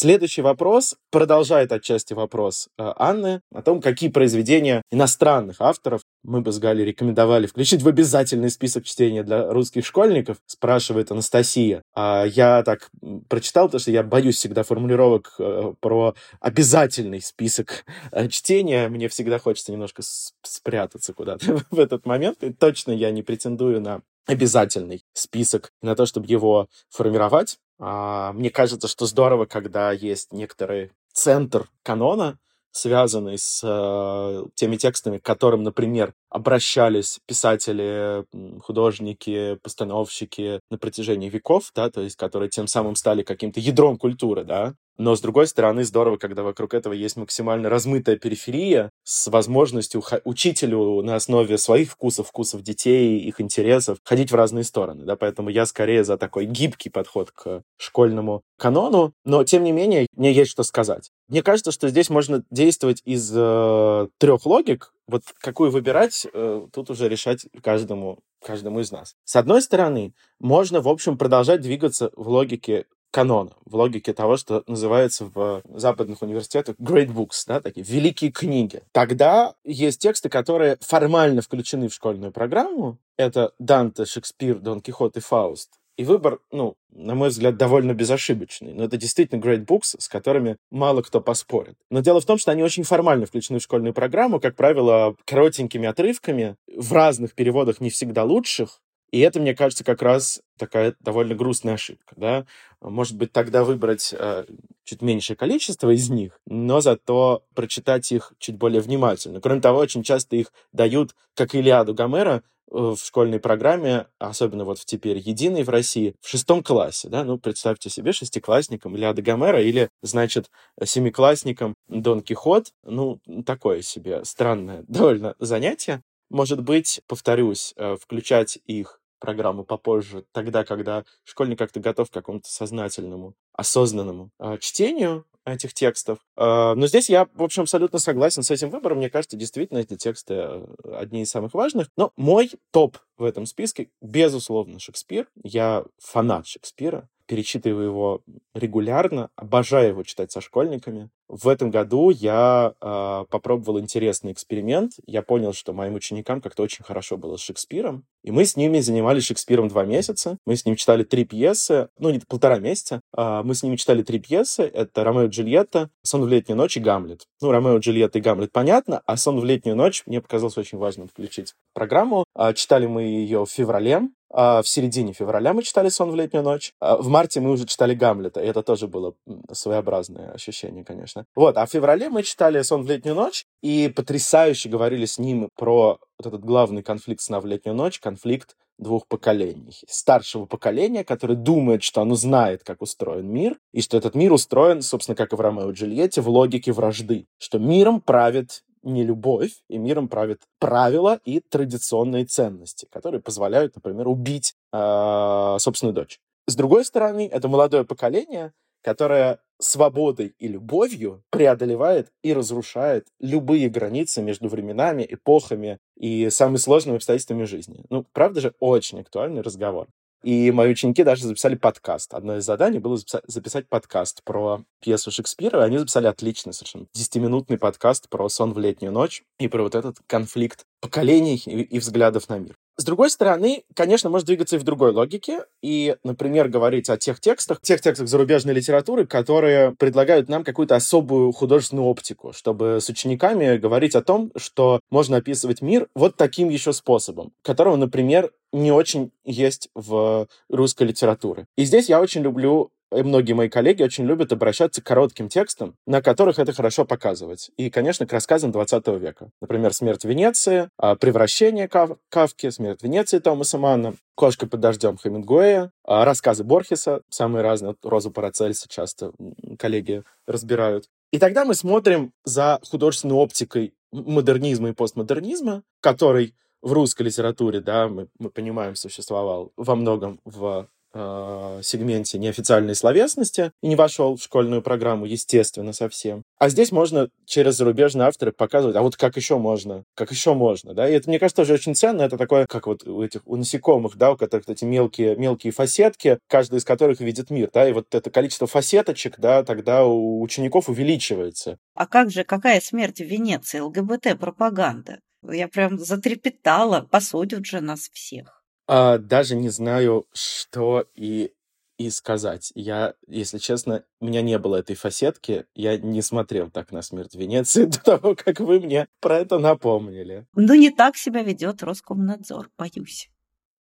Следующий 0.01 0.41
вопрос 0.41 0.95
продолжает 1.11 1.73
отчасти 1.73 2.13
вопрос 2.13 2.69
э, 2.77 2.93
Анны 2.95 3.41
о 3.53 3.61
том, 3.61 3.81
какие 3.81 4.09
произведения 4.09 4.81
иностранных 4.91 5.59
авторов 5.59 6.03
мы 6.23 6.39
бы 6.39 6.53
с 6.53 6.57
Галей 6.57 6.85
рекомендовали 6.85 7.47
включить 7.47 7.83
в 7.83 7.87
обязательный 7.89 8.49
список 8.49 8.85
чтения 8.85 9.23
для 9.23 9.51
русских 9.51 9.85
школьников, 9.85 10.37
спрашивает 10.45 11.11
Анастасия. 11.11 11.81
А 11.93 12.23
я 12.23 12.63
так 12.63 12.89
прочитал, 13.27 13.65
потому 13.65 13.81
что 13.81 13.91
я 13.91 14.01
боюсь 14.01 14.37
всегда 14.37 14.63
формулировок 14.63 15.35
э, 15.37 15.73
про 15.81 16.15
обязательный 16.39 17.19
список 17.19 17.83
э, 18.13 18.29
чтения. 18.29 18.87
Мне 18.87 19.09
всегда 19.09 19.37
хочется 19.37 19.73
немножко 19.73 20.01
спрятаться 20.43 21.11
куда-то 21.11 21.57
в 21.71 21.77
этот 21.77 22.05
момент. 22.05 22.41
И 22.41 22.53
точно 22.53 22.93
я 22.93 23.11
не 23.11 23.21
претендую 23.21 23.81
на 23.81 23.99
обязательный 24.27 25.03
список 25.11 25.73
на 25.81 25.93
то, 25.93 26.05
чтобы 26.05 26.27
его 26.27 26.69
формировать. 26.89 27.57
А, 27.79 28.33
мне 28.33 28.49
кажется, 28.49 28.87
что 28.87 29.05
здорово, 29.05 29.45
когда 29.45 29.91
есть 29.91 30.33
некоторый 30.33 30.91
центр 31.13 31.69
канона, 31.83 32.37
связанный 32.71 33.37
с 33.37 33.61
э, 33.63 34.45
теми 34.53 34.75
текстами, 34.75 35.17
к 35.17 35.23
которым, 35.23 35.63
например, 35.63 36.13
обращались 36.29 37.19
писатели, 37.25 38.25
художники, 38.61 39.57
постановщики 39.63 40.59
на 40.69 40.77
протяжении 40.77 41.29
веков, 41.29 41.71
да, 41.75 41.89
то 41.89 42.01
есть 42.01 42.15
которые 42.15 42.49
тем 42.49 42.67
самым 42.67 42.95
стали 42.95 43.23
каким-то 43.23 43.59
ядром 43.59 43.97
культуры, 43.97 44.43
да, 44.43 44.75
но, 44.99 45.15
с 45.15 45.21
другой 45.21 45.47
стороны, 45.47 45.85
здорово, 45.85 46.17
когда 46.17 46.43
вокруг 46.43 46.73
этого 46.73 46.91
есть 46.91 47.15
максимально 47.15 47.69
размытая 47.69 48.17
периферия 48.17 48.91
с 49.05 49.27
возможностью 49.27 50.03
учителю 50.25 51.01
на 51.01 51.15
основе 51.15 51.57
своих 51.57 51.89
вкусов, 51.89 52.27
вкусов 52.27 52.63
детей, 52.63 53.17
их 53.17 53.39
интересов, 53.39 53.99
ходить 54.03 54.29
в 54.29 54.35
разные 54.35 54.65
стороны. 54.65 55.05
Да? 55.05 55.15
Поэтому 55.15 55.49
я 55.49 55.65
скорее 55.65 56.03
за 56.03 56.17
такой 56.17 56.45
гибкий 56.45 56.89
подход 56.89 57.31
к 57.31 57.61
школьному 57.77 58.41
канону. 58.57 59.13
Но, 59.23 59.45
тем 59.45 59.63
не 59.63 59.71
менее, 59.71 60.05
мне 60.17 60.33
есть 60.33 60.51
что 60.51 60.63
сказать. 60.63 61.11
Мне 61.29 61.43
кажется, 61.43 61.71
что 61.71 61.87
здесь 61.87 62.09
можно 62.09 62.43
действовать 62.51 63.01
из 63.05 63.31
э, 63.33 64.07
трех 64.17 64.45
логик. 64.45 64.91
Вот 65.07 65.23
какую 65.39 65.71
выбирать, 65.71 66.18
э, 66.31 66.67
тут 66.71 66.89
уже 66.89 67.07
решать 67.07 67.47
каждому, 67.61 68.19
каждому 68.43 68.79
из 68.79 68.91
нас. 68.91 69.15
С 69.23 69.35
одной 69.35 69.61
стороны, 69.61 70.13
можно, 70.39 70.81
в 70.81 70.87
общем, 70.87 71.17
продолжать 71.17 71.61
двигаться 71.61 72.11
в 72.15 72.27
логике 72.29 72.85
канона, 73.11 73.51
в 73.65 73.75
логике 73.75 74.13
того, 74.13 74.37
что 74.37 74.63
называется 74.67 75.25
в 75.25 75.61
западных 75.65 76.21
университетах 76.21 76.75
great 76.77 77.11
books, 77.11 77.43
да, 77.47 77.59
такие 77.59 77.85
великие 77.85 78.31
книги. 78.31 78.83
Тогда 78.91 79.55
есть 79.63 80.01
тексты, 80.01 80.29
которые 80.29 80.77
формально 80.81 81.41
включены 81.41 81.89
в 81.89 81.93
школьную 81.93 82.31
программу. 82.31 82.99
Это 83.17 83.53
Данте, 83.59 84.05
Шекспир, 84.05 84.59
Дон 84.59 84.81
Кихот 84.81 85.17
и 85.17 85.21
Фауст. 85.21 85.71
И 85.99 86.05
выбор, 86.05 86.39
ну, 86.49 86.77
на 86.93 87.13
мой 87.13 87.27
взгляд, 87.27 87.57
довольно 87.57 87.93
безошибочный. 87.93 88.73
Но 88.73 88.85
это 88.85 88.95
действительно 88.95 89.41
great 89.41 89.65
books, 89.65 89.99
с 89.99 90.07
которыми 90.07 90.55
мало 90.71 91.01
кто 91.01 91.19
поспорит. 91.19 91.75
Но 91.89 91.99
дело 91.99 92.21
в 92.21 92.25
том, 92.25 92.37
что 92.37 92.51
они 92.51 92.63
очень 92.63 92.83
формально 92.85 93.25
включены 93.25 93.59
в 93.59 93.63
школьную 93.63 93.93
программу, 93.93 94.39
как 94.39 94.55
правило, 94.55 95.17
коротенькими 95.25 95.89
отрывками, 95.89 96.55
в 96.73 96.93
разных 96.93 97.35
переводах 97.35 97.81
не 97.81 97.89
всегда 97.89 98.23
лучших, 98.23 98.79
и 99.11 99.19
это, 99.19 99.41
мне 99.41 99.53
кажется, 99.53 99.83
как 99.83 100.01
раз 100.01 100.41
такая 100.57 100.95
довольно 101.01 101.35
грустная 101.35 101.73
ошибка. 101.73 102.13
Да? 102.15 102.45
Может 102.79 103.17
быть, 103.17 103.33
тогда 103.33 103.65
выбрать 103.65 104.15
э, 104.17 104.45
чуть 104.85 105.01
меньшее 105.01 105.35
количество 105.35 105.89
из 105.89 106.09
них, 106.09 106.39
но 106.45 106.79
зато 106.79 107.43
прочитать 107.55 108.09
их 108.13 108.31
чуть 108.39 108.55
более 108.55 108.81
внимательно. 108.81 109.41
Кроме 109.41 109.59
того, 109.59 109.79
очень 109.79 110.03
часто 110.03 110.37
их 110.37 110.53
дают, 110.71 111.13
как 111.33 111.55
Илиаду 111.55 111.93
Гомера, 111.93 112.43
в 112.69 112.97
школьной 112.97 113.39
программе, 113.39 114.07
особенно 114.19 114.63
вот 114.63 114.79
в 114.79 114.85
теперь 114.85 115.17
единой 115.17 115.63
в 115.63 115.69
России, 115.69 116.15
в 116.21 116.27
шестом 116.27 116.63
классе, 116.63 117.09
да, 117.09 117.23
ну, 117.23 117.37
представьте 117.37 117.89
себе 117.89 118.11
шестиклассником 118.11 118.95
Илиада 118.95 119.21
Гомера 119.21 119.61
или, 119.61 119.89
значит, 120.01 120.49
семиклассником 120.83 121.73
Дон 121.87 122.21
Кихот, 122.21 122.71
ну, 122.83 123.19
такое 123.45 123.81
себе 123.81 124.23
странное 124.25 124.83
довольно 124.87 125.35
занятие. 125.39 126.01
Может 126.29 126.61
быть, 126.61 127.01
повторюсь, 127.07 127.73
э, 127.75 127.97
включать 127.99 128.59
их 128.65 129.01
программу 129.19 129.65
попозже, 129.65 130.25
тогда, 130.31 130.63
когда 130.63 131.03
школьник 131.23 131.57
как-то 131.57 131.79
готов 131.79 132.09
к 132.09 132.13
какому-то 132.13 132.49
сознательному, 132.49 133.33
осознанному 133.53 134.29
э, 134.39 134.57
чтению 134.59 135.25
этих 135.53 135.73
текстов. 135.73 136.19
Э, 136.37 136.73
но 136.75 136.87
здесь 136.87 137.09
я, 137.09 137.27
в 137.33 137.43
общем, 137.43 137.63
абсолютно 137.63 137.99
согласен 137.99 138.43
с 138.43 138.51
этим 138.51 138.69
выбором. 138.69 138.97
Мне 138.97 139.09
кажется, 139.09 139.37
действительно, 139.37 139.79
эти 139.79 139.95
тексты 139.95 140.33
э, 140.35 140.65
одни 140.95 141.21
из 141.21 141.29
самых 141.29 141.53
важных. 141.53 141.89
Но 141.97 142.11
мой 142.17 142.51
топ 142.71 142.97
в 143.17 143.23
этом 143.23 143.45
списке, 143.45 143.89
безусловно, 144.01 144.79
Шекспир. 144.79 145.27
Я 145.43 145.83
фанат 145.99 146.47
Шекспира 146.47 147.09
перечитываю 147.29 147.85
его 147.85 148.21
регулярно, 148.55 149.29
обожаю 149.35 149.89
его 149.89 150.03
читать 150.03 150.31
со 150.31 150.41
школьниками. 150.41 151.11
В 151.27 151.47
этом 151.47 151.69
году 151.69 152.09
я 152.09 152.73
э, 152.81 153.25
попробовал 153.29 153.79
интересный 153.79 154.31
эксперимент. 154.31 154.93
Я 155.05 155.21
понял, 155.21 155.53
что 155.53 155.71
моим 155.71 155.93
ученикам 155.93 156.41
как-то 156.41 156.63
очень 156.63 156.83
хорошо 156.83 157.17
было 157.17 157.37
с 157.37 157.41
Шекспиром. 157.41 158.03
И 158.23 158.31
мы 158.31 158.45
с 158.45 158.55
ними 158.55 158.79
занимались 158.79 159.25
Шекспиром 159.25 159.67
два 159.67 159.85
месяца. 159.85 160.39
Мы 160.47 160.55
с 160.55 160.65
ним 160.65 160.75
читали 160.75 161.03
три 161.03 161.23
пьесы, 161.23 161.89
ну, 161.99 162.09
не 162.09 162.17
полтора 162.17 162.57
месяца. 162.57 163.01
Э, 163.15 163.43
мы 163.43 163.53
с 163.53 163.61
ними 163.61 163.75
читали 163.75 164.01
три 164.01 164.17
пьесы. 164.17 164.63
Это 164.63 165.03
«Ромео 165.03 165.25
и 165.25 165.27
Джульетта», 165.27 165.91
«Сон 166.01 166.23
в 166.23 166.27
летнюю 166.27 166.57
ночь» 166.57 166.77
и 166.77 166.79
«Гамлет». 166.79 167.27
Ну, 167.41 167.51
«Ромео, 167.51 167.77
Джульетта» 167.77 168.17
и 168.17 168.21
«Гамлет» 168.23 168.51
понятно, 168.51 169.03
а 169.05 169.17
«Сон 169.17 169.39
в 169.39 169.45
летнюю 169.45 169.75
ночь» 169.75 170.01
мне 170.07 170.19
показалось 170.19 170.57
очень 170.57 170.79
важным 170.79 171.07
включить 171.07 171.53
программу. 171.75 172.23
Э, 172.35 172.55
читали 172.55 172.87
мы 172.87 173.03
ее 173.03 173.45
в 173.45 173.51
феврале. 173.51 174.09
В 174.31 174.63
середине 174.63 175.13
февраля 175.13 175.53
мы 175.53 175.63
читали 175.63 175.89
«Сон 175.89 176.11
в 176.11 176.15
летнюю 176.15 176.43
ночь». 176.43 176.73
В 176.79 177.07
марте 177.07 177.39
мы 177.39 177.51
уже 177.51 177.65
читали 177.65 177.95
«Гамлета», 177.95 178.41
и 178.41 178.47
это 178.47 178.61
тоже 178.61 178.87
было 178.87 179.15
своеобразное 179.51 180.31
ощущение, 180.31 180.85
конечно. 180.85 181.25
Вот, 181.35 181.57
а 181.57 181.65
в 181.65 181.69
феврале 181.71 182.09
мы 182.09 182.23
читали 182.23 182.61
«Сон 182.61 182.83
в 182.83 182.87
летнюю 182.87 183.15
ночь», 183.15 183.45
и 183.63 183.91
потрясающе 183.93 184.69
говорили 184.69 185.05
с 185.05 185.17
ним 185.17 185.49
про 185.55 185.99
вот 186.19 186.27
этот 186.27 186.43
главный 186.43 186.83
конфликт 186.83 187.21
сна 187.21 187.39
в 187.39 187.45
летнюю 187.45 187.75
ночь, 187.75 187.99
конфликт 187.99 188.55
двух 188.77 189.07
поколений. 189.07 189.75
Старшего 189.87 190.45
поколения, 190.45 191.03
которое 191.03 191.35
думает, 191.35 191.83
что 191.83 192.01
оно 192.01 192.15
знает, 192.15 192.63
как 192.63 192.81
устроен 192.81 193.27
мир, 193.27 193.57
и 193.73 193.81
что 193.81 193.97
этот 193.97 194.15
мир 194.15 194.31
устроен, 194.31 194.81
собственно, 194.81 195.15
как 195.15 195.33
и 195.33 195.35
в 195.35 195.41
Ромео 195.41 195.71
и 195.71 195.73
Джульетте, 195.73 196.21
в 196.21 196.29
логике 196.29 196.71
вражды. 196.71 197.25
Что 197.39 197.59
миром 197.59 197.99
правит 197.99 198.63
не 198.89 199.03
любовь, 199.03 199.51
и 199.69 199.77
миром 199.77 200.07
правят 200.07 200.41
правила 200.59 201.19
и 201.25 201.39
традиционные 201.39 202.25
ценности, 202.25 202.87
которые 202.91 203.21
позволяют, 203.21 203.75
например, 203.75 204.07
убить 204.07 204.55
э, 204.73 205.55
собственную 205.59 205.93
дочь. 205.93 206.19
С 206.47 206.55
другой 206.55 206.83
стороны, 206.83 207.29
это 207.31 207.47
молодое 207.47 207.85
поколение, 207.85 208.53
которое 208.81 209.39
свободой 209.59 210.35
и 210.39 210.47
любовью 210.47 211.23
преодолевает 211.29 212.11
и 212.23 212.33
разрушает 212.33 213.07
любые 213.19 213.69
границы 213.69 214.21
между 214.21 214.47
временами, 214.47 215.05
эпохами 215.07 215.79
и 215.97 216.29
самыми 216.29 216.57
сложными 216.57 216.95
обстоятельствами 216.95 217.43
жизни. 217.43 217.83
Ну, 217.89 218.05
правда 218.13 218.41
же, 218.41 218.53
очень 218.59 219.01
актуальный 219.01 219.41
разговор. 219.41 219.87
И 220.23 220.51
мои 220.51 220.71
ученики 220.71 221.03
даже 221.03 221.25
записали 221.25 221.55
подкаст. 221.55 222.13
Одно 222.13 222.37
из 222.37 222.45
заданий 222.45 222.79
было 222.79 222.97
записать 223.27 223.67
подкаст 223.69 224.23
про 224.23 224.63
пьесу 224.81 225.11
Шекспира. 225.11 225.61
И 225.61 225.65
они 225.65 225.77
записали 225.77 226.07
отличный 226.07 226.53
совершенно 226.53 226.87
десятиминутный 226.93 227.57
подкаст 227.57 228.09
про 228.09 228.27
сон 228.29 228.53
в 228.53 228.59
летнюю 228.59 228.91
ночь 228.91 229.23
и 229.39 229.47
про 229.47 229.63
вот 229.63 229.75
этот 229.75 229.97
конфликт 230.07 230.65
поколений 230.81 231.41
и, 231.45 231.61
и 231.61 231.79
взглядов 231.79 232.27
на 232.29 232.37
мир. 232.39 232.57
С 232.79 232.85
другой 232.85 233.09
стороны, 233.09 233.65
конечно, 233.75 234.09
может 234.09 234.25
двигаться 234.25 234.55
и 234.55 234.59
в 234.59 234.63
другой 234.63 234.93
логике. 234.93 235.43
И, 235.61 235.97
например, 236.05 236.47
говорить 236.47 236.89
о 236.89 236.95
тех 236.95 237.19
текстах, 237.19 237.59
тех 237.59 237.81
текстах 237.81 238.07
зарубежной 238.07 238.53
литературы, 238.53 239.05
которые 239.05 239.75
предлагают 239.75 240.29
нам 240.29 240.45
какую-то 240.45 240.77
особую 240.77 241.33
художественную 241.33 241.85
оптику, 241.85 242.31
чтобы 242.31 242.79
с 242.79 242.87
учениками 242.87 243.57
говорить 243.57 243.95
о 243.95 244.01
том, 244.01 244.31
что 244.37 244.79
можно 244.91 245.17
описывать 245.17 245.61
мир 245.61 245.89
вот 245.93 246.15
таким 246.15 246.47
еще 246.47 246.71
способом, 246.71 247.33
которого, 247.41 247.75
например, 247.75 248.31
не 248.53 248.71
очень 248.71 249.11
есть 249.25 249.67
в 249.75 250.29
русской 250.49 250.83
литературе. 250.83 251.47
И 251.57 251.65
здесь 251.65 251.89
я 251.89 251.99
очень 251.99 252.21
люблю 252.21 252.71
и 252.95 253.03
многие 253.03 253.33
мои 253.33 253.49
коллеги 253.49 253.83
очень 253.83 254.05
любят 254.05 254.31
обращаться 254.31 254.81
к 254.81 254.85
коротким 254.85 255.29
текстам, 255.29 255.75
на 255.85 256.01
которых 256.01 256.39
это 256.39 256.53
хорошо 256.53 256.85
показывать. 256.85 257.51
И, 257.57 257.69
конечно, 257.69 258.05
к 258.05 258.13
рассказам 258.13 258.51
20 258.51 258.87
века. 258.99 259.29
Например, 259.41 259.73
«Смерть 259.73 260.05
Венеции», 260.05 260.69
а, 260.77 260.95
«Превращение 260.95 261.67
Кав... 261.67 261.97
Кавки», 262.09 262.49
«Смерть 262.49 262.81
Венеции» 262.81 263.19
Томаса 263.19 263.57
Манна, 263.57 263.95
«Кошка 264.15 264.47
под 264.47 264.59
дождем» 264.59 264.97
Хемингуэя, 264.97 265.71
а, 265.83 266.05
рассказы 266.05 266.43
Борхеса, 266.43 267.01
самые 267.09 267.43
разные, 267.43 267.69
вот 267.69 267.77
«Розу 267.83 268.11
Парацельса» 268.11 268.67
часто 268.67 269.11
коллеги 269.57 270.03
разбирают. 270.27 270.85
И 271.11 271.19
тогда 271.19 271.45
мы 271.45 271.55
смотрим 271.55 272.11
за 272.23 272.59
художественной 272.69 273.15
оптикой 273.15 273.73
модернизма 273.91 274.69
и 274.69 274.73
постмодернизма, 274.73 275.63
который 275.81 276.35
в 276.61 276.73
русской 276.73 277.03
литературе, 277.03 277.61
да, 277.61 277.87
мы, 277.87 278.09
мы 278.19 278.29
понимаем, 278.29 278.75
существовал 278.75 279.51
во 279.55 279.75
многом 279.75 280.19
в 280.25 280.67
э, 280.93 281.61
сегменте 281.63 282.17
неофициальной 282.17 282.75
словесности 282.75 283.51
и 283.61 283.67
не 283.67 283.75
вошел 283.75 284.15
в 284.15 284.21
школьную 284.21 284.61
программу, 284.61 285.05
естественно, 285.05 285.73
совсем. 285.73 286.23
А 286.37 286.49
здесь 286.49 286.71
можно 286.71 287.09
через 287.25 287.55
зарубежные 287.55 288.07
авторы 288.07 288.31
показывать, 288.31 288.75
а 288.75 288.81
вот 288.81 288.95
как 288.95 289.15
еще 289.17 289.37
можно, 289.37 289.83
как 289.95 290.11
еще 290.11 290.33
можно, 290.33 290.73
да, 290.73 290.89
и 290.89 290.93
это, 290.93 291.09
мне 291.09 291.19
кажется, 291.19 291.41
тоже 291.41 291.53
очень 291.53 291.75
ценно, 291.75 292.01
это 292.01 292.17
такое, 292.17 292.45
как 292.47 292.67
вот 292.67 292.87
у 292.87 293.01
этих, 293.01 293.21
у 293.25 293.35
насекомых, 293.35 293.97
да, 293.97 294.11
у 294.11 294.17
которых 294.17 294.49
эти 294.49 294.65
мелкие, 294.65 295.15
мелкие 295.15 295.51
фасетки, 295.51 296.19
каждый 296.27 296.57
из 296.59 296.65
которых 296.65 296.99
видит 296.99 297.29
мир, 297.29 297.49
да, 297.53 297.67
и 297.67 297.73
вот 297.73 297.93
это 297.93 298.09
количество 298.09 298.47
фасеточек, 298.47 299.19
да, 299.19 299.43
тогда 299.43 299.85
у 299.85 300.21
учеников 300.21 300.69
увеличивается. 300.69 301.57
А 301.75 301.85
как 301.87 302.11
же, 302.11 302.23
какая 302.23 302.61
смерть 302.61 302.99
в 302.99 303.05
Венеции, 303.05 303.59
ЛГБТ-пропаганда? 303.59 304.99
Я 305.23 305.47
прям 305.47 305.77
затрепетала, 305.77 306.81
посудят 306.81 307.45
же 307.45 307.59
нас 307.59 307.89
всех. 307.91 308.38
А, 308.71 308.99
даже 308.99 309.35
не 309.35 309.49
знаю, 309.49 310.05
что 310.13 310.85
и 310.93 311.33
и 311.79 311.89
сказать. 311.89 312.51
Я, 312.55 312.93
если 313.07 313.37
честно, 313.37 313.85
у 314.01 314.05
меня 314.05 314.21
не 314.21 314.37
было 314.37 314.57
этой 314.57 314.75
фасетки, 314.75 315.45
я 315.55 315.77
не 315.77 316.01
смотрел 316.01 316.51
так 316.51 316.73
на 316.73 316.81
смерть 316.81 317.15
Венеции 317.15 317.63
до 317.65 317.79
того, 317.81 318.15
как 318.15 318.41
вы 318.41 318.59
мне 318.59 318.87
про 318.99 319.19
это 319.19 319.39
напомнили. 319.39 320.27
Ну, 320.35 320.53
не 320.55 320.71
так 320.71 320.97
себя 320.97 321.23
ведет 321.23 321.63
Роскомнадзор, 321.63 322.49
боюсь. 322.57 323.09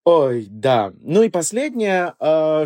Ой, 0.03 0.47
да. 0.49 0.91
Ну 0.99 1.23
и 1.23 1.29
последнее, 1.29 2.13
э, 2.19 2.65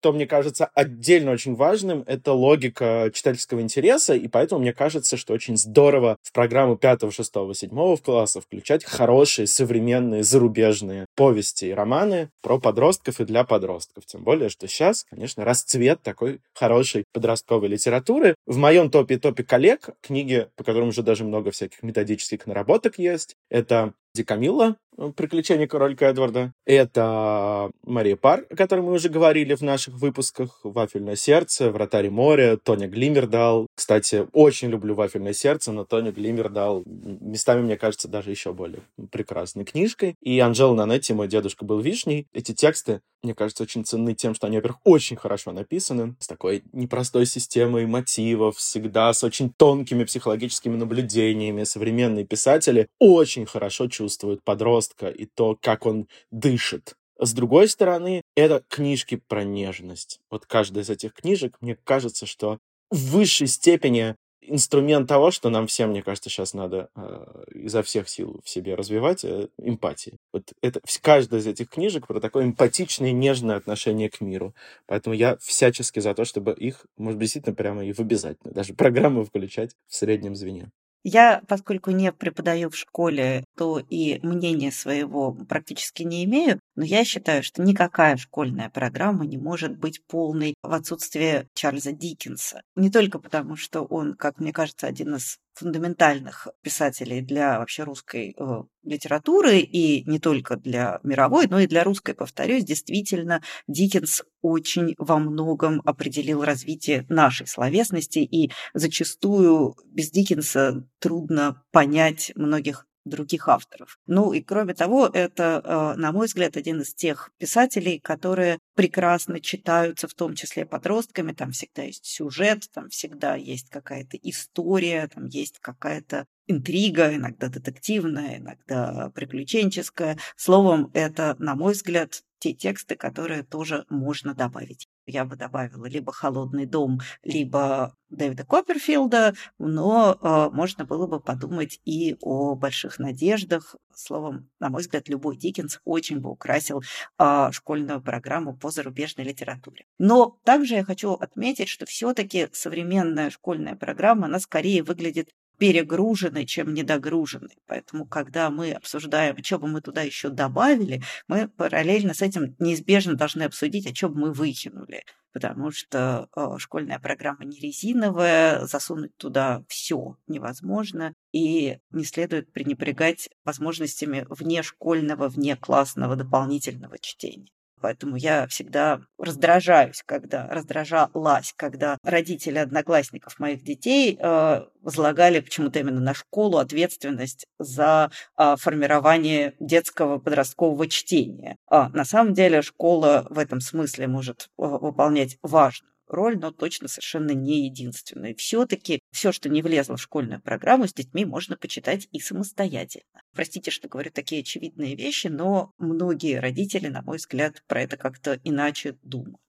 что 0.00 0.12
мне 0.12 0.26
кажется 0.26 0.70
отдельно 0.74 1.32
очень 1.32 1.54
важным, 1.54 2.04
это 2.06 2.32
логика 2.32 3.10
читательского 3.12 3.60
интереса, 3.60 4.14
и 4.14 4.28
поэтому 4.28 4.60
мне 4.60 4.72
кажется, 4.72 5.16
что 5.16 5.32
очень 5.32 5.56
здорово 5.56 6.16
в 6.22 6.32
программу 6.32 6.76
5, 6.76 7.12
6, 7.12 7.34
7 7.54 7.96
класса 7.96 8.40
включать 8.40 8.84
хорошие, 8.84 9.46
современные, 9.46 10.22
зарубежные 10.22 11.06
повести 11.16 11.66
и 11.66 11.72
романы 11.72 12.30
про 12.42 12.58
подростков 12.58 13.20
и 13.20 13.24
для 13.24 13.44
подростков. 13.44 14.06
Тем 14.06 14.22
более, 14.22 14.48
что 14.48 14.68
сейчас, 14.68 15.04
конечно, 15.10 15.44
расцвет 15.44 16.00
такой 16.02 16.40
хорошей 16.54 17.04
подростковой 17.12 17.68
литературы. 17.68 18.34
В 18.46 18.56
моем 18.56 18.90
топе 18.90 19.18
топе 19.18 19.42
коллег 19.42 19.90
книги, 20.00 20.48
по 20.56 20.64
которым 20.64 20.88
уже 20.88 21.02
даже 21.02 21.24
много 21.24 21.50
всяких 21.50 21.82
методических 21.82 22.46
наработок 22.46 22.98
есть, 22.98 23.34
это 23.50 23.94
Ди 24.14 24.24
Камилла, 24.24 24.76
«Приключения 25.16 25.68
королька 25.68 26.06
Эдварда». 26.06 26.52
Это 26.66 27.70
Мария 27.84 28.16
Пар, 28.16 28.46
о 28.50 28.56
которой 28.56 28.80
мы 28.80 28.92
уже 28.92 29.08
говорили 29.08 29.54
в 29.54 29.62
наших 29.62 29.94
выпусках. 29.98 30.60
«Вафельное 30.62 31.16
сердце», 31.16 31.70
«Вратарь 31.70 32.10
моря», 32.10 32.56
Тоня 32.56 32.88
Глимердал. 32.88 33.66
Кстати, 33.74 34.26
очень 34.32 34.68
люблю 34.68 34.94
«Вафельное 34.94 35.32
сердце», 35.32 35.72
но 35.72 35.84
Тоня 35.84 36.12
Глимердал 36.12 36.82
местами, 36.86 37.62
мне 37.62 37.76
кажется, 37.76 38.08
даже 38.08 38.30
еще 38.30 38.52
более 38.52 38.82
прекрасной 39.10 39.64
книжкой. 39.64 40.14
И 40.22 40.38
Анжела 40.40 40.74
Нанетти 40.74 41.12
«Мой 41.12 41.28
дедушка 41.28 41.64
был 41.64 41.80
вишней». 41.80 42.26
Эти 42.32 42.52
тексты, 42.52 43.00
мне 43.22 43.34
кажется, 43.34 43.64
очень 43.64 43.84
ценны 43.84 44.14
тем, 44.14 44.34
что 44.34 44.46
они, 44.46 44.56
во-первых, 44.56 44.80
очень 44.84 45.16
хорошо 45.16 45.52
написаны, 45.52 46.16
с 46.20 46.26
такой 46.26 46.62
непростой 46.72 47.26
системой 47.26 47.86
мотивов, 47.86 48.56
всегда 48.56 49.12
с 49.12 49.24
очень 49.24 49.52
тонкими 49.52 50.04
психологическими 50.04 50.76
наблюдениями. 50.76 51.64
Современные 51.64 52.24
писатели 52.24 52.88
очень 52.98 53.46
хорошо 53.46 53.88
чувствуют 53.88 54.42
подростка 54.44 55.08
и 55.08 55.26
то, 55.26 55.58
как 55.60 55.86
он 55.86 56.06
дышит. 56.30 56.94
С 57.18 57.32
другой 57.32 57.68
стороны, 57.68 58.22
это 58.36 58.62
книжки 58.68 59.20
про 59.26 59.44
нежность. 59.44 60.20
Вот 60.30 60.46
каждая 60.46 60.84
из 60.84 60.90
этих 60.90 61.12
книжек, 61.12 61.56
мне 61.60 61.76
кажется, 61.76 62.26
что 62.26 62.58
в 62.90 63.10
высшей 63.10 63.48
степени 63.48 64.14
инструмент 64.40 65.08
того, 65.08 65.30
что 65.30 65.50
нам 65.50 65.66
всем, 65.66 65.90
мне 65.90 66.02
кажется, 66.02 66.30
сейчас 66.30 66.54
надо 66.54 66.88
э, 66.94 67.44
изо 67.54 67.82
всех 67.82 68.08
сил 68.08 68.40
в 68.44 68.48
себе 68.48 68.74
развивать, 68.74 69.24
э, 69.24 69.48
эмпатии. 69.58 70.16
Вот 70.32 70.52
это 70.62 70.80
каждая 71.02 71.40
из 71.40 71.46
этих 71.46 71.68
книжек 71.68 72.06
про 72.06 72.20
такое 72.20 72.44
эмпатичное, 72.44 73.12
нежное 73.12 73.56
отношение 73.56 74.08
к 74.08 74.20
миру. 74.20 74.54
Поэтому 74.86 75.14
я 75.14 75.36
всячески 75.38 76.00
за 76.00 76.14
то, 76.14 76.24
чтобы 76.24 76.52
их, 76.52 76.86
может 76.96 77.18
быть, 77.18 77.26
действительно 77.26 77.54
прямо 77.54 77.84
и 77.84 77.92
в 77.92 78.00
обязательно, 78.00 78.52
даже 78.52 78.74
программу 78.74 79.24
включать 79.24 79.72
в 79.86 79.94
среднем 79.94 80.34
звене. 80.34 80.70
Я, 81.04 81.42
поскольку 81.46 81.90
не 81.90 82.12
преподаю 82.12 82.70
в 82.70 82.76
школе, 82.76 83.44
то 83.56 83.78
и 83.78 84.18
мнения 84.22 84.72
своего 84.72 85.32
практически 85.32 86.02
не 86.02 86.24
имею, 86.24 86.58
но 86.78 86.84
я 86.84 87.04
считаю, 87.04 87.42
что 87.42 87.60
никакая 87.60 88.16
школьная 88.16 88.70
программа 88.70 89.26
не 89.26 89.36
может 89.36 89.76
быть 89.76 90.00
полной 90.06 90.54
в 90.62 90.72
отсутствие 90.72 91.48
Чарльза 91.52 91.90
Диккенса. 91.90 92.62
Не 92.76 92.88
только 92.88 93.18
потому, 93.18 93.56
что 93.56 93.82
он, 93.82 94.14
как 94.14 94.38
мне 94.38 94.52
кажется, 94.52 94.86
один 94.86 95.16
из 95.16 95.38
фундаментальных 95.54 96.46
писателей 96.62 97.20
для 97.20 97.58
вообще 97.58 97.82
русской 97.82 98.36
э, 98.38 98.62
литературы 98.84 99.58
и 99.58 100.08
не 100.08 100.20
только 100.20 100.56
для 100.56 101.00
мировой, 101.02 101.48
но 101.48 101.58
и 101.58 101.66
для 101.66 101.82
русской, 101.82 102.14
повторюсь, 102.14 102.64
действительно 102.64 103.42
Диккенс 103.66 104.22
очень 104.40 104.94
во 104.98 105.18
многом 105.18 105.82
определил 105.84 106.44
развитие 106.44 107.06
нашей 107.08 107.48
словесности, 107.48 108.20
и 108.20 108.52
зачастую 108.72 109.74
без 109.86 110.12
Диккенса 110.12 110.86
трудно 111.00 111.64
понять 111.72 112.30
многих 112.36 112.86
других 113.08 113.48
авторов. 113.48 113.98
Ну 114.06 114.32
и 114.32 114.40
кроме 114.40 114.74
того, 114.74 115.08
это, 115.12 115.62
э, 115.64 115.98
на 115.98 116.12
мой 116.12 116.26
взгляд, 116.26 116.56
один 116.56 116.80
из 116.80 116.94
тех 116.94 117.30
писателей, 117.38 117.98
которые 117.98 118.58
прекрасно 118.74 119.40
читаются, 119.40 120.08
в 120.08 120.14
том 120.14 120.34
числе 120.34 120.66
подростками. 120.66 121.32
Там 121.32 121.52
всегда 121.52 121.82
есть 121.82 122.06
сюжет, 122.06 122.70
там 122.72 122.88
всегда 122.88 123.34
есть 123.36 123.70
какая-то 123.70 124.16
история, 124.22 125.08
там 125.08 125.26
есть 125.26 125.58
какая-то 125.60 126.26
интрига, 126.46 127.14
иногда 127.14 127.48
детективная, 127.48 128.38
иногда 128.38 129.10
приключенческая. 129.14 130.18
Словом, 130.36 130.90
это, 130.94 131.36
на 131.38 131.54
мой 131.54 131.74
взгляд, 131.74 132.22
те 132.38 132.52
тексты, 132.52 132.96
которые 132.96 133.42
тоже 133.42 133.84
можно 133.88 134.34
добавить. 134.34 134.87
Я 135.08 135.24
бы 135.24 135.36
добавила 135.36 135.86
либо 135.86 136.12
«Холодный 136.12 136.66
дом», 136.66 137.00
либо 137.22 137.96
Дэвида 138.10 138.44
Копперфилда, 138.44 139.34
но 139.58 140.18
э, 140.20 140.54
можно 140.54 140.84
было 140.84 141.06
бы 141.06 141.18
подумать 141.18 141.80
и 141.86 142.16
о 142.20 142.54
«Больших 142.54 142.98
надеждах». 142.98 143.74
Словом, 143.94 144.50
на 144.60 144.68
мой 144.68 144.82
взгляд, 144.82 145.08
любой 145.08 145.38
Диккенс 145.38 145.80
очень 145.84 146.20
бы 146.20 146.30
украсил 146.30 146.82
э, 147.18 147.48
школьную 147.52 148.02
программу 148.02 148.54
по 148.54 148.70
зарубежной 148.70 149.24
литературе. 149.26 149.86
Но 149.98 150.38
также 150.44 150.74
я 150.74 150.84
хочу 150.84 151.14
отметить, 151.14 151.68
что 151.68 151.86
все-таки 151.86 152.48
современная 152.52 153.30
школьная 153.30 153.76
программа, 153.76 154.26
она 154.26 154.38
скорее 154.38 154.82
выглядит 154.82 155.30
перегружены, 155.58 156.46
чем 156.46 156.72
недогружены. 156.72 157.50
Поэтому, 157.66 158.06
когда 158.06 158.50
мы 158.50 158.72
обсуждаем, 158.72 159.42
что 159.42 159.58
бы 159.58 159.68
мы 159.68 159.80
туда 159.80 160.02
еще 160.02 160.30
добавили, 160.30 161.02
мы 161.26 161.48
параллельно 161.48 162.14
с 162.14 162.22
этим 162.22 162.54
неизбежно 162.58 163.14
должны 163.14 163.42
обсудить, 163.42 163.86
а 163.86 163.94
что 163.94 164.08
бы 164.08 164.20
мы 164.20 164.32
выкинули. 164.32 165.04
Потому 165.32 165.70
что 165.70 166.28
э, 166.34 166.58
школьная 166.58 166.98
программа 166.98 167.44
не 167.44 167.58
резиновая, 167.58 168.64
засунуть 168.66 169.16
туда 169.16 169.62
все 169.68 170.16
невозможно, 170.26 171.12
и 171.32 171.78
не 171.90 172.04
следует 172.04 172.52
пренебрегать 172.52 173.28
возможностями 173.44 174.26
внешкольного, 174.30 175.28
внеклассного 175.28 176.16
дополнительного 176.16 176.98
чтения. 176.98 177.52
Поэтому 177.80 178.16
я 178.16 178.46
всегда 178.46 179.00
раздражаюсь, 179.18 180.02
когда 180.04 180.46
раздражалась, 180.48 181.52
когда 181.56 181.98
родители 182.02 182.58
одноклассников 182.58 183.38
моих 183.38 183.62
детей 183.62 184.18
э, 184.20 184.64
возлагали 184.80 185.40
почему-то 185.40 185.78
именно 185.78 186.00
на 186.00 186.14
школу 186.14 186.58
ответственность 186.58 187.46
за 187.58 188.10
э, 188.36 188.56
формирование 188.58 189.54
детского 189.60 190.18
подросткового 190.18 190.88
чтения. 190.88 191.56
А 191.68 191.88
на 191.90 192.04
самом 192.04 192.34
деле 192.34 192.62
школа 192.62 193.26
в 193.30 193.38
этом 193.38 193.60
смысле 193.60 194.06
может 194.06 194.48
э, 194.58 194.62
выполнять 194.64 195.38
важную 195.42 195.92
роль, 196.08 196.38
но 196.38 196.50
точно 196.50 196.88
совершенно 196.88 197.32
не 197.32 197.66
единственная. 197.66 198.34
Все-таки 198.34 199.00
все, 199.18 199.32
что 199.32 199.48
не 199.48 199.62
влезло 199.62 199.96
в 199.96 200.00
школьную 200.00 200.40
программу, 200.40 200.86
с 200.86 200.94
детьми 200.94 201.24
можно 201.24 201.56
почитать 201.56 202.06
и 202.12 202.20
самостоятельно. 202.20 203.20
Простите, 203.34 203.72
что 203.72 203.88
говорю 203.88 204.12
такие 204.12 204.42
очевидные 204.42 204.94
вещи, 204.94 205.26
но 205.26 205.72
многие 205.76 206.38
родители, 206.38 206.86
на 206.86 207.02
мой 207.02 207.16
взгляд, 207.16 207.64
про 207.66 207.82
это 207.82 207.96
как-то 207.96 208.38
иначе 208.44 208.96
думают. 209.02 209.40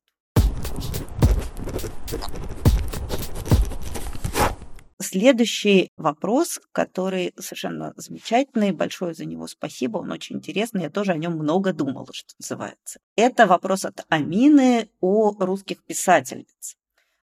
Следующий 4.99 5.91
вопрос, 5.97 6.59
который 6.71 7.35
совершенно 7.37 7.93
замечательный, 7.95 8.71
большое 8.71 9.13
за 9.13 9.25
него 9.25 9.45
спасибо, 9.45 9.99
он 9.99 10.11
очень 10.11 10.37
интересный, 10.37 10.81
я 10.81 10.89
тоже 10.89 11.11
о 11.11 11.17
нем 11.17 11.33
много 11.33 11.73
думала, 11.73 12.07
что 12.11 12.33
называется. 12.39 12.99
Это 13.15 13.45
вопрос 13.45 13.85
от 13.85 14.03
Амины 14.09 14.89
о 14.99 15.35
русских 15.39 15.83
писательниц. 15.83 16.75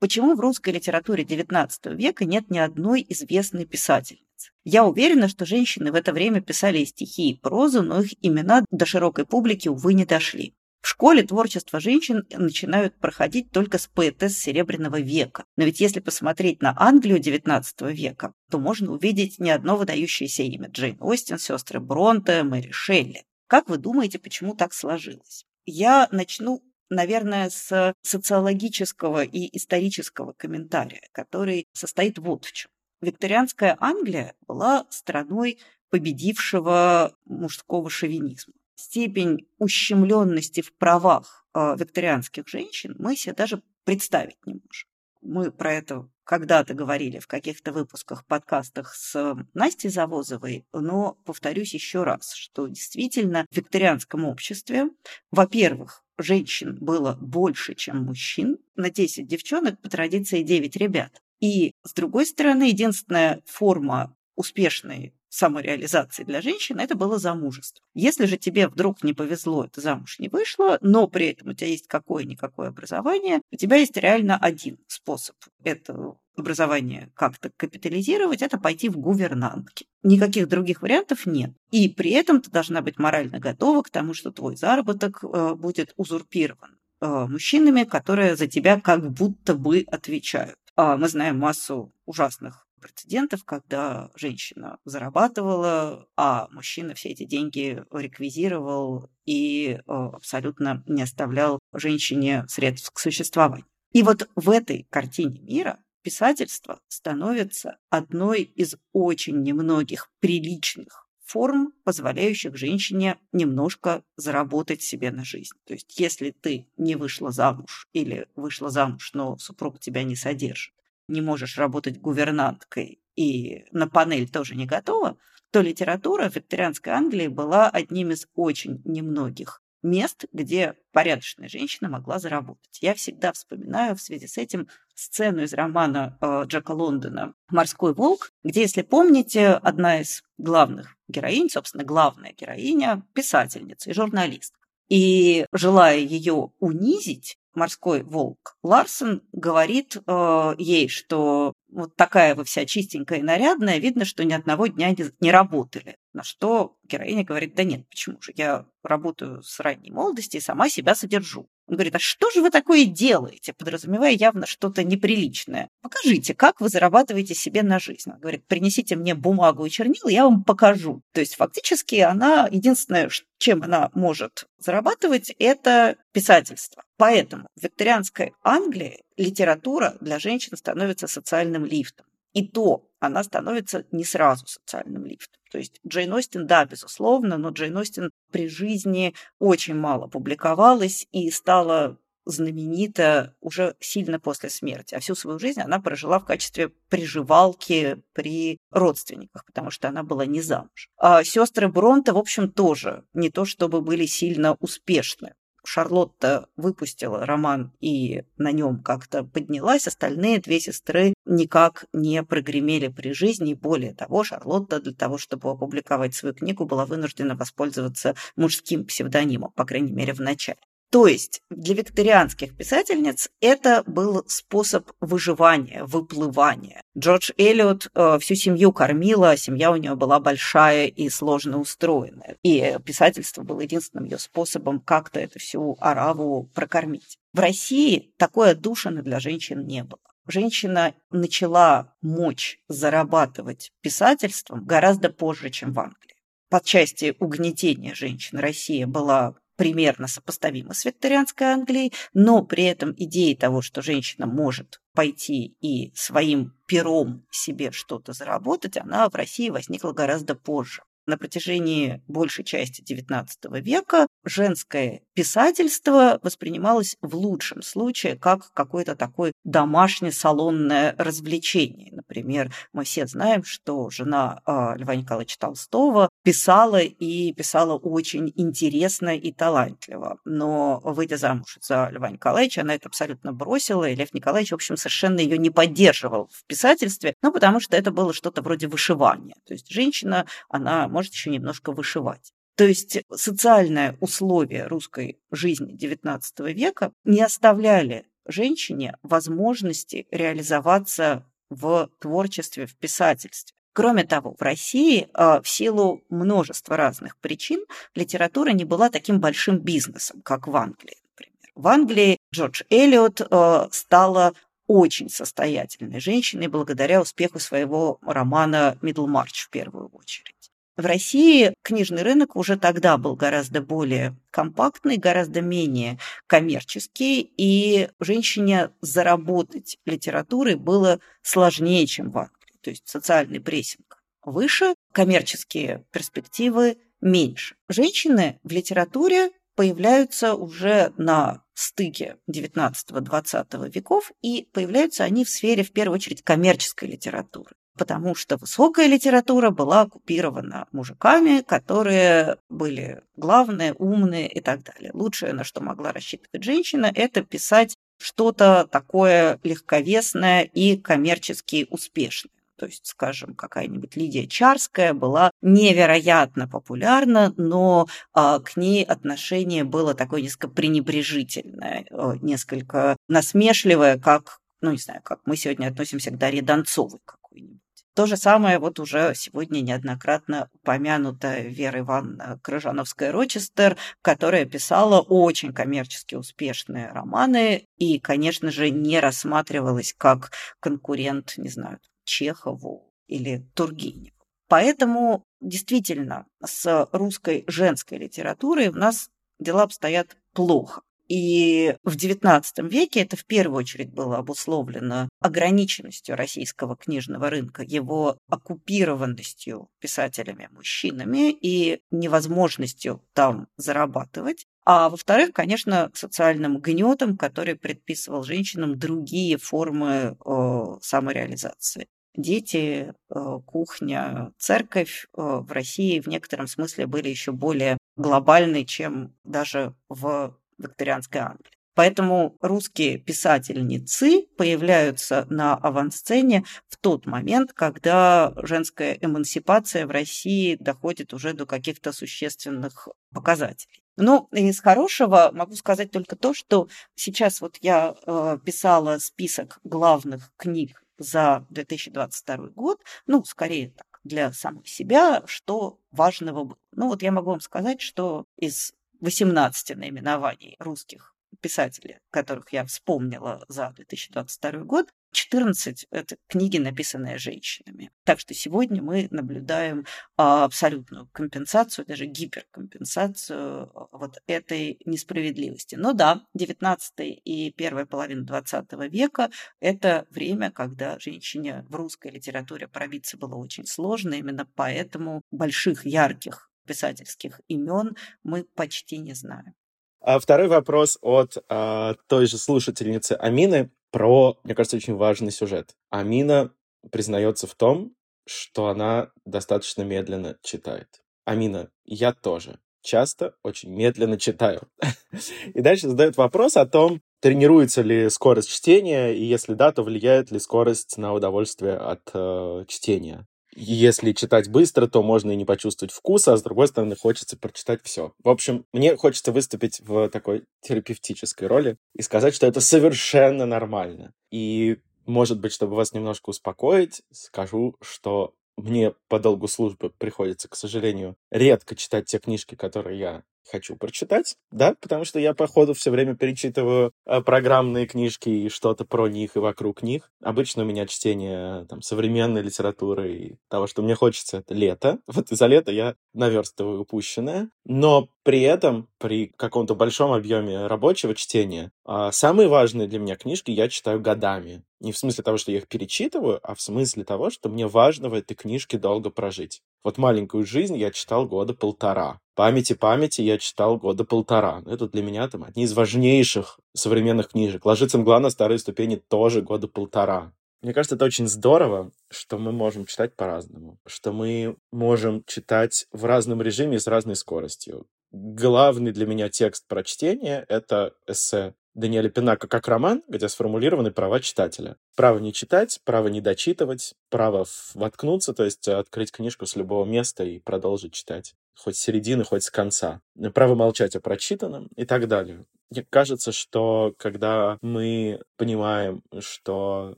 Почему 0.00 0.34
в 0.34 0.40
русской 0.40 0.72
литературе 0.72 1.24
XIX 1.24 1.68
века 1.94 2.24
нет 2.24 2.50
ни 2.50 2.58
одной 2.58 3.04
известной 3.08 3.66
писательницы? 3.66 4.52
Я 4.64 4.84
уверена, 4.84 5.28
что 5.28 5.44
женщины 5.44 5.90
в 5.90 5.96
это 5.96 6.12
время 6.12 6.40
писали 6.40 6.78
и 6.78 6.86
стихи, 6.86 7.30
и 7.30 7.40
прозу, 7.40 7.82
но 7.82 8.02
их 8.02 8.12
имена 8.22 8.64
до 8.70 8.86
широкой 8.86 9.26
публики, 9.26 9.68
увы, 9.68 9.94
не 9.94 10.04
дошли. 10.04 10.54
В 10.80 10.86
школе 10.86 11.24
творчество 11.24 11.80
женщин 11.80 12.24
начинают 12.30 12.96
проходить 12.98 13.50
только 13.50 13.78
с 13.78 13.88
поэтесс 13.88 14.38
Серебряного 14.38 15.00
века. 15.00 15.44
Но 15.56 15.64
ведь 15.64 15.80
если 15.80 15.98
посмотреть 15.98 16.62
на 16.62 16.74
Англию 16.78 17.20
XIX 17.20 17.62
века, 17.92 18.32
то 18.50 18.58
можно 18.58 18.92
увидеть 18.92 19.40
не 19.40 19.50
одно 19.50 19.76
выдающееся 19.76 20.44
имя– 20.44 20.68
Джейн 20.70 20.96
Остин, 21.00 21.38
сестры 21.38 21.80
Бронте, 21.80 22.44
Мэри 22.44 22.70
Шелли. 22.70 23.24
Как 23.48 23.68
вы 23.68 23.78
думаете, 23.78 24.18
почему 24.18 24.54
так 24.54 24.72
сложилось? 24.72 25.44
Я 25.64 26.08
начну 26.12 26.62
наверное, 26.90 27.50
с 27.50 27.94
социологического 28.02 29.22
и 29.22 29.56
исторического 29.56 30.32
комментария, 30.32 31.02
который 31.12 31.66
состоит 31.72 32.18
вот 32.18 32.44
в 32.44 32.52
чем. 32.52 32.70
Викторианская 33.00 33.76
Англия 33.80 34.34
была 34.46 34.86
страной 34.90 35.58
победившего 35.90 37.14
мужского 37.24 37.88
шовинизма. 37.88 38.54
Степень 38.74 39.48
ущемленности 39.58 40.60
в 40.60 40.72
правах 40.76 41.46
э, 41.54 41.74
викторианских 41.76 42.48
женщин 42.48 42.94
мы 42.98 43.16
себе 43.16 43.34
даже 43.34 43.62
представить 43.84 44.38
не 44.46 44.54
можем. 44.54 44.88
Мы 45.20 45.50
про 45.50 45.72
это 45.72 46.08
когда-то 46.24 46.74
говорили 46.74 47.18
в 47.18 47.26
каких-то 47.26 47.72
выпусках, 47.72 48.26
подкастах 48.26 48.94
с 48.94 49.36
Настей 49.54 49.88
Завозовой, 49.90 50.66
но 50.72 51.14
повторюсь 51.24 51.74
еще 51.74 52.04
раз, 52.04 52.34
что 52.34 52.66
действительно 52.66 53.46
в 53.50 53.56
викторианском 53.56 54.26
обществе, 54.26 54.90
во-первых, 55.30 56.04
женщин 56.18 56.76
было 56.80 57.16
больше, 57.20 57.74
чем 57.74 58.04
мужчин, 58.04 58.58
на 58.76 58.90
10 58.90 59.26
девчонок 59.26 59.80
по 59.80 59.88
традиции 59.88 60.42
9 60.42 60.76
ребят. 60.76 61.22
И, 61.40 61.72
с 61.84 61.94
другой 61.94 62.26
стороны, 62.26 62.64
единственная 62.64 63.42
форма 63.46 64.14
успешной 64.38 65.12
самореализации 65.28 66.22
для 66.22 66.40
женщины, 66.40 66.80
это 66.80 66.94
было 66.94 67.18
замужество. 67.18 67.84
Если 67.94 68.26
же 68.26 68.36
тебе 68.36 68.68
вдруг 68.68 69.02
не 69.02 69.12
повезло, 69.12 69.64
это 69.64 69.80
замуж 69.80 70.20
не 70.20 70.28
вышло, 70.28 70.78
но 70.80 71.08
при 71.08 71.26
этом 71.26 71.48
у 71.48 71.54
тебя 71.54 71.66
есть 71.66 71.88
какое-никакое 71.88 72.68
образование, 72.68 73.42
у 73.50 73.56
тебя 73.56 73.76
есть 73.76 73.96
реально 73.96 74.38
один 74.38 74.78
способ 74.86 75.34
это 75.64 76.14
образование 76.36 77.10
как-то 77.14 77.50
капитализировать, 77.56 78.42
это 78.42 78.58
пойти 78.58 78.88
в 78.88 78.96
гувернантки. 78.96 79.86
Никаких 80.04 80.48
других 80.48 80.82
вариантов 80.82 81.26
нет. 81.26 81.50
И 81.72 81.88
при 81.88 82.12
этом 82.12 82.40
ты 82.40 82.48
должна 82.48 82.80
быть 82.80 82.98
морально 82.98 83.40
готова 83.40 83.82
к 83.82 83.90
тому, 83.90 84.14
что 84.14 84.30
твой 84.30 84.56
заработок 84.56 85.24
э, 85.24 85.54
будет 85.54 85.94
узурпирован 85.96 86.78
э, 87.00 87.26
мужчинами, 87.28 87.82
которые 87.82 88.36
за 88.36 88.46
тебя 88.46 88.80
как 88.80 89.10
будто 89.10 89.54
бы 89.54 89.84
отвечают. 89.88 90.56
А 90.76 90.96
мы 90.96 91.08
знаем 91.08 91.40
массу 91.40 91.92
ужасных 92.06 92.67
прецедентов, 92.78 93.44
когда 93.44 94.10
женщина 94.14 94.78
зарабатывала, 94.84 96.08
а 96.16 96.48
мужчина 96.50 96.94
все 96.94 97.10
эти 97.10 97.24
деньги 97.24 97.82
реквизировал 97.92 99.10
и 99.26 99.78
э, 99.78 99.80
абсолютно 99.86 100.82
не 100.86 101.02
оставлял 101.02 101.58
женщине 101.72 102.44
средств 102.48 102.90
к 102.92 102.98
существованию. 102.98 103.66
И 103.92 104.02
вот 104.02 104.28
в 104.36 104.50
этой 104.50 104.86
картине 104.90 105.40
мира 105.40 105.78
писательство 106.02 106.80
становится 106.88 107.78
одной 107.90 108.42
из 108.42 108.76
очень 108.92 109.42
немногих 109.42 110.10
приличных 110.20 111.08
форм, 111.28 111.74
позволяющих 111.84 112.56
женщине 112.56 113.18
немножко 113.32 114.02
заработать 114.16 114.82
себе 114.82 115.10
на 115.10 115.24
жизнь. 115.24 115.54
То 115.66 115.74
есть 115.74 115.98
если 116.00 116.30
ты 116.30 116.68
не 116.76 116.96
вышла 116.96 117.30
замуж 117.30 117.86
или 117.92 118.26
вышла 118.34 118.70
замуж, 118.70 119.10
но 119.12 119.36
супруг 119.36 119.78
тебя 119.78 120.02
не 120.04 120.16
содержит, 120.16 120.74
не 121.08 121.20
можешь 121.20 121.58
работать 121.58 122.00
гувернанткой 122.00 123.00
и 123.16 123.64
на 123.72 123.88
панель 123.88 124.28
тоже 124.28 124.54
не 124.54 124.66
готова, 124.66 125.18
то 125.50 125.60
литература 125.60 126.28
в 126.28 126.36
викторианской 126.36 126.92
Англии 126.92 127.26
была 127.26 127.68
одним 127.68 128.10
из 128.10 128.28
очень 128.34 128.82
немногих 128.84 129.62
мест, 129.82 130.24
где 130.32 130.74
порядочная 130.92 131.48
женщина 131.48 131.88
могла 131.88 132.18
заработать. 132.18 132.78
Я 132.80 132.94
всегда 132.94 133.32
вспоминаю 133.32 133.96
в 133.96 134.00
связи 134.00 134.26
с 134.26 134.36
этим 134.38 134.68
сцену 134.94 135.42
из 135.42 135.52
романа 135.54 136.18
э, 136.20 136.44
Джека 136.46 136.72
Лондона 136.72 137.34
«Морской 137.48 137.94
волк», 137.94 138.32
где, 138.42 138.62
если 138.62 138.82
помните, 138.82 139.48
одна 139.48 140.00
из 140.00 140.22
главных 140.36 140.96
героинь, 141.06 141.48
собственно, 141.50 141.84
главная 141.84 142.32
героиня, 142.32 143.04
писательница 143.14 143.90
и 143.90 143.94
журналист. 143.94 144.54
И 144.88 145.46
желая 145.52 145.98
ее 145.98 146.52
унизить, 146.58 147.38
морской 147.58 148.02
волк 148.02 148.56
Ларсон 148.62 149.22
говорит 149.32 149.96
э, 149.96 150.54
ей, 150.58 150.88
что 150.88 151.52
вот 151.70 151.96
такая 151.96 152.34
вы 152.34 152.44
вся 152.44 152.64
чистенькая 152.64 153.18
и 153.18 153.22
нарядная, 153.22 153.78
видно, 153.78 154.04
что 154.04 154.24
ни 154.24 154.32
одного 154.32 154.66
дня 154.68 154.90
не, 154.90 155.04
не 155.20 155.30
работали. 155.30 155.96
На 156.12 156.22
что 156.22 156.76
героиня 156.84 157.24
говорит, 157.24 157.54
да 157.54 157.64
нет, 157.64 157.88
почему 157.88 158.20
же, 158.22 158.32
я 158.36 158.66
работаю 158.82 159.42
с 159.42 159.60
ранней 159.60 159.90
молодости 159.90 160.38
и 160.38 160.40
сама 160.40 160.68
себя 160.68 160.94
содержу. 160.94 161.48
Он 161.68 161.76
говорит, 161.76 161.94
а 161.94 161.98
что 161.98 162.30
же 162.30 162.40
вы 162.40 162.50
такое 162.50 162.86
делаете, 162.86 163.52
подразумевая 163.52 164.12
явно 164.12 164.46
что-то 164.46 164.82
неприличное? 164.84 165.68
Покажите, 165.82 166.34
как 166.34 166.60
вы 166.60 166.70
зарабатываете 166.70 167.34
себе 167.34 167.62
на 167.62 167.78
жизнь. 167.78 168.10
Он 168.10 168.18
говорит, 168.18 168.46
принесите 168.46 168.96
мне 168.96 169.14
бумагу 169.14 169.66
и 169.66 169.70
чернила, 169.70 170.08
я 170.08 170.24
вам 170.24 170.44
покажу. 170.44 171.02
То 171.12 171.20
есть 171.20 171.36
фактически 171.36 171.96
она, 171.96 172.48
единственное, 172.50 173.10
чем 173.38 173.62
она 173.62 173.90
может 173.92 174.46
зарабатывать, 174.58 175.30
это 175.38 175.96
писательство. 176.12 176.82
Поэтому 176.96 177.48
в 177.54 177.62
викторианской 177.62 178.32
Англии 178.42 179.02
литература 179.18 179.96
для 180.00 180.18
женщин 180.18 180.56
становится 180.56 181.06
социальным 181.06 181.66
лифтом. 181.66 182.06
И 182.32 182.46
то 182.46 182.88
она 183.00 183.22
становится 183.22 183.84
не 183.92 184.04
сразу 184.04 184.46
социальным 184.46 185.04
лифтом. 185.04 185.40
То 185.50 185.58
есть 185.58 185.80
Джейн 185.86 186.12
Остин, 186.12 186.46
да, 186.46 186.64
безусловно, 186.64 187.38
но 187.38 187.50
Джейн 187.50 187.76
Остин 187.76 188.10
при 188.30 188.48
жизни 188.48 189.14
очень 189.38 189.74
мало 189.74 190.08
публиковалась 190.08 191.06
и 191.12 191.30
стала 191.30 191.98
знаменита 192.28 193.34
уже 193.40 193.74
сильно 193.80 194.20
после 194.20 194.50
смерти. 194.50 194.94
А 194.94 195.00
всю 195.00 195.14
свою 195.14 195.38
жизнь 195.38 195.60
она 195.60 195.80
прожила 195.80 196.18
в 196.18 196.26
качестве 196.26 196.68
приживалки 196.90 198.02
при 198.12 198.58
родственниках, 198.70 199.46
потому 199.46 199.70
что 199.70 199.88
она 199.88 200.02
была 200.02 200.26
не 200.26 200.42
замуж. 200.42 200.90
А 200.98 201.24
сестры 201.24 201.68
Бронте, 201.68 202.12
в 202.12 202.18
общем, 202.18 202.50
тоже 202.50 203.04
не 203.14 203.30
то 203.30 203.44
чтобы 203.46 203.80
были 203.80 204.04
сильно 204.04 204.56
успешны. 204.60 205.34
Шарлотта 205.70 206.48
выпустила 206.56 207.26
роман 207.26 207.74
и 207.78 208.24
на 208.38 208.52
нем 208.52 208.82
как-то 208.82 209.22
поднялась, 209.22 209.86
остальные 209.86 210.40
две 210.40 210.60
сестры 210.60 211.12
никак 211.26 211.84
не 211.92 212.22
прогремели 212.22 212.88
при 212.88 213.12
жизни. 213.12 213.52
Более 213.52 213.94
того, 213.94 214.24
Шарлотта 214.24 214.80
для 214.80 214.94
того, 214.94 215.18
чтобы 215.18 215.50
опубликовать 215.50 216.14
свою 216.14 216.34
книгу, 216.34 216.64
была 216.64 216.86
вынуждена 216.86 217.36
воспользоваться 217.36 218.14
мужским 218.34 218.86
псевдонимом, 218.86 219.52
по 219.52 219.66
крайней 219.66 219.92
мере, 219.92 220.14
в 220.14 220.20
начале. 220.20 220.58
То 220.90 221.06
есть 221.06 221.42
для 221.50 221.74
викторианских 221.74 222.56
писательниц 222.56 223.28
это 223.40 223.82
был 223.86 224.24
способ 224.26 224.90
выживания, 225.00 225.84
выплывания. 225.84 226.82
Джордж 226.96 227.30
Эллиот 227.36 227.90
э, 227.94 228.18
всю 228.20 228.34
семью 228.34 228.72
кормила, 228.72 229.36
семья 229.36 229.70
у 229.70 229.76
нее 229.76 229.96
была 229.96 230.18
большая 230.18 230.86
и 230.86 231.10
сложно 231.10 231.58
устроенная. 231.58 232.36
И 232.42 232.76
писательство 232.86 233.42
было 233.42 233.60
единственным 233.60 234.06
ее 234.06 234.18
способом 234.18 234.80
как-то 234.80 235.20
эту 235.20 235.38
всю 235.38 235.76
араву 235.78 236.48
прокормить. 236.54 237.18
В 237.34 237.40
России 237.40 238.14
такой 238.16 238.52
отдушины 238.52 239.02
для 239.02 239.20
женщин 239.20 239.66
не 239.66 239.84
было. 239.84 240.00
Женщина 240.26 240.94
начала 241.10 241.94
мочь 242.00 242.60
зарабатывать 242.68 243.72
писательством 243.82 244.64
гораздо 244.64 245.10
позже, 245.10 245.50
чем 245.50 245.72
в 245.72 245.80
Англии. 245.80 246.16
По 246.48 246.60
части 246.62 247.14
угнетения 247.18 247.94
женщин 247.94 248.38
Россия 248.38 248.86
была 248.86 249.34
примерно 249.58 250.06
сопоставимо 250.06 250.72
с 250.72 250.84
викторианской 250.84 251.48
Англией, 251.48 251.92
но 252.14 252.42
при 252.44 252.62
этом 252.62 252.94
идея 252.96 253.36
того, 253.36 253.60
что 253.60 253.82
женщина 253.82 254.24
может 254.24 254.80
пойти 254.94 255.56
и 255.60 255.92
своим 255.96 256.54
пером 256.66 257.26
себе 257.30 257.72
что-то 257.72 258.12
заработать, 258.12 258.76
она 258.76 259.08
в 259.10 259.16
России 259.16 259.50
возникла 259.50 259.92
гораздо 259.92 260.36
позже. 260.36 260.84
На 261.06 261.18
протяжении 261.18 262.02
большей 262.06 262.44
части 262.44 262.82
XIX 262.82 263.26
века 263.60 264.06
женское 264.28 265.02
писательство 265.14 266.20
воспринималось 266.22 266.96
в 267.02 267.16
лучшем 267.16 267.62
случае 267.62 268.16
как 268.16 268.52
какое-то 268.52 268.94
такое 268.94 269.32
домашнее 269.44 270.12
салонное 270.12 270.94
развлечение. 270.96 271.92
Например, 271.92 272.52
мы 272.72 272.84
все 272.84 273.06
знаем, 273.06 273.42
что 273.42 273.90
жена 273.90 274.40
а, 274.44 274.76
Льва 274.76 274.94
Николаевича 274.94 275.38
Толстого 275.38 276.08
писала 276.22 276.80
и 276.80 277.32
писала 277.32 277.76
очень 277.76 278.32
интересно 278.36 279.16
и 279.16 279.32
талантливо. 279.32 280.18
Но, 280.24 280.80
выйдя 280.84 281.16
замуж 281.16 281.58
за 281.60 281.88
Льва 281.90 282.10
Николаевича, 282.10 282.60
она 282.60 282.74
это 282.74 282.88
абсолютно 282.88 283.32
бросила, 283.32 283.88
и 283.88 283.94
Лев 283.94 284.14
Николаевич, 284.14 284.52
в 284.52 284.54
общем, 284.54 284.76
совершенно 284.76 285.20
ее 285.20 285.38
не 285.38 285.50
поддерживал 285.50 286.28
в 286.32 286.44
писательстве, 286.46 287.14
ну, 287.22 287.32
потому 287.32 287.60
что 287.60 287.76
это 287.76 287.90
было 287.90 288.12
что-то 288.12 288.42
вроде 288.42 288.68
вышивания. 288.68 289.34
То 289.46 289.54
есть 289.54 289.70
женщина, 289.70 290.26
она 290.48 290.86
может 290.88 291.12
еще 291.12 291.30
немножко 291.30 291.72
вышивать. 291.72 292.32
То 292.58 292.64
есть 292.64 292.98
социальные 293.14 293.96
условия 294.00 294.66
русской 294.66 295.20
жизни 295.30 295.76
XIX 295.76 296.20
века 296.52 296.90
не 297.04 297.22
оставляли 297.22 298.06
женщине 298.26 298.96
возможности 299.04 300.08
реализоваться 300.10 301.24
в 301.50 301.88
творчестве, 302.00 302.66
в 302.66 302.76
писательстве. 302.76 303.54
Кроме 303.74 304.02
того, 304.02 304.34
в 304.36 304.42
России 304.42 305.08
а, 305.14 305.40
в 305.40 305.48
силу 305.48 306.02
множества 306.08 306.76
разных 306.76 307.16
причин 307.18 307.64
литература 307.94 308.50
не 308.50 308.64
была 308.64 308.90
таким 308.90 309.20
большим 309.20 309.60
бизнесом, 309.60 310.20
как 310.22 310.48
в 310.48 310.56
Англии, 310.56 310.98
например. 311.10 311.52
В 311.54 311.68
Англии 311.68 312.18
Джордж 312.34 312.62
Эллиот 312.70 313.20
а, 313.30 313.68
стала 313.70 314.32
очень 314.66 315.10
состоятельной 315.10 316.00
женщиной 316.00 316.48
благодаря 316.48 317.00
успеху 317.00 317.38
своего 317.38 318.00
романа 318.02 318.76
«Мидлмарч» 318.82 319.44
в 319.44 319.50
первую 319.50 319.90
очередь. 319.90 320.37
В 320.78 320.86
России 320.86 321.54
книжный 321.62 322.02
рынок 322.02 322.36
уже 322.36 322.56
тогда 322.56 322.98
был 322.98 323.16
гораздо 323.16 323.60
более 323.60 324.16
компактный, 324.30 324.96
гораздо 324.96 325.40
менее 325.40 325.98
коммерческий, 326.28 327.32
и 327.36 327.88
женщине 327.98 328.70
заработать 328.80 329.78
литературой 329.86 330.54
было 330.54 331.00
сложнее, 331.20 331.84
чем 331.88 332.12
в 332.12 332.18
Англии. 332.18 332.54
То 332.60 332.70
есть 332.70 332.86
социальный 332.86 333.40
прессинг 333.40 334.00
выше, 334.22 334.76
коммерческие 334.92 335.84
перспективы 335.90 336.78
меньше. 337.00 337.56
Женщины 337.68 338.38
в 338.44 338.52
литературе 338.52 339.32
появляются 339.56 340.34
уже 340.36 340.92
на 340.96 341.42
стыке 341.54 342.18
XIX-XX 342.30 343.68
веков, 343.68 344.12
и 344.22 344.48
появляются 344.52 345.02
они 345.02 345.24
в 345.24 345.30
сфере, 345.30 345.64
в 345.64 345.72
первую 345.72 345.96
очередь, 345.96 346.22
коммерческой 346.22 346.90
литературы 346.90 347.50
потому 347.78 348.14
что 348.14 348.36
высокая 348.36 348.86
литература 348.86 349.50
была 349.50 349.82
оккупирована 349.82 350.66
мужиками, 350.72 351.40
которые 351.40 352.36
были 352.50 353.02
главные, 353.16 353.72
умные 353.74 354.28
и 354.28 354.40
так 354.40 354.62
далее. 354.64 354.90
Лучшее, 354.92 355.32
на 355.32 355.44
что 355.44 355.62
могла 355.62 355.92
рассчитывать 355.92 356.42
женщина, 356.42 356.92
это 356.94 357.22
писать 357.22 357.76
что-то 357.98 358.68
такое 358.70 359.38
легковесное 359.42 360.42
и 360.42 360.76
коммерчески 360.76 361.66
успешное. 361.70 362.32
То 362.58 362.66
есть, 362.66 362.86
скажем, 362.86 363.34
какая-нибудь 363.34 363.94
Лидия 363.94 364.26
Чарская 364.26 364.92
была 364.92 365.30
невероятно 365.42 366.48
популярна, 366.48 367.32
но 367.36 367.86
а, 368.12 368.40
к 368.40 368.56
ней 368.56 368.82
отношение 368.82 369.62
было 369.62 369.94
такое 369.94 370.22
несколько 370.22 370.48
пренебрежительное, 370.48 371.86
а, 371.90 372.16
несколько 372.20 372.96
насмешливое, 373.08 373.96
как, 373.96 374.40
ну 374.60 374.72
не 374.72 374.78
знаю, 374.78 375.02
как 375.04 375.20
мы 375.24 375.36
сегодня 375.36 375.68
относимся 375.68 376.10
к 376.10 376.18
Дарье 376.18 376.42
Донцовой 376.42 376.98
какой-нибудь. 377.04 377.60
То 377.98 378.06
же 378.06 378.16
самое 378.16 378.60
вот 378.60 378.78
уже 378.78 379.12
сегодня 379.16 379.60
неоднократно 379.60 380.48
упомянутая 380.54 381.48
Вера 381.48 381.80
Ивановна 381.80 382.38
Крыжановская-Рочестер, 382.44 383.76
которая 384.02 384.44
писала 384.44 385.00
очень 385.00 385.52
коммерчески 385.52 386.14
успешные 386.14 386.92
романы 386.92 387.66
и, 387.76 387.98
конечно 387.98 388.52
же, 388.52 388.70
не 388.70 389.00
рассматривалась 389.00 389.96
как 389.98 390.30
конкурент, 390.60 391.34
не 391.38 391.48
знаю, 391.48 391.80
Чехову 392.04 392.88
или 393.08 393.44
Тургеневу. 393.54 394.14
Поэтому 394.46 395.24
действительно 395.40 396.24
с 396.40 396.88
русской 396.92 397.42
женской 397.48 397.98
литературой 397.98 398.68
у 398.68 398.74
нас 398.74 399.10
дела 399.40 399.64
обстоят 399.64 400.16
плохо. 400.34 400.82
И 401.08 401.74
в 401.84 401.96
XIX 401.96 402.42
веке 402.68 403.00
это 403.00 403.16
в 403.16 403.24
первую 403.24 403.58
очередь 403.58 403.90
было 403.90 404.18
обусловлено 404.18 405.08
ограниченностью 405.20 406.16
российского 406.16 406.76
книжного 406.76 407.30
рынка, 407.30 407.62
его 407.62 408.18
оккупированностью 408.28 409.68
писателями-мужчинами 409.80 411.30
и 411.30 411.80
невозможностью 411.90 413.02
там 413.14 413.48
зарабатывать. 413.56 414.46
А 414.66 414.90
во-вторых, 414.90 415.32
конечно, 415.32 415.90
социальным 415.94 416.58
гнетом, 416.58 417.16
который 417.16 417.56
предписывал 417.56 418.22
женщинам 418.22 418.78
другие 418.78 419.38
формы 419.38 420.16
э, 420.22 420.64
самореализации 420.82 421.86
дети, 422.18 422.92
э, 423.10 423.38
кухня, 423.46 424.32
церковь 424.38 425.06
э, 425.16 425.22
в 425.22 425.50
России 425.52 426.00
в 426.00 426.08
некотором 426.08 426.48
смысле 426.48 426.86
были 426.86 427.08
еще 427.08 427.32
более 427.32 427.78
глобальны, 427.96 428.64
чем 428.64 429.14
даже 429.24 429.74
в 429.88 430.36
викторианской 430.58 431.20
Англии. 431.20 431.58
Поэтому 431.78 432.36
русские 432.40 432.98
писательницы 432.98 434.26
появляются 434.36 435.26
на 435.30 435.54
авансцене 435.54 436.44
в 436.68 436.76
тот 436.76 437.06
момент, 437.06 437.52
когда 437.52 438.32
женская 438.42 438.98
эмансипация 439.00 439.86
в 439.86 439.90
России 439.90 440.56
доходит 440.58 441.14
уже 441.14 441.34
до 441.34 441.46
каких-то 441.46 441.92
существенных 441.92 442.88
показателей. 443.14 443.84
Ну, 443.96 444.28
из 444.32 444.60
хорошего 444.60 445.30
могу 445.32 445.54
сказать 445.54 445.92
только 445.92 446.16
то, 446.16 446.34
что 446.34 446.66
сейчас 446.96 447.40
вот 447.40 447.58
я 447.60 447.94
э, 448.06 448.38
писала 448.44 448.98
список 448.98 449.60
главных 449.62 450.32
книг 450.36 450.82
за 450.98 451.46
2022 451.50 452.36
год, 452.56 452.80
ну, 453.06 453.22
скорее 453.24 453.70
так, 453.70 454.00
для 454.02 454.32
самой 454.32 454.66
себя, 454.66 455.22
что 455.26 455.78
важного 455.92 456.42
было. 456.42 456.58
Ну, 456.72 456.88
вот 456.88 457.02
я 457.02 457.12
могу 457.12 457.30
вам 457.30 457.40
сказать, 457.40 457.80
что 457.80 458.24
из 458.36 458.72
18 459.00 459.76
наименований 459.76 460.56
русских 460.58 461.14
писателей, 461.40 461.98
которых 462.10 462.52
я 462.52 462.64
вспомнила 462.64 463.44
за 463.48 463.72
2022 463.76 464.64
год, 464.64 464.88
14– 465.12 465.86
это 465.90 466.16
книги, 466.26 466.58
написанные 466.58 467.18
женщинами. 467.18 467.90
Так 468.04 468.20
что 468.20 468.34
сегодня 468.34 468.82
мы 468.82 469.08
наблюдаем 469.10 469.86
абсолютную 470.16 471.08
компенсацию, 471.12 471.86
даже 471.86 472.06
гиперкомпенсацию 472.06 473.70
вот 473.92 474.18
этой 474.26 474.80
несправедливости. 474.84 475.76
Но 475.76 475.92
да, 475.92 476.24
19 476.34 476.92
и 477.24 477.52
первая 477.56 477.86
половина 477.86 478.24
20 478.24 478.72
века– 478.90 479.30
это 479.60 480.06
время, 480.10 480.50
когда 480.50 480.98
женщине 480.98 481.64
в 481.68 481.74
русской 481.74 482.10
литературе 482.10 482.68
пробиться 482.68 483.16
было 483.16 483.36
очень 483.36 483.66
сложно. 483.66 484.14
Именно 484.14 484.46
поэтому 484.54 485.22
больших, 485.30 485.86
ярких 485.86 486.48
писательских 486.68 487.40
имен 487.48 487.96
мы 488.22 488.44
почти 488.44 488.98
не 488.98 489.14
знаем. 489.14 489.54
А 490.00 490.18
второй 490.20 490.46
вопрос 490.48 490.98
от 491.02 491.36
а, 491.48 491.94
той 492.06 492.26
же 492.26 492.38
слушательницы 492.38 493.12
Амины 493.12 493.70
про, 493.90 494.38
мне 494.44 494.54
кажется, 494.54 494.76
очень 494.76 494.94
важный 494.94 495.32
сюжет. 495.32 495.74
Амина 495.90 496.52
признается 496.92 497.46
в 497.46 497.54
том, 497.54 497.96
что 498.26 498.68
она 498.68 499.10
достаточно 499.24 499.82
медленно 499.82 500.36
читает. 500.42 501.02
Амина, 501.24 501.70
я 501.84 502.12
тоже 502.12 502.60
часто 502.82 503.34
очень 503.42 503.70
медленно 503.70 504.18
читаю. 504.18 504.68
И 505.54 505.60
дальше 505.60 505.88
задает 505.88 506.16
вопрос 506.16 506.56
о 506.56 506.66
том, 506.66 507.00
тренируется 507.20 507.82
ли 507.82 508.08
скорость 508.08 508.50
чтения, 508.50 509.12
и 509.12 509.24
если 509.24 509.54
да, 509.54 509.72
то 509.72 509.82
влияет 509.82 510.30
ли 510.30 510.38
скорость 510.38 510.96
на 510.98 511.12
удовольствие 511.12 511.76
от 511.76 512.02
э, 512.14 512.64
чтения 512.68 513.26
если 513.58 514.12
читать 514.12 514.48
быстро, 514.48 514.86
то 514.86 515.02
можно 515.02 515.32
и 515.32 515.36
не 515.36 515.44
почувствовать 515.44 515.92
вкуса, 515.92 516.32
а 516.32 516.36
с 516.36 516.42
другой 516.42 516.68
стороны, 516.68 516.94
хочется 516.96 517.36
прочитать 517.36 517.80
все. 517.82 518.12
В 518.22 518.28
общем, 518.28 518.64
мне 518.72 518.96
хочется 518.96 519.32
выступить 519.32 519.80
в 519.80 520.08
такой 520.10 520.44
терапевтической 520.60 521.48
роли 521.48 521.76
и 521.94 522.02
сказать, 522.02 522.34
что 522.34 522.46
это 522.46 522.60
совершенно 522.60 523.46
нормально. 523.46 524.12
И, 524.30 524.78
может 525.06 525.40
быть, 525.40 525.52
чтобы 525.52 525.74
вас 525.74 525.92
немножко 525.92 526.30
успокоить, 526.30 527.02
скажу, 527.12 527.74
что 527.82 528.32
мне 528.58 528.92
по 529.08 529.18
долгу 529.18 529.48
службы 529.48 529.90
приходится, 529.90 530.48
к 530.48 530.56
сожалению, 530.56 531.16
редко 531.30 531.74
читать 531.76 532.06
те 532.06 532.18
книжки, 532.18 532.54
которые 532.54 532.98
я 532.98 533.22
хочу 533.50 533.76
прочитать, 533.76 534.36
да, 534.50 534.74
потому 534.80 535.04
что 535.04 535.18
я, 535.18 535.34
по 535.34 535.46
ходу, 535.46 535.74
все 535.74 535.90
время 535.90 536.14
перечитываю 536.14 536.92
э, 537.06 537.20
программные 537.22 537.86
книжки 537.86 538.28
и 538.28 538.48
что-то 538.48 538.84
про 538.84 539.08
них 539.08 539.36
и 539.36 539.38
вокруг 539.40 539.82
них. 539.82 540.10
Обычно 540.22 540.62
у 540.62 540.66
меня 540.66 540.86
чтение 540.86 541.64
там, 541.66 541.82
современной 541.82 542.42
литературы 542.42 543.12
и 543.12 543.36
того, 543.48 543.66
что 543.66 543.82
мне 543.82 543.94
хочется, 543.94 544.38
это 544.38 544.54
лето. 544.54 544.98
Вот 545.06 545.32
из-за 545.32 545.46
лета 545.46 545.72
я 545.72 545.94
наверстываю 546.12 546.82
упущенное. 546.82 547.50
Но 547.64 548.08
при 548.22 548.42
этом, 548.42 548.88
при 548.98 549.32
каком-то 549.36 549.74
большом 549.74 550.12
объеме 550.12 550.66
рабочего 550.66 551.14
чтения, 551.14 551.70
э, 551.86 552.10
самые 552.12 552.48
важные 552.48 552.88
для 552.88 552.98
меня 552.98 553.16
книжки 553.16 553.50
я 553.50 553.68
читаю 553.68 554.00
годами. 554.00 554.62
Не 554.80 554.92
в 554.92 554.98
смысле 554.98 555.24
того, 555.24 555.38
что 555.38 555.50
я 555.52 555.58
их 555.58 555.68
перечитываю, 555.68 556.40
а 556.42 556.54
в 556.54 556.60
смысле 556.60 557.04
того, 557.04 557.30
что 557.30 557.48
мне 557.48 557.66
важно 557.66 558.08
в 558.08 558.14
этой 558.14 558.34
книжке 558.34 558.78
долго 558.78 559.10
прожить. 559.10 559.62
Вот 559.84 559.98
«Маленькую 559.98 560.44
жизнь» 560.44 560.76
я 560.76 560.90
читал 560.90 561.26
года 561.26 561.54
полтора. 561.54 562.20
«Памяти 562.34 562.74
памяти» 562.74 563.22
я 563.22 563.38
читал 563.38 563.78
года 563.78 564.04
полтора. 564.04 564.62
Это 564.66 564.88
для 564.88 565.02
меня 565.02 565.28
там 565.28 565.44
одни 565.44 565.64
из 565.64 565.72
важнейших 565.72 566.58
современных 566.74 567.30
книжек. 567.30 567.64
«Ложится 567.64 567.98
мгла 567.98 568.20
на 568.20 568.30
старые 568.30 568.58
ступени» 568.58 568.96
тоже 568.96 569.42
года 569.42 569.68
полтора. 569.68 570.32
Мне 570.60 570.74
кажется, 570.74 570.96
это 570.96 571.04
очень 571.04 571.28
здорово, 571.28 571.92
что 572.10 572.36
мы 572.36 572.50
можем 572.50 572.84
читать 572.84 573.14
по-разному, 573.14 573.78
что 573.86 574.12
мы 574.12 574.56
можем 574.72 575.22
читать 575.24 575.86
в 575.92 576.04
разном 576.04 576.42
режиме 576.42 576.76
и 576.76 576.80
с 576.80 576.88
разной 576.88 577.14
скоростью. 577.14 577.86
Главный 578.10 578.92
для 578.92 579.06
меня 579.06 579.28
текст 579.28 579.66
про 579.68 579.84
чтение— 579.84 580.46
это 580.48 580.94
эссе 581.06 581.54
Даниэля 581.74 582.08
Пинака 582.08 582.48
как 582.48 582.66
роман, 582.66 583.04
где 583.06 583.28
сформулированы 583.28 583.90
права 583.90 584.18
читателя. 584.20 584.76
Право 584.96 585.18
не 585.18 585.32
читать, 585.34 585.80
право 585.84 586.08
не 586.08 586.22
дочитывать, 586.22 586.94
право 587.10 587.44
воткнуться, 587.74 588.32
то 588.32 588.44
есть 588.44 588.66
открыть 588.66 589.12
книжку 589.12 589.44
с 589.44 589.56
любого 589.56 589.84
места 589.84 590.24
и 590.24 590.40
продолжить 590.40 590.94
читать. 590.94 591.34
Хоть 591.58 591.76
с 591.76 591.80
середины, 591.80 592.24
хоть 592.24 592.44
с 592.44 592.50
конца. 592.50 593.00
Право 593.34 593.54
молчать 593.54 593.96
о 593.96 594.00
прочитанном 594.00 594.68
и 594.76 594.84
так 594.84 595.08
далее. 595.08 595.44
Мне 595.70 595.84
кажется, 595.90 596.32
что 596.32 596.94
когда 596.98 597.58
мы 597.60 598.22
понимаем, 598.36 599.02
что 599.18 599.96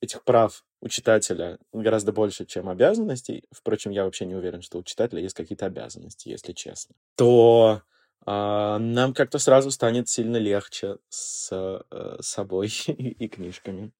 этих 0.00 0.22
прав 0.22 0.64
у 0.80 0.88
читателя 0.88 1.58
гораздо 1.72 2.12
больше, 2.12 2.46
чем 2.46 2.68
обязанностей, 2.68 3.44
впрочем, 3.50 3.90
я 3.90 4.04
вообще 4.04 4.26
не 4.26 4.34
уверен, 4.34 4.62
что 4.62 4.78
у 4.78 4.82
читателя 4.82 5.20
есть 5.20 5.34
какие-то 5.34 5.66
обязанности, 5.66 6.28
если 6.28 6.52
честно, 6.52 6.94
то 7.16 7.82
а, 8.26 8.78
нам 8.78 9.14
как-то 9.14 9.38
сразу 9.38 9.70
станет 9.70 10.08
сильно 10.08 10.36
легче 10.36 10.98
с 11.08 11.50
э, 11.52 12.16
собой 12.20 12.68
и 12.86 13.28
книжками. 13.28 13.92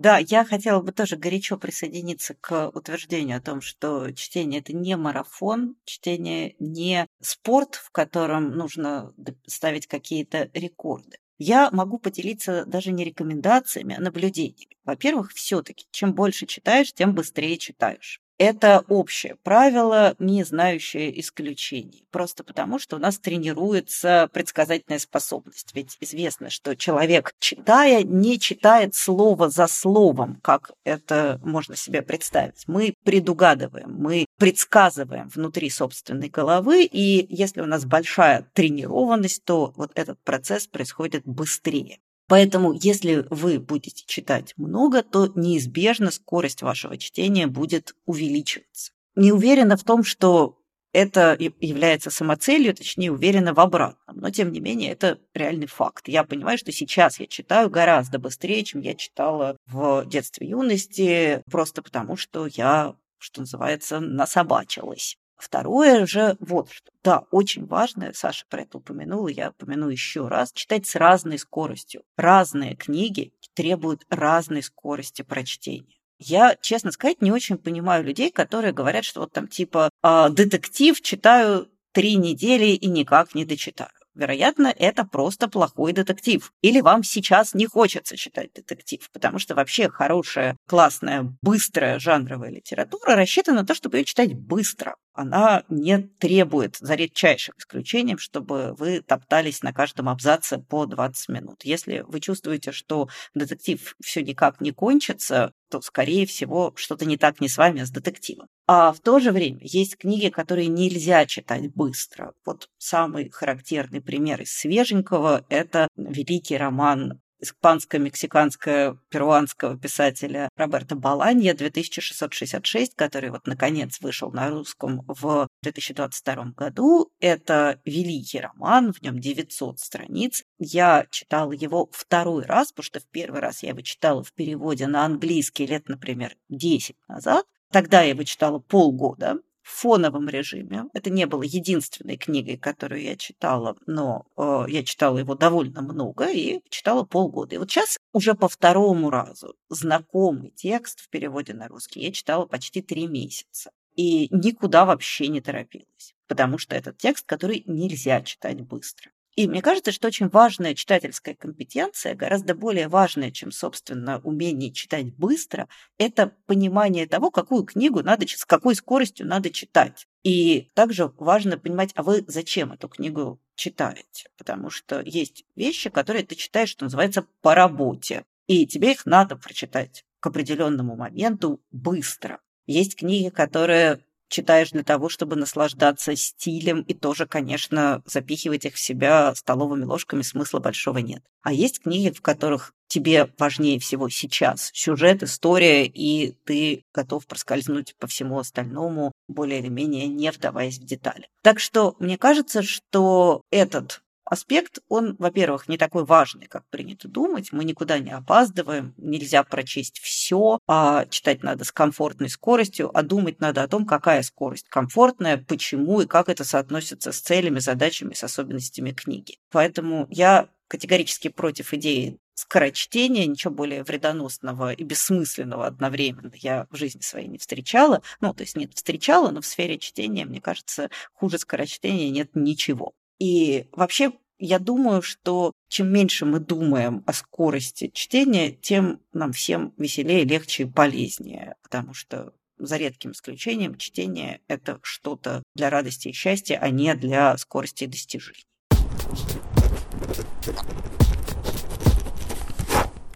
Да, 0.00 0.16
я 0.16 0.46
хотела 0.46 0.80
бы 0.80 0.92
тоже 0.92 1.16
горячо 1.16 1.58
присоединиться 1.58 2.34
к 2.40 2.70
утверждению 2.70 3.36
о 3.36 3.42
том, 3.42 3.60
что 3.60 4.10
чтение 4.12 4.60
это 4.60 4.72
не 4.72 4.96
марафон, 4.96 5.76
чтение 5.84 6.56
не 6.58 7.06
спорт, 7.20 7.74
в 7.74 7.90
котором 7.90 8.52
нужно 8.52 9.12
ставить 9.46 9.86
какие-то 9.86 10.50
рекорды. 10.54 11.18
Я 11.36 11.70
могу 11.70 11.98
поделиться 11.98 12.64
даже 12.64 12.92
не 12.92 13.04
рекомендациями, 13.04 13.94
а 13.94 14.00
наблюдениями. 14.00 14.78
Во-первых, 14.84 15.32
все-таки, 15.34 15.86
чем 15.90 16.14
больше 16.14 16.46
читаешь, 16.46 16.94
тем 16.94 17.14
быстрее 17.14 17.58
читаешь. 17.58 18.22
Это 18.40 18.86
общее 18.88 19.36
правило, 19.42 20.16
не 20.18 20.44
знающее 20.44 21.20
исключений. 21.20 22.06
Просто 22.10 22.42
потому, 22.42 22.78
что 22.78 22.96
у 22.96 22.98
нас 22.98 23.18
тренируется 23.18 24.30
предсказательная 24.32 24.98
способность. 24.98 25.72
Ведь 25.74 25.98
известно, 26.00 26.48
что 26.48 26.74
человек, 26.74 27.34
читая, 27.38 28.02
не 28.02 28.40
читает 28.40 28.94
слово 28.94 29.50
за 29.50 29.66
словом, 29.66 30.40
как 30.40 30.70
это 30.84 31.38
можно 31.44 31.76
себе 31.76 32.00
представить. 32.00 32.64
Мы 32.66 32.94
предугадываем, 33.04 33.94
мы 33.94 34.24
предсказываем 34.38 35.28
внутри 35.28 35.68
собственной 35.68 36.30
головы, 36.30 36.84
и 36.84 37.26
если 37.28 37.60
у 37.60 37.66
нас 37.66 37.84
большая 37.84 38.48
тренированность, 38.54 39.44
то 39.44 39.74
вот 39.76 39.90
этот 39.94 40.18
процесс 40.20 40.66
происходит 40.66 41.26
быстрее. 41.26 41.98
Поэтому, 42.30 42.72
если 42.72 43.26
вы 43.28 43.58
будете 43.58 44.04
читать 44.06 44.54
много, 44.56 45.02
то 45.02 45.32
неизбежно 45.34 46.12
скорость 46.12 46.62
вашего 46.62 46.96
чтения 46.96 47.48
будет 47.48 47.96
увеличиваться. 48.06 48.92
Не 49.16 49.32
уверена 49.32 49.76
в 49.76 49.82
том, 49.82 50.04
что 50.04 50.56
это 50.92 51.36
является 51.40 52.10
самоцелью, 52.10 52.72
точнее, 52.72 53.10
уверена 53.10 53.52
в 53.52 53.58
обратном. 53.58 54.20
Но, 54.20 54.30
тем 54.30 54.52
не 54.52 54.60
менее, 54.60 54.92
это 54.92 55.18
реальный 55.34 55.66
факт. 55.66 56.06
Я 56.06 56.22
понимаю, 56.22 56.56
что 56.56 56.70
сейчас 56.70 57.18
я 57.18 57.26
читаю 57.26 57.68
гораздо 57.68 58.20
быстрее, 58.20 58.62
чем 58.62 58.80
я 58.80 58.94
читала 58.94 59.56
в 59.66 60.04
детстве 60.06 60.46
юности, 60.46 61.42
просто 61.50 61.82
потому 61.82 62.16
что 62.16 62.46
я, 62.46 62.94
что 63.18 63.40
называется, 63.40 63.98
насобачилась. 63.98 65.18
Второе 65.40 66.06
же 66.06 66.36
вот 66.38 66.70
что. 66.70 66.90
Да, 67.02 67.24
очень 67.30 67.66
важное, 67.66 68.12
Саша 68.12 68.44
про 68.48 68.62
это 68.62 68.78
упомянула, 68.78 69.28
я 69.28 69.50
упомяну 69.50 69.88
еще 69.88 70.28
раз, 70.28 70.52
читать 70.52 70.86
с 70.86 70.94
разной 70.96 71.38
скоростью. 71.38 72.02
Разные 72.16 72.76
книги 72.76 73.32
требуют 73.54 74.04
разной 74.10 74.62
скорости 74.62 75.22
прочтения. 75.22 75.96
Я, 76.18 76.56
честно 76.60 76.92
сказать, 76.92 77.22
не 77.22 77.32
очень 77.32 77.56
понимаю 77.56 78.04
людей, 78.04 78.30
которые 78.30 78.74
говорят, 78.74 79.06
что 79.06 79.20
вот 79.20 79.32
там 79.32 79.48
типа 79.48 79.88
э, 80.02 80.28
детектив 80.30 81.00
читаю 81.00 81.68
три 81.92 82.16
недели 82.16 82.66
и 82.66 82.86
никак 82.86 83.34
не 83.34 83.46
дочитаю. 83.46 83.90
Вероятно, 84.14 84.74
это 84.76 85.04
просто 85.04 85.48
плохой 85.48 85.92
детектив. 85.92 86.52
Или 86.62 86.80
вам 86.80 87.02
сейчас 87.02 87.54
не 87.54 87.66
хочется 87.66 88.16
читать 88.16 88.52
детектив, 88.54 89.08
потому 89.12 89.38
что 89.38 89.54
вообще 89.54 89.88
хорошая, 89.88 90.56
классная, 90.66 91.32
быстрая 91.42 91.98
жанровая 91.98 92.50
литература 92.50 93.14
рассчитана 93.14 93.60
на 93.60 93.66
то, 93.66 93.74
чтобы 93.74 93.98
ее 93.98 94.04
читать 94.04 94.34
быстро 94.34 94.96
она 95.20 95.64
не 95.68 95.98
требует, 95.98 96.76
за 96.78 96.94
редчайшим 96.94 97.54
исключением, 97.58 98.18
чтобы 98.18 98.74
вы 98.78 99.02
топтались 99.02 99.62
на 99.62 99.72
каждом 99.72 100.08
абзаце 100.08 100.58
по 100.58 100.86
20 100.86 101.28
минут. 101.28 101.64
Если 101.64 102.04
вы 102.06 102.20
чувствуете, 102.20 102.72
что 102.72 103.08
детектив 103.34 103.94
все 104.02 104.22
никак 104.22 104.60
не 104.60 104.70
кончится, 104.70 105.52
то, 105.70 105.80
скорее 105.80 106.26
всего, 106.26 106.72
что-то 106.76 107.06
не 107.06 107.16
так 107.16 107.40
не 107.40 107.48
с 107.48 107.56
вами, 107.56 107.80
а 107.80 107.86
с 107.86 107.90
детективом. 107.90 108.48
А 108.66 108.92
в 108.92 109.00
то 109.00 109.18
же 109.20 109.32
время 109.32 109.60
есть 109.62 109.96
книги, 109.96 110.28
которые 110.28 110.66
нельзя 110.66 111.24
читать 111.26 111.72
быстро. 111.74 112.34
Вот 112.44 112.68
самый 112.78 113.30
характерный 113.30 114.02
пример 114.02 114.42
из 114.42 114.52
свеженького– 114.52 115.44
это 115.48 115.88
великий 115.96 116.56
роман 116.56 117.20
испанско-мексиканско-перуанского 117.42 119.78
писателя 119.78 120.48
Роберта 120.56 120.96
Баланья 120.96 121.54
2666, 121.54 122.94
который 122.94 123.30
вот 123.30 123.46
наконец 123.46 124.00
вышел 124.00 124.30
на 124.32 124.50
русском 124.50 125.02
в 125.06 125.48
2022 125.62 126.52
году. 126.56 127.10
Это 127.20 127.80
великий 127.84 128.40
роман, 128.40 128.92
в 128.92 129.02
нем 129.02 129.18
900 129.18 129.80
страниц. 129.80 130.44
Я 130.58 131.06
читала 131.10 131.52
его 131.52 131.88
второй 131.92 132.44
раз, 132.44 132.72
потому 132.72 132.84
что 132.84 133.00
в 133.00 133.06
первый 133.06 133.40
раз 133.40 133.62
я 133.62 133.70
его 133.70 133.80
читала 133.80 134.22
в 134.22 134.32
переводе 134.32 134.86
на 134.86 135.04
английский 135.04 135.66
лет, 135.66 135.88
например, 135.88 136.36
10 136.48 136.96
назад. 137.08 137.46
Тогда 137.70 138.02
я 138.02 138.10
его 138.10 138.24
читала 138.24 138.58
полгода, 138.58 139.38
в 139.70 139.80
фоновом 139.80 140.28
режиме. 140.28 140.86
Это 140.94 141.10
не 141.10 141.26
было 141.26 141.42
единственной 141.42 142.16
книгой, 142.16 142.56
которую 142.56 143.02
я 143.02 143.16
читала, 143.16 143.76
но 143.86 144.26
э, 144.36 144.64
я 144.68 144.82
читала 144.82 145.18
его 145.18 145.36
довольно 145.36 145.80
много 145.80 146.28
и 146.28 146.60
читала 146.68 147.04
полгода. 147.04 147.54
И 147.54 147.58
вот 147.58 147.70
сейчас 147.70 147.96
уже 148.12 148.34
по 148.34 148.48
второму 148.48 149.10
разу 149.10 149.54
знакомый 149.68 150.50
текст 150.50 151.00
в 151.00 151.08
переводе 151.08 151.54
на 151.54 151.68
русский 151.68 152.00
я 152.00 152.10
читала 152.10 152.46
почти 152.46 152.82
три 152.82 153.06
месяца. 153.06 153.70
И 153.94 154.28
никуда 154.34 154.84
вообще 154.84 155.28
не 155.28 155.40
торопилась, 155.40 156.14
потому 156.26 156.58
что 156.58 156.74
этот 156.74 156.98
текст, 156.98 157.26
который 157.26 157.62
нельзя 157.66 158.22
читать 158.22 158.60
быстро. 158.60 159.10
И 159.36 159.46
мне 159.46 159.62
кажется, 159.62 159.92
что 159.92 160.08
очень 160.08 160.28
важная 160.28 160.74
читательская 160.74 161.34
компетенция, 161.34 162.14
гораздо 162.14 162.54
более 162.54 162.88
важная, 162.88 163.30
чем, 163.30 163.52
собственно, 163.52 164.20
умение 164.24 164.72
читать 164.72 165.14
быстро, 165.16 165.68
это 165.98 166.34
понимание 166.46 167.06
того, 167.06 167.30
какую 167.30 167.64
книгу 167.64 168.02
надо, 168.02 168.26
с 168.26 168.44
какой 168.44 168.74
скоростью 168.74 169.26
надо 169.26 169.50
читать. 169.50 170.06
И 170.22 170.70
также 170.74 171.12
важно 171.16 171.58
понимать, 171.58 171.92
а 171.94 172.02
вы 172.02 172.24
зачем 172.26 172.72
эту 172.72 172.88
книгу 172.88 173.40
читаете? 173.54 174.28
Потому 174.36 174.68
что 174.68 175.00
есть 175.00 175.44
вещи, 175.54 175.90
которые 175.90 176.24
ты 176.26 176.34
читаешь, 176.34 176.70
что 176.70 176.84
называется, 176.84 177.26
по 177.40 177.54
работе. 177.54 178.24
И 178.46 178.66
тебе 178.66 178.92
их 178.92 179.06
надо 179.06 179.36
прочитать 179.36 180.04
к 180.18 180.26
определенному 180.26 180.96
моменту 180.96 181.62
быстро. 181.70 182.40
Есть 182.66 182.96
книги, 182.96 183.30
которые 183.30 184.00
читаешь 184.30 184.70
для 184.70 184.82
того, 184.82 185.08
чтобы 185.10 185.36
наслаждаться 185.36 186.16
стилем 186.16 186.80
и 186.82 186.94
тоже, 186.94 187.26
конечно, 187.26 188.02
запихивать 188.06 188.64
их 188.64 188.74
в 188.74 188.80
себя 188.80 189.34
столовыми 189.34 189.84
ложками 189.84 190.22
смысла 190.22 190.60
большого 190.60 190.98
нет. 190.98 191.22
А 191.42 191.52
есть 191.52 191.82
книги, 191.82 192.10
в 192.10 192.22
которых 192.22 192.72
тебе 192.86 193.32
важнее 193.38 193.78
всего 193.78 194.08
сейчас 194.08 194.70
сюжет, 194.72 195.22
история, 195.22 195.86
и 195.86 196.32
ты 196.44 196.84
готов 196.92 197.26
проскользнуть 197.26 197.94
по 197.98 198.06
всему 198.06 198.38
остальному, 198.38 199.12
более 199.28 199.60
или 199.60 199.68
менее 199.68 200.08
не 200.08 200.30
вдаваясь 200.30 200.78
в 200.78 200.84
детали. 200.84 201.28
Так 201.42 201.60
что 201.60 201.96
мне 201.98 202.18
кажется, 202.18 202.62
что 202.62 203.42
этот 203.50 204.02
аспект, 204.30 204.78
он, 204.88 205.16
во-первых, 205.18 205.68
не 205.68 205.76
такой 205.76 206.04
важный, 206.04 206.46
как 206.46 206.64
принято 206.70 207.08
думать. 207.08 207.52
Мы 207.52 207.64
никуда 207.64 207.98
не 207.98 208.12
опаздываем, 208.12 208.94
нельзя 208.96 209.42
прочесть 209.42 209.98
все, 209.98 210.60
а 210.66 211.04
читать 211.06 211.42
надо 211.42 211.64
с 211.64 211.72
комфортной 211.72 212.30
скоростью, 212.30 212.96
а 212.96 213.02
думать 213.02 213.40
надо 213.40 213.62
о 213.62 213.68
том, 213.68 213.84
какая 213.84 214.22
скорость 214.22 214.68
комфортная, 214.68 215.36
почему 215.36 216.00
и 216.00 216.06
как 216.06 216.28
это 216.28 216.44
соотносится 216.44 217.10
с 217.10 217.20
целями, 217.20 217.58
задачами, 217.58 218.14
с 218.14 218.22
особенностями 218.22 218.92
книги. 218.92 219.38
Поэтому 219.50 220.06
я 220.10 220.48
категорически 220.68 221.28
против 221.28 221.74
идеи 221.74 222.18
скорочтения, 222.34 223.26
ничего 223.26 223.52
более 223.52 223.82
вредоносного 223.82 224.72
и 224.72 224.84
бессмысленного 224.84 225.66
одновременно 225.66 226.32
я 226.36 226.68
в 226.70 226.76
жизни 226.76 227.00
своей 227.00 227.26
не 227.26 227.38
встречала. 227.38 228.00
Ну, 228.20 228.32
то 228.32 228.42
есть 228.42 228.56
нет, 228.56 228.72
встречала, 228.74 229.30
но 229.30 229.40
в 229.40 229.46
сфере 229.46 229.78
чтения, 229.78 230.24
мне 230.24 230.40
кажется, 230.40 230.88
хуже 231.12 231.38
скорочтения 231.38 232.10
нет 232.10 232.30
ничего. 232.34 232.94
И 233.18 233.66
вообще 233.72 234.12
я 234.40 234.58
думаю, 234.58 235.02
что 235.02 235.52
чем 235.68 235.92
меньше 235.92 236.24
мы 236.24 236.40
думаем 236.40 237.04
о 237.06 237.12
скорости 237.12 237.90
чтения, 237.92 238.50
тем 238.50 239.00
нам 239.12 239.32
всем 239.32 239.74
веселее, 239.76 240.24
легче 240.24 240.64
и 240.64 240.66
полезнее, 240.66 241.56
потому 241.62 241.92
что 241.94 242.32
за 242.58 242.76
редким 242.78 243.12
исключением 243.12 243.76
чтение– 243.76 244.40
это 244.48 244.80
что-то 244.82 245.42
для 245.54 245.70
радости 245.70 246.08
и 246.08 246.12
счастья, 246.12 246.58
а 246.60 246.70
не 246.70 246.94
для 246.94 247.36
скорости 247.36 247.84
и 247.84 247.86
достижений. 247.86 248.44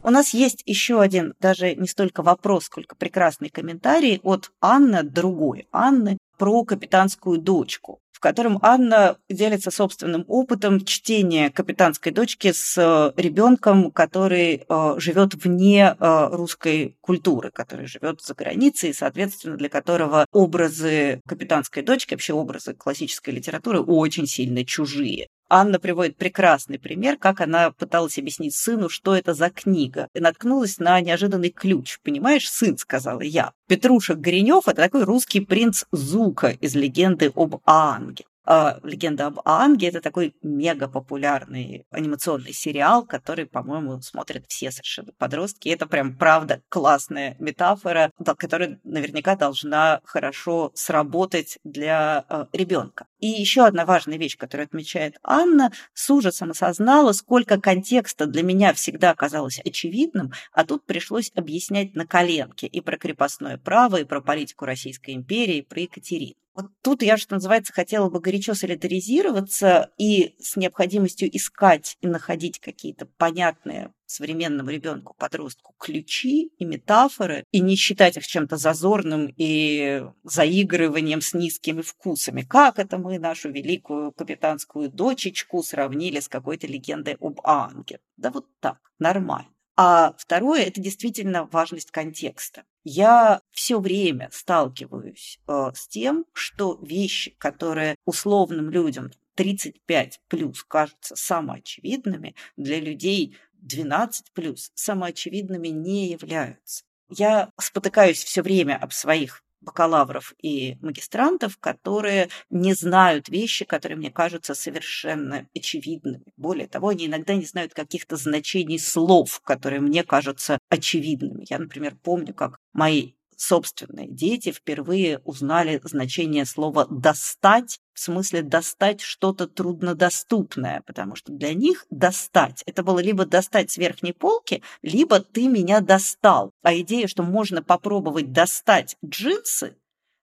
У 0.03 0.11
нас 0.11 0.35
есть 0.35 0.63
еще 0.67 1.01
один, 1.01 1.33
даже 1.41 1.75
не 1.75 1.89
столько 1.89 2.23
вопрос, 2.23 2.65
сколько 2.67 2.95
прекрасный 2.95 3.49
комментарий 3.49 4.21
от 4.23 4.53
Анны, 4.61 5.03
другой 5.03 5.67
Анны, 5.73 6.19
про 6.37 6.65
капитанскую 6.65 7.39
дочку 7.39 8.01
котором 8.25 8.59
Анна 8.63 9.19
делится 9.29 9.71
собственным 9.71 10.25
опытом 10.29 10.83
чтения 10.87 11.51
капитанской 11.51 12.11
дочки 12.11 12.53
с 12.53 12.75
э, 12.79 13.13
ребенком, 13.21 13.91
который 13.91 14.65
э, 14.67 14.95
живет 14.97 15.35
вне 15.35 15.95
э, 16.01 16.29
русской 16.33 16.97
культуры, 17.03 17.51
который 17.51 17.87
живет 17.87 18.23
за 18.23 18.33
границей, 18.33 18.91
и, 18.91 18.95
соответственно, 18.95 19.59
для 19.59 19.69
которого 19.69 20.25
образы 20.33 21.21
капитанской 21.29 21.83
дочки, 21.83 22.15
вообще 22.15 22.33
образы 22.33 22.73
классической 22.73 23.35
литературы 23.35 23.83
очень 23.83 24.27
сильно 24.27 24.65
чужие. 24.65 25.29
Анна 25.49 25.79
приводит 25.79 26.17
прекрасный 26.17 26.79
пример, 26.79 27.17
как 27.17 27.41
она 27.41 27.71
пыталась 27.71 28.19
объяснить 28.19 28.57
сыну, 28.57 28.89
что 28.89 29.15
это 29.15 29.35
за 29.35 29.51
книга. 29.51 30.09
И 30.15 30.21
наткнулась 30.21 30.79
на 30.79 31.01
неожиданный 31.01 31.51
ключ. 31.51 31.99
«Понимаешь, 32.03 32.51
сын»,— 32.51 32.77
сказала 32.79 33.21
я. 33.21 33.53
Петруша 33.69 34.15
Горенев— 34.15 34.65
это 34.67 34.83
такой 34.83 35.05
русский 35.05 35.41
принц 35.41 35.85
Зука 35.93 36.49
из 36.49 36.75
легенды 36.75 37.33
об 37.35 37.57
Аанге. 37.65 38.25
А 38.47 38.79
«Легенда 38.83 39.27
об 39.27 39.41
Анге»— 39.45 39.89
это 39.89 40.01
такой 40.01 40.37
мега 40.43 40.87
популярный 40.87 41.87
анимационный 41.91 42.53
сериал, 42.53 43.07
который, 43.07 43.47
по-моему, 43.47 44.01
смотрят 44.03 44.45
все 44.49 44.71
совершенно 44.71 45.13
подростки. 45.17 45.69
И 45.69 45.71
это 45.71 45.87
прям, 45.87 46.17
правда, 46.17 46.61
классная 46.69 47.37
метафора, 47.39 48.11
которая 48.37 48.81
наверняка 48.85 49.37
должна 49.37 50.01
хорошо 50.05 50.73
сработать 50.75 51.59
для 51.65 52.27
э, 52.29 52.47
ребенка. 52.53 53.07
И 53.19 53.29
еще 53.29 53.65
одна 53.65 53.87
важная 53.87 54.19
вещь, 54.19 54.37
которую 54.37 54.67
отмечает 54.67 55.17
Анна, 55.23 55.73
с 55.95 56.11
ужасом 56.11 56.51
осознала, 56.51 57.13
сколько 57.13 57.59
контекста 57.59 58.27
для 58.27 58.43
меня 58.43 58.75
всегда 58.75 59.15
казалось 59.15 59.61
очевидным, 59.65 60.33
а 60.53 60.65
тут 60.67 60.85
пришлось 60.85 61.33
объяснять 61.35 61.95
на 61.95 62.07
коленке 62.07 62.67
и 62.67 62.83
про 62.83 62.99
крепостное 62.99 63.57
право, 63.57 63.97
и 63.97 64.05
про 64.05 64.21
политику 64.21 64.67
Российской 64.67 65.15
империи, 65.15 65.57
и 65.57 65.63
про 65.63 65.81
Екатерину. 65.81 66.35
Вот 66.55 66.67
тут 66.83 67.03
я, 67.03 67.17
что 67.17 67.35
называется, 67.35 67.73
хотела 67.73 68.09
бы 68.09 68.21
горячо 68.21 68.55
солидаризироваться 68.55 69.91
и 69.99 70.37
с 70.39 70.55
необходимостью 70.55 71.29
искать 71.37 71.97
и 72.01 72.07
находить 72.07 72.61
какие-то 72.61 73.07
понятные 73.07 73.93
современному 74.07 74.71
ребенку, 74.71 75.15
подростку 75.19 75.75
ключи 75.79 76.53
и 76.59 76.65
метафоры, 76.65 77.45
и 77.51 77.59
не 77.59 77.75
считать 77.75 78.17
их 78.17 78.27
чем-то 78.27 78.57
зазорным 78.57 79.35
и 79.37 80.05
заигрыванием 80.23 81.21
с 81.21 81.35
низкими 81.35 81.83
вкусами. 81.83 82.43
Как 82.43 82.79
это 82.79 82.99
мы 82.99 83.19
нашу 83.19 83.51
великую 83.51 84.13
капитанскую 84.13 84.89
дочечку 84.91 85.63
сравнили 85.65 86.21
с 86.21 86.29
какой-то 86.29 86.69
легендой 86.69 87.17
об 87.21 87.41
Анге? 87.43 87.99
Да 88.17 88.31
вот 88.31 88.47
так, 88.61 88.79
нормально. 89.01 89.49
А 89.77 90.15
второе– 90.17 90.63
это 90.67 90.81
действительно 90.81 91.47
важность 91.47 91.91
контекста. 91.91 92.63
Я 92.85 93.41
все 93.51 93.81
время 93.81 94.29
сталкиваюсь 94.31 95.41
э, 95.49 95.71
с 95.75 95.89
тем, 95.89 96.27
что 96.35 96.79
вещи, 96.83 97.35
которые 97.39 97.97
условным 98.05 98.71
людям 98.71 99.11
35 99.37 100.21
плюс 100.29 100.63
кажутся 100.65 101.17
самоочевидными, 101.17 102.35
для 102.57 102.79
людей 102.81 103.37
12 103.55 104.33
плюс 104.33 104.71
самоочевидными 104.75 105.69
не 105.69 106.11
являются. 106.11 106.85
Я 107.09 107.51
спотыкаюсь 107.59 108.23
все 108.23 108.43
время 108.43 108.77
об 108.77 108.93
своих 108.93 109.44
бакалавров 109.65 110.35
и 110.41 110.77
магистрантов, 110.81 111.59
которые 111.59 112.29
не 112.51 112.75
знают 112.75 113.29
вещи, 113.29 113.65
которые 113.65 113.97
мне 113.99 114.11
кажутся 114.11 114.55
совершенно 114.55 115.49
очевидными. 115.55 116.25
Более 116.37 116.69
того, 116.69 116.89
они 116.89 117.07
иногда 117.07 117.35
не 117.35 117.45
знают 117.45 117.75
каких-то 117.75 118.17
значений 118.17 118.79
слов, 118.79 119.41
которые 119.41 119.81
мне 119.81 120.05
кажутся 120.05 120.59
очевидными. 120.69 121.47
Я, 121.49 121.59
например, 121.59 121.97
помню, 122.03 122.35
как 122.35 122.59
мои 122.73 123.13
собственные 123.45 124.09
дети 124.09 124.53
впервые 124.53 125.21
узнали 125.25 125.81
значение 125.85 126.45
слова 126.45 126.87
«достать», 126.91 127.79
в 127.93 128.01
смысле 128.01 128.43
достать 128.43 129.01
что-то 129.01 129.47
труднодоступное, 129.47 130.83
потому 130.87 131.15
что 131.15 131.33
для 131.33 131.55
них 131.55 131.87
достать– 131.91 132.63
это 132.67 132.83
было 132.83 132.99
либо 132.99 133.25
достать 133.27 133.71
с 133.71 133.77
верхней 133.77 134.13
полки, 134.13 134.63
либо 134.83 135.21
ты 135.21 135.47
меня 135.47 135.81
достал. 135.81 136.51
А 136.63 136.75
идея, 136.79 137.07
что 137.07 137.23
можно 137.23 137.63
попробовать 137.63 138.33
достать 138.33 138.97
джинсы, 139.05 139.77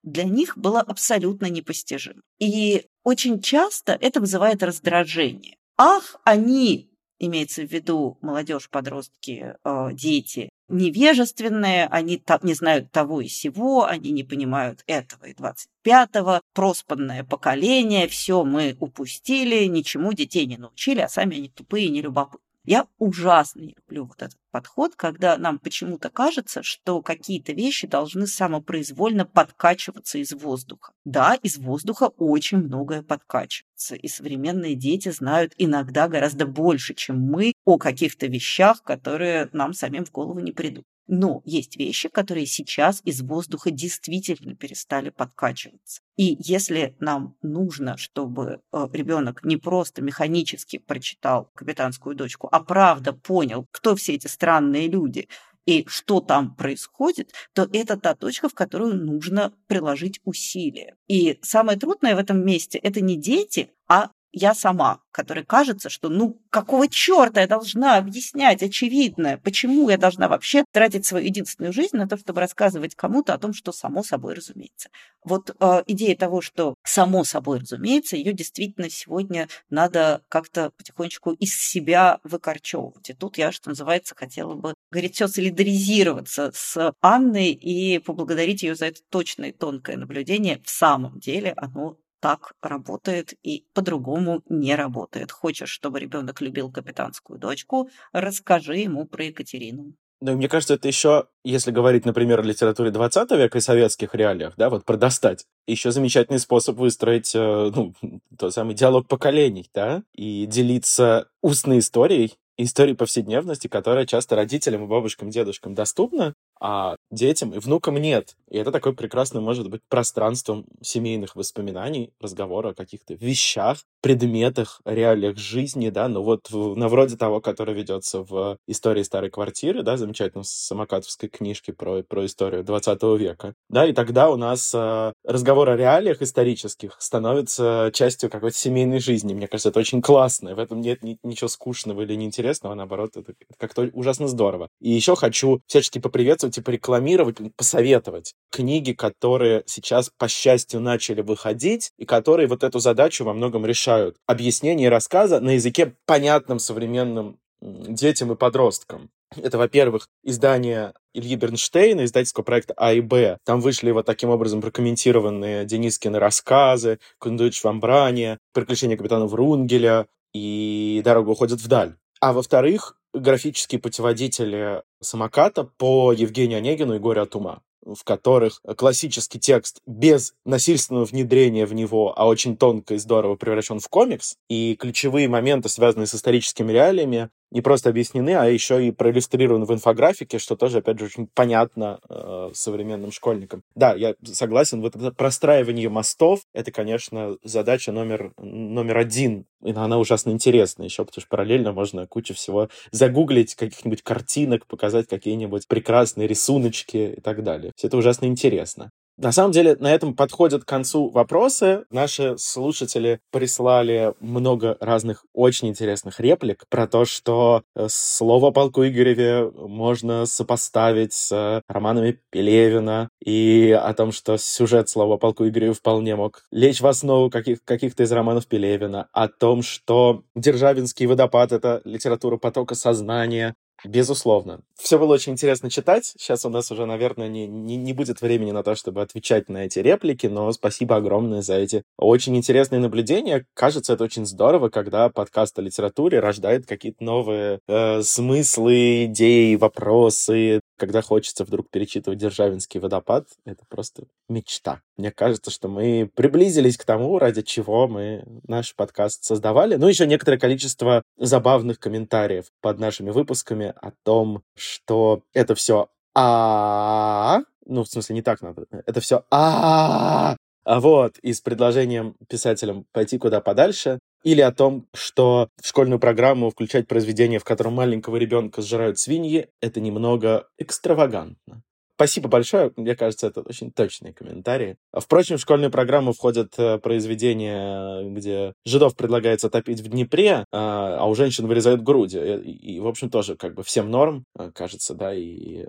для 0.04 0.24
них 0.24 0.58
была 0.58 0.82
абсолютно 0.82 1.46
непостижима. 1.46 2.22
И 2.40 2.88
очень 3.04 3.40
часто 3.42 3.98
это 4.02 4.20
вызывает 4.20 4.64
раздражение. 4.64 5.58
Ах, 5.78 6.20
они 6.24 6.92
имеется 7.20 7.62
в 7.62 7.72
виду 7.72 8.18
молодежь, 8.22 8.70
подростки, 8.70 9.56
э, 9.64 9.90
дети, 9.94 10.50
невежественные, 10.72 11.88
они 11.88 12.22
не 12.44 12.54
знают 12.54 12.92
того 12.92 13.22
и 13.22 13.28
сего, 13.28 13.86
они 13.86 14.12
не 14.12 14.24
понимают 14.24 14.84
этого 14.88 15.26
и 15.26 15.34
25-го, 15.34 16.42
проспанное 16.54 17.24
поколение, 17.24 18.08
все 18.08 18.44
мы 18.44 18.76
упустили, 18.80 19.66
ничему 19.66 20.14
детей 20.14 20.46
не 20.46 20.58
научили, 20.58 21.00
а 21.02 21.10
сами 21.10 21.38
они 21.38 21.50
тупые 21.50 21.88
и 21.88 21.92
нелюбопытные. 21.92 22.51
Я 22.64 22.88
ужасно 23.00 23.62
не 23.62 23.76
люблю 23.76 24.06
вот 24.06 24.22
этот 24.22 24.38
подход, 24.52 24.96
когда 24.96 25.36
нам 25.38 25.58
почему-то 25.58 26.12
кажется, 26.12 26.62
что 26.62 27.02
какие-то 27.02 27.54
вещи 27.54 27.88
должны 27.88 28.28
самопроизвольно 28.28 29.26
подкачиваться 29.26 30.20
из 30.20 30.32
воздуха. 30.34 30.94
Да, 31.04 31.34
из 31.42 31.58
воздуха 31.58 32.12
очень 32.18 32.60
многое 32.60 33.02
подкачивается, 33.02 33.96
и 33.96 34.08
современные 34.08 34.76
дети 34.76 35.10
знают 35.10 35.54
иногда 35.58 36.08
гораздо 36.08 36.46
больше, 36.46 36.94
чем 36.94 37.20
мы 37.20 37.54
о 37.66 37.80
каких-то 37.80 38.28
вещах, 38.28 38.84
которые 38.84 39.50
нам 39.54 39.74
самим 39.74 40.06
в 40.06 40.12
голову 40.12 40.40
не 40.40 40.52
придут. 40.52 40.86
Но 41.08 41.42
есть 41.46 41.78
вещи, 41.78 42.10
которые 42.10 42.46
сейчас 42.46 43.02
из 43.04 43.22
воздуха 43.22 43.72
действительно 43.72 44.56
перестали 44.56 45.10
подкачиваться. 45.10 46.02
И 46.16 46.38
если 46.40 46.96
нам 47.00 47.36
нужно, 47.42 47.98
чтобы 47.98 48.62
э, 48.72 48.88
ребенок 48.94 49.44
не 49.44 49.58
просто 49.58 50.02
механически 50.02 50.78
прочитал 50.78 51.52
капитанскую 51.56 52.16
дочку, 52.16 52.48
а 52.52 52.60
правда 52.62 53.14
понял, 53.14 53.68
кто 53.72 53.96
все 53.96 54.14
эти 54.14 54.28
странные 54.28 54.88
люди, 54.88 55.28
и 55.66 55.86
что 55.88 56.22
там 56.22 56.56
происходит, 56.56 57.34
то 57.54 57.70
это 57.72 57.98
та 57.98 58.16
точка, 58.16 58.50
в 58.50 58.54
которую 58.54 58.96
нужно 58.96 59.54
приложить 59.68 60.20
усилия. 60.24 60.96
И 61.08 61.40
самое 61.42 61.78
трудное 61.78 62.16
в 62.16 62.20
этом 62.20 62.44
месте– 62.44 62.78
это 62.84 63.02
не 63.02 63.16
дети, 63.16 63.72
а 63.88 64.12
я 64.32 64.54
сама, 64.54 65.02
которой 65.12 65.44
кажется, 65.44 65.90
что 65.90 66.10
ну 66.10 66.42
какого 66.50 66.88
черта 66.88 67.42
я 67.42 67.48
должна 67.48 67.98
объяснять 67.98 68.64
очевидное, 68.64 69.38
почему 69.38 69.90
я 69.90 69.98
должна 69.98 70.28
вообще 70.28 70.64
тратить 70.72 71.06
свою 71.06 71.26
единственную 71.26 71.74
жизнь 71.74 71.98
на 71.98 72.08
то, 72.08 72.18
чтобы 72.18 72.40
рассказывать 72.40 72.96
кому-то 72.96 73.34
о 73.34 73.38
том, 73.38 73.54
что 73.54 73.72
само 73.72 74.04
собой 74.04 74.36
разумеется. 74.36 74.90
Вот 75.24 75.56
э, 75.60 75.84
идея 75.88 76.16
того, 76.16 76.42
что 76.42 76.76
само 76.84 77.24
собой 77.24 77.60
разумеется, 77.60 78.16
ее 78.16 78.34
действительно 78.34 78.90
сегодня 78.90 79.48
надо 79.70 80.22
как-то 80.30 80.72
потихонечку 80.72 81.32
из 81.34 81.56
себя 81.56 82.20
выкорчевывать. 82.24 83.10
И 83.10 83.14
тут 83.14 83.38
я, 83.38 83.52
что 83.52 83.70
называется, 83.70 84.16
хотела 84.16 84.56
бы 84.56 84.74
горячо 84.92 85.28
солидаризироваться 85.28 86.52
с 86.54 86.94
Анной 87.02 87.52
и 87.52 88.00
поблагодарить 88.00 88.64
ее 88.64 88.76
за 88.76 88.88
это 88.88 89.02
точное 89.10 89.50
и 89.50 89.54
тонкое 89.54 89.98
наблюдение. 89.98 90.62
В 90.66 90.70
самом 90.70 91.20
деле 91.20 91.54
оно 91.56 91.98
так 92.22 92.54
работает 92.62 93.34
и 93.44 93.66
по-другому 93.74 94.44
не 94.48 94.76
работает. 94.76 95.32
Хочешь, 95.32 95.70
чтобы 95.70 96.00
ребенок 96.00 96.40
любил 96.40 96.72
капитанскую 96.72 97.38
дочку, 97.38 97.90
расскажи 98.14 98.78
ему 98.78 99.06
про 99.06 99.26
Екатерину. 99.26 99.94
Ну, 100.24 100.36
мне 100.36 100.48
кажется, 100.48 100.76
это 100.76 100.88
еще, 100.88 101.26
если 101.44 101.72
говорить, 101.72 102.06
например, 102.06 102.42
о 102.42 102.44
литературе 102.44 102.92
20 102.92 103.32
века 103.32 103.58
и 103.58 103.62
советских 103.62 104.14
реалиях, 104.14 104.54
да, 104.56 104.70
вот 104.70 104.86
продостать, 104.86 105.46
еще 105.66 105.92
замечательный 105.92 106.38
способ 106.38 106.78
выстроить, 106.78 107.34
э, 107.34 107.72
ну, 107.76 107.96
тот 108.38 108.54
самый 108.54 108.76
диалог 108.76 109.08
поколений, 109.08 109.68
да, 109.74 110.04
и 110.14 110.46
делиться 110.46 111.28
устной 111.42 111.80
историей, 111.80 112.36
историей 112.58 112.96
повседневности, 112.96 113.68
которая 113.68 114.06
часто 114.06 114.36
родителям 114.36 114.84
и 114.84 114.88
бабушкам, 114.88 115.32
дедушкам 115.32 115.74
доступна, 115.74 116.36
а 116.62 116.96
детям 117.10 117.54
и 117.54 117.60
внукам 117.60 117.98
нет. 117.98 118.36
И 118.50 118.58
это 118.58 118.72
такое 118.72 118.94
прекрасное 118.94 119.42
может 119.42 119.70
быть 119.70 119.82
пространством 119.90 120.66
семейных 120.82 121.36
воспоминаний, 121.36 122.12
разговора 122.20 122.70
о 122.70 122.74
каких-то 122.74 123.16
вещах, 123.16 123.80
предметах, 124.02 124.82
реалиях 124.86 125.38
жизни, 125.38 125.90
да, 125.90 126.08
ну 126.08 126.22
вот 126.22 126.52
в, 126.52 126.76
на 126.76 126.88
вроде 126.88 127.18
того, 127.18 127.40
который 127.40 127.74
ведется 127.74 128.22
в 128.22 128.58
истории 128.68 129.04
старой 129.04 129.30
квартиры, 129.30 129.84
да, 129.84 129.98
замечательной 129.98 130.44
самокатовской 130.46 131.30
книжке 131.30 131.74
про, 131.74 132.04
про 132.04 132.26
историю 132.26 132.64
20 132.64 133.02
века, 133.18 133.56
да, 133.70 133.88
и 133.88 133.94
тогда 133.94 134.30
у 134.30 134.36
нас 134.36 134.74
э, 134.76 135.14
разговор 135.24 135.70
о 135.70 135.78
реалиях 135.78 136.22
исторических 136.22 136.98
становится 137.00 137.90
частью 137.94 138.30
какой-то 138.30 138.58
семейной 138.58 139.00
жизни. 139.00 139.34
Мне 139.34 139.48
кажется, 139.48 139.70
это 139.70 139.80
очень 139.80 140.02
классно, 140.02 140.50
и 140.50 140.54
в 140.54 140.60
этом 140.60 140.82
нет 140.82 141.04
ни, 141.04 141.18
ничего 141.24 141.48
скучного 141.48 142.02
или 142.02 142.16
неинтересного, 142.16 142.74
а 142.74 142.76
наоборот, 142.76 143.16
это 143.16 143.34
как-то 143.58 143.90
ужасно 143.94 144.28
здорово. 144.28 144.68
И 144.82 144.92
еще 144.92 145.16
хочу 145.16 145.62
всячески 145.68 146.00
поприветствовать 146.00 146.51
и 146.58 146.62
порекламировать, 146.62 147.38
посоветовать 147.56 148.34
книги, 148.52 148.94
которые 148.94 149.64
сейчас, 149.66 150.12
по 150.18 150.28
счастью, 150.28 150.80
начали 150.80 151.22
выходить, 151.22 151.92
и 151.98 152.06
которые 152.06 152.48
вот 152.48 152.64
эту 152.64 152.80
задачу 152.80 153.24
во 153.24 153.34
многом 153.34 153.66
решают 153.66 154.18
объяснение 154.26 154.90
рассказа 154.90 155.40
на 155.40 155.52
языке 155.52 155.96
понятном 156.06 156.60
современным 156.60 157.40
детям 157.62 158.32
и 158.32 158.36
подросткам. 158.36 159.10
Это, 159.36 159.58
во-первых, 159.58 160.08
издание 160.24 160.94
Ильи 161.14 161.36
Бернштейна, 161.36 162.04
издательского 162.04 162.44
проекта 162.44 162.74
А 162.76 162.94
и 162.94 163.02
Б. 163.02 163.38
Там 163.46 163.62
вышли 163.62 163.92
вот 163.92 164.06
таким 164.06 164.30
образом 164.30 164.62
прокомментированные 164.62 165.66
Денискины 165.66 166.20
рассказы, 166.20 167.00
Кундуич 167.18 167.64
Вамбрания, 167.64 168.40
Приключения 168.54 168.98
капитана 168.98 169.28
Врунгеля 169.28 170.08
и 170.34 171.02
Дорога 171.06 171.30
уходит 171.30 171.62
вдаль. 171.62 171.96
А 172.20 172.34
во-вторых, 172.34 172.98
графические 173.14 173.80
путеводители 173.80 174.84
самоката 175.02 175.64
по 175.64 176.12
Евгению 176.12 176.60
Онегину 176.60 176.96
и 176.96 177.00
Горе 177.00 177.22
от 177.22 177.36
ума 177.36 177.62
в 177.86 178.04
которых 178.04 178.62
классический 178.78 179.40
текст 179.40 179.80
без 179.86 180.34
насильственного 180.46 181.06
внедрения 181.06 181.66
в 181.66 181.74
него, 181.74 182.14
а 182.18 182.28
очень 182.28 182.58
тонко 182.58 182.96
и 182.96 182.98
здорово 182.98 183.36
превращен 183.36 183.80
в 183.80 183.88
комикс, 183.90 184.38
и 184.50 184.76
ключевые 184.76 185.28
моменты, 185.28 185.70
связанные 185.70 186.08
с 186.08 186.16
историческими 186.16 186.72
реалиями, 186.72 187.30
не 187.52 187.62
просто 187.62 187.90
объяснены, 187.90 188.32
а 188.32 188.46
еще 188.46 188.86
и 188.86 188.92
проиллюстрированы 188.92 189.66
в 189.66 189.74
инфографике, 189.74 190.40
что 190.40 190.56
тоже, 190.56 190.80
опять 190.80 191.00
же, 191.00 191.06
очень 191.06 191.28
понятно 191.28 192.00
э, 192.10 192.50
современным 192.54 193.12
школьникам. 193.12 193.64
Да, 193.76 193.94
я 193.94 194.16
согласен, 194.24 194.82
вот 194.82 194.96
это 194.96 195.12
простраивание 195.12 195.90
мостов, 195.90 196.42
это, 196.54 196.72
конечно, 196.72 197.38
задача 197.44 197.92
номер, 197.92 198.34
номер 198.38 198.98
один, 198.98 199.46
и 199.64 199.72
она 199.72 200.00
ужасно 200.00 200.32
интересна 200.32 200.84
еще, 200.84 201.06
потому 201.06 201.22
что 201.22 201.30
параллельно 201.30 201.74
можно 201.74 202.08
кучу 202.08 202.34
всего 202.34 202.70
загуглить, 202.92 203.56
каких-нибудь 203.56 204.02
картинок, 204.02 204.66
показать 204.66 205.08
какие-нибудь 205.08 205.68
прекрасные 205.68 206.28
рисуночки 206.28 207.16
и 207.18 207.22
так 207.22 207.44
далее. 207.44 207.74
Все 207.76 207.88
это 207.88 207.98
ужасно 207.98 208.26
интересно. 208.26 208.92
На 209.18 209.32
самом 209.32 209.52
деле, 209.52 209.76
на 209.80 209.94
этом 209.94 210.16
подходят 210.16 210.64
к 210.64 210.68
концу 210.68 211.10
вопросы. 211.10 211.86
Наши 211.92 212.38
слушатели 212.38 213.20
прислали 213.32 214.14
много 214.20 214.78
разных 214.80 215.26
очень 215.34 215.68
интересных 215.68 216.20
реплик 216.20 216.66
про 216.70 216.88
то, 216.88 217.06
что 217.06 217.64
э, 217.76 217.88
слово 217.90 218.48
о 218.48 218.52
полку 218.52 218.84
Игореве 218.86 219.52
можно 219.52 220.26
сопоставить 220.26 221.14
с 221.14 221.62
романами 221.68 222.20
Пелевина, 222.32 223.10
и 223.24 223.72
о 223.72 223.94
том, 223.94 224.12
что 224.12 224.38
сюжет 224.38 224.90
слова 224.90 225.16
о 225.16 225.18
полку 225.18 225.48
Игореве 225.48 225.74
вполне 225.74 226.16
мог 226.16 226.44
лечь 226.52 226.82
в 226.82 226.88
основу 226.88 227.30
каких- 227.30 227.64
каких-то 227.64 228.04
из 228.04 228.12
романов 228.12 228.48
Пелевина, 228.48 229.08
о 229.12 229.28
том, 229.28 229.62
что 229.62 230.24
Державинский 230.36 231.06
водопад— 231.06 231.52
это 231.54 231.82
литература 231.86 232.38
потока 232.38 232.76
сознания, 232.76 233.56
Безусловно. 233.86 234.62
Все 234.78 235.00
было 235.00 235.14
очень 235.14 235.34
интересно 235.34 235.70
читать. 235.70 236.14
Сейчас 236.18 236.46
у 236.46 236.50
нас 236.50 236.72
уже, 236.72 236.86
наверное, 236.86 237.28
не, 237.28 237.48
не, 237.48 237.78
не 237.78 237.94
будет 237.94 238.22
времени 238.22 238.52
на 238.52 238.64
то, 238.64 238.76
чтобы 238.76 239.02
отвечать 239.02 239.50
на 239.50 239.66
эти 239.66 239.80
реплики, 239.80 240.28
но 240.28 240.52
спасибо 240.52 240.96
огромное 240.96 241.42
за 241.42 241.56
эти 241.56 241.84
очень 241.98 242.36
интересные 242.36 242.80
наблюдения. 242.80 243.46
Кажется, 243.54 243.94
это 243.94 244.04
очень 244.04 244.26
здорово, 244.26 244.70
когда 244.70 245.10
подкаст 245.10 245.58
о 245.60 245.62
литературе 245.62 246.20
рождает 246.20 246.66
какие-то 246.66 247.04
новые 247.04 247.60
э, 247.68 248.02
смыслы, 248.02 249.06
идеи, 249.06 249.56
вопросы, 249.56 250.62
когда 250.82 251.04
хочется 251.04 251.46
вдруг 251.46 251.70
перечитывать 251.70 252.18
«Державинский 252.18 252.80
водопад», 252.80 253.28
это 253.46 253.64
просто 253.70 254.06
мечта. 254.28 254.82
Мне 254.98 255.12
кажется, 255.12 255.52
что 255.52 255.68
мы 255.68 256.10
приблизились 256.16 256.76
к 256.76 256.86
тому, 256.86 257.20
ради 257.20 257.44
чего 257.44 257.88
мы 257.88 258.24
наш 258.48 258.74
подкаст 258.74 259.24
создавали. 259.24 259.76
Ну, 259.76 259.88
еще 259.88 260.08
некоторое 260.08 260.40
количество 260.40 261.04
забавных 261.18 261.80
комментариев 261.80 262.46
под 262.62 262.80
нашими 262.80 263.12
выпусками 263.12 263.76
о 263.80 263.92
том, 264.04 264.42
что 264.56 265.22
это 265.34 265.54
все 265.54 265.88
а 266.16 267.42
ну, 267.68 267.84
в 267.84 267.88
смысле, 267.88 268.16
не 268.16 268.24
так 268.24 268.42
надо. 268.42 268.66
Это 268.88 269.02
все 269.02 269.24
а 269.30 270.36
а 270.64 270.80
вот, 270.80 271.18
и 271.20 271.34
с 271.34 271.42
предложением 271.42 272.16
писателям 272.28 272.86
пойти 272.92 273.18
куда 273.18 273.40
подальше, 273.42 274.00
или 274.24 274.42
о 274.42 274.52
том, 274.52 274.88
что 274.94 275.50
в 275.62 275.68
школьную 275.68 276.00
программу 276.00 276.50
включать 276.50 276.88
произведение, 276.88 277.40
в 277.40 277.44
котором 277.44 277.74
маленького 277.74 278.18
ребенка 278.18 278.62
сжирают 278.62 279.00
свиньи, 279.00 279.50
это 279.62 279.80
немного 279.80 280.48
экстравагантно. 280.58 281.64
Спасибо 282.02 282.30
большое. 282.30 282.74
Мне 282.78 282.96
кажется, 282.96 283.28
это 283.28 283.42
очень 283.42 283.72
точные 283.72 284.12
комментарии. 284.12 284.76
Впрочем, 284.92 285.38
в 285.38 285.42
школьную 285.42 285.70
программу 285.70 286.14
входят 286.14 286.58
э, 286.58 286.80
произведения, 286.80 288.10
где 288.10 288.54
жидов 288.66 288.96
предлагается 288.96 289.52
топить 289.52 289.82
в 289.82 289.88
Днепре, 289.88 290.46
а, 290.52 290.98
а 291.00 291.06
у 291.06 291.14
женщин 291.14 291.46
вырезают 291.46 291.84
груди. 291.84 292.18
И, 292.18 292.78
и, 292.78 292.80
в 292.80 292.88
общем, 292.88 293.12
тоже 293.12 293.36
как 293.36 293.54
бы 293.54 293.62
всем 293.62 293.92
норм, 293.92 294.26
э, 294.36 294.50
кажется, 294.50 294.96
да, 294.96 295.14
и 295.14 295.68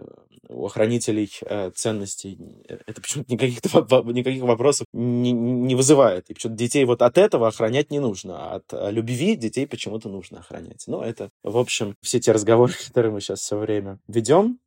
у 0.49 0.65
охранителей 0.65 1.31
э, 1.43 1.71
ценностей 1.75 2.39
это 2.87 3.03
почему-то 3.03 3.31
никаких, 3.31 3.63
никаких 4.15 4.43
вопросов 4.43 4.87
не, 4.95 5.33
не 5.33 5.75
вызывает. 5.75 6.31
И 6.31 6.35
почему-то 6.35 6.57
детей 6.57 6.87
вот 6.87 7.03
от 7.03 7.19
этого 7.19 7.49
охранять 7.49 7.91
не 7.91 8.01
нужно, 8.01 8.39
а 8.39 8.55
от 8.55 8.91
любви 8.91 9.37
детей 9.37 9.67
почему-то 9.67 10.09
нужно 10.09 10.39
охранять. 10.39 10.85
Но 10.87 11.05
это, 11.05 11.29
в 11.43 11.59
общем, 11.59 11.95
все 12.01 12.21
те 12.21 12.33
разговоры, 12.33 12.73
которые 12.87 13.13
мы 13.13 13.21
сейчас 13.21 13.41
все 13.41 13.59
время 13.59 13.99
ведем. 14.09 14.61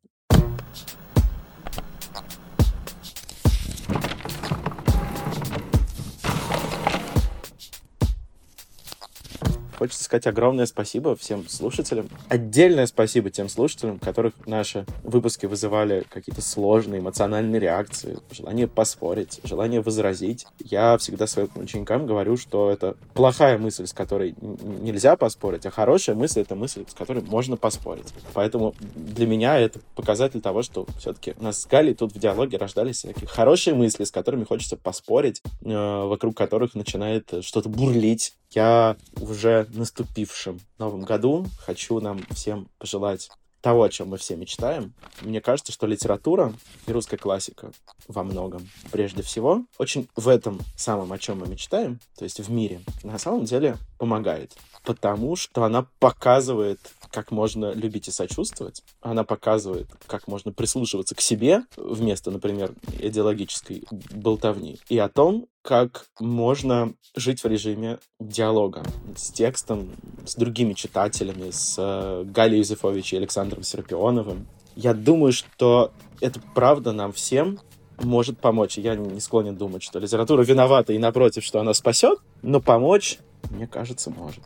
Хочется 9.77 10.03
сказать 10.03 10.27
огромное 10.27 10.65
спасибо 10.65 11.15
всем 11.15 11.47
слушателям. 11.47 12.09
Отдельное 12.29 12.85
спасибо 12.85 13.29
тем 13.29 13.49
слушателям, 13.49 13.99
которых 13.99 14.33
наши 14.45 14.85
выпуски 15.03 15.45
вызывали 15.45 16.05
какие-то 16.09 16.41
сложные 16.41 17.01
эмоциональные 17.01 17.59
реакции, 17.59 18.17
желание 18.31 18.67
поспорить, 18.67 19.41
желание 19.43 19.81
возразить. 19.81 20.45
Я 20.63 20.97
всегда 20.97 21.27
своим 21.27 21.49
ученикам 21.55 22.05
говорю, 22.07 22.37
что 22.37 22.71
это 22.71 22.95
плохая 23.13 23.57
мысль, 23.57 23.85
с 23.85 23.93
которой 23.93 24.35
нельзя 24.41 25.15
поспорить, 25.17 25.65
а 25.65 25.71
хорошая 25.71 26.15
мысль— 26.15 26.41
это 26.41 26.55
мысль, 26.55 26.85
с 26.87 26.93
которой 26.93 27.23
можно 27.23 27.57
поспорить. 27.57 28.13
Поэтому 28.33 28.75
для 28.95 29.27
меня 29.27 29.59
это 29.59 29.79
показатель 29.95 30.41
того, 30.41 30.61
что 30.61 30.85
все-таки 30.99 31.33
у 31.37 31.43
нас 31.43 31.61
с 31.61 31.65
Галей 31.65 31.93
тут 31.93 32.13
в 32.13 32.19
диалоге 32.19 32.57
рождались 32.57 32.97
всякие 32.97 33.27
хорошие 33.27 33.75
мысли, 33.75 34.03
с 34.03 34.11
которыми 34.11 34.45
хочется 34.45 34.77
поспорить, 34.77 35.41
э, 35.63 36.03
вокруг 36.05 36.35
которых 36.35 36.75
начинает 36.75 37.33
что-то 37.41 37.69
бурлить. 37.69 38.35
Я 38.51 38.95
уже 39.19 39.64
наступившем 39.71 40.59
Новом 40.77 41.01
году 41.01 41.45
хочу 41.59 41.99
нам 41.99 42.23
всем 42.31 42.69
пожелать 42.77 43.29
того, 43.65 43.81
о 43.81 43.89
чем 43.89 44.09
мы 44.09 44.17
все 44.17 44.35
мечтаем. 44.35 44.93
Мне 45.21 45.41
кажется, 45.41 45.71
что 45.71 45.87
литература 45.87 46.53
и 46.85 46.91
русская 46.91 47.17
классика 47.17 47.71
во 48.07 48.23
многом, 48.23 48.69
прежде 48.91 49.23
всего, 49.23 49.63
очень 49.79 50.07
в 50.15 50.27
этом 50.27 50.59
самом, 50.75 51.11
о 51.11 51.17
чем 51.17 51.39
мы 51.39 51.47
мечтаем, 51.47 51.99
то 52.15 52.25
есть 52.25 52.39
в 52.39 52.51
мире, 52.51 52.81
на 53.01 53.17
самом 53.17 53.45
деле 53.45 53.77
помогает. 53.97 54.53
Потому 54.83 55.35
что 55.35 55.63
она 55.63 55.87
показывает, 55.99 56.79
как 57.11 57.31
можно 57.31 57.73
любить 57.73 58.07
и 58.07 58.11
сочувствовать. 58.11 58.83
Она 59.01 59.23
показывает, 59.23 59.87
как 60.05 60.27
можно 60.27 60.51
прислушиваться 60.51 61.15
к 61.15 61.21
себе 61.21 61.63
вместо, 61.75 62.31
например, 62.31 62.73
идеологической 62.99 63.83
болтовни. 64.11 64.79
И 64.89 64.97
о 64.97 65.09
том, 65.09 65.47
как 65.61 66.05
можно 66.19 66.93
жить 67.15 67.43
в 67.43 67.47
режиме 67.47 67.97
диалога 68.19 68.83
с 69.15 69.31
текстом, 69.31 69.89
с 70.25 70.35
другими 70.35 70.73
читателями, 70.73 71.49
с 71.49 71.75
э, 71.77 72.23
Галей 72.25 72.59
Юзефович 72.59 73.13
и 73.13 73.17
Александром 73.17 73.63
Серапионовым. 73.63 74.47
Я 74.75 74.93
думаю, 74.93 75.33
что 75.33 75.91
это 76.21 76.39
правда 76.53 76.91
нам 76.91 77.13
всем 77.13 77.59
может 78.03 78.39
помочь. 78.39 78.77
Я 78.77 78.95
не 78.95 79.19
склонен 79.19 79.55
думать, 79.55 79.83
что 79.83 79.99
литература 79.99 80.43
виновата 80.43 80.93
и 80.93 80.97
напротив, 80.97 81.43
что 81.43 81.59
она 81.59 81.73
спасет, 81.73 82.19
но 82.41 82.59
помочь, 82.61 83.19
мне 83.49 83.67
кажется, 83.67 84.09
может. 84.09 84.43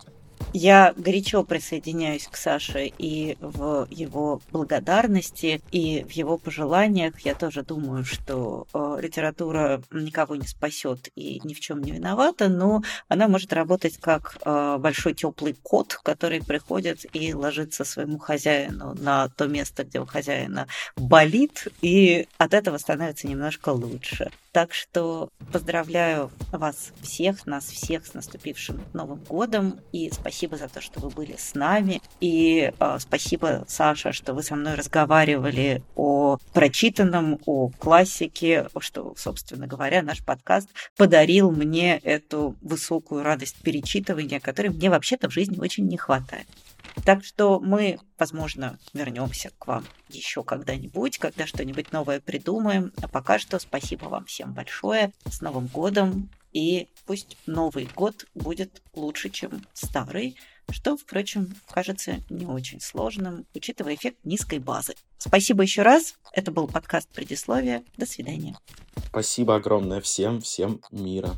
Я 0.53 0.93
горячо 0.97 1.43
присоединяюсь 1.43 2.27
к 2.27 2.35
Саше 2.35 2.91
и 2.97 3.37
в 3.39 3.87
его 3.91 4.41
благодарности, 4.51 5.61
и 5.71 6.03
в 6.03 6.11
его 6.11 6.39
пожеланиях. 6.39 7.19
Я 7.19 7.35
тоже 7.35 7.61
думаю, 7.61 8.03
что 8.03 8.65
э, 8.73 8.97
литература 8.99 9.83
никого 9.91 10.35
не 10.35 10.47
спасет 10.47 11.09
и 11.15 11.39
ни 11.43 11.53
в 11.53 11.59
чем 11.59 11.81
не 11.83 11.91
виновата, 11.91 12.49
но 12.49 12.81
она 13.07 13.27
может 13.27 13.53
работать 13.53 13.97
как 13.99 14.37
э, 14.43 14.77
большой 14.79 15.13
теплый 15.13 15.55
кот, 15.61 15.99
который 16.01 16.41
приходит 16.41 17.05
и 17.13 17.35
ложится 17.35 17.83
своему 17.83 18.17
хозяину 18.17 18.95
на 18.95 19.29
то 19.29 19.45
место, 19.45 19.83
где 19.83 19.99
у 19.99 20.07
хозяина 20.07 20.67
болит, 20.95 21.67
и 21.81 22.27
от 22.39 22.55
этого 22.55 22.79
становится 22.79 23.27
немножко 23.27 23.69
лучше. 23.69 24.31
Так 24.51 24.73
что 24.73 25.29
поздравляю 25.51 26.31
вас 26.51 26.91
всех, 27.01 27.45
нас 27.45 27.65
всех 27.65 28.05
с 28.05 28.13
наступившим 28.13 28.81
Новым 28.93 29.23
годом. 29.23 29.79
И 29.91 30.09
спасибо 30.11 30.57
за 30.57 30.67
то, 30.67 30.81
что 30.81 30.99
вы 30.99 31.09
были 31.09 31.35
с 31.37 31.53
нами. 31.53 32.01
И 32.19 32.73
э, 32.79 32.97
спасибо, 32.99 33.65
Саша, 33.67 34.11
что 34.11 34.33
вы 34.33 34.41
со 34.41 34.55
мной 34.55 34.73
разговаривали 34.73 35.83
о 35.95 36.37
прочитанном, 36.53 37.39
о 37.45 37.69
классике, 37.69 38.67
что, 38.79 39.13
собственно 39.17 39.67
говоря, 39.67 40.01
наш 40.01 40.23
подкаст 40.23 40.69
подарил 40.97 41.51
мне 41.51 41.97
эту 41.99 42.55
высокую 42.61 43.23
радость 43.23 43.57
перечитывания, 43.61 44.39
которой 44.39 44.69
мне 44.69 44.89
вообще-то 44.89 45.29
в 45.29 45.33
жизни 45.33 45.59
очень 45.59 45.87
не 45.87 45.97
хватает. 45.97 46.47
Так 47.05 47.23
что 47.23 47.59
мы, 47.59 47.99
возможно, 48.17 48.77
вернемся 48.93 49.51
к 49.57 49.67
вам 49.67 49.85
еще 50.09 50.43
когда-нибудь, 50.43 51.17
когда 51.17 51.47
что-нибудь 51.47 51.91
новое 51.91 52.19
придумаем. 52.19 52.91
А 53.01 53.07
пока 53.07 53.39
что 53.39 53.59
спасибо 53.59 54.05
вам 54.05 54.25
всем 54.25 54.53
большое. 54.53 55.13
С 55.25 55.41
Новым 55.41 55.67
годом! 55.67 56.29
И 56.51 56.87
пусть 57.05 57.37
Новый 57.45 57.87
год 57.95 58.25
будет 58.33 58.81
лучше, 58.93 59.29
чем 59.29 59.65
старый, 59.73 60.35
что, 60.71 60.97
впрочем, 60.97 61.55
кажется 61.69 62.17
не 62.29 62.45
очень 62.45 62.81
сложным, 62.81 63.45
учитывая 63.53 63.95
эффект 63.95 64.17
низкой 64.23 64.59
базы. 64.59 64.95
Спасибо 65.17 65.63
еще 65.63 65.83
раз. 65.83 66.15
Это 66.31 66.51
был 66.51 66.67
подкаст 66.67 67.09
«Предисловие». 67.09 67.83
До 67.97 68.05
свидания. 68.05 68.57
Спасибо 69.07 69.55
огромное 69.55 70.01
всем, 70.01 70.41
всем 70.41 70.81
мира. 70.91 71.35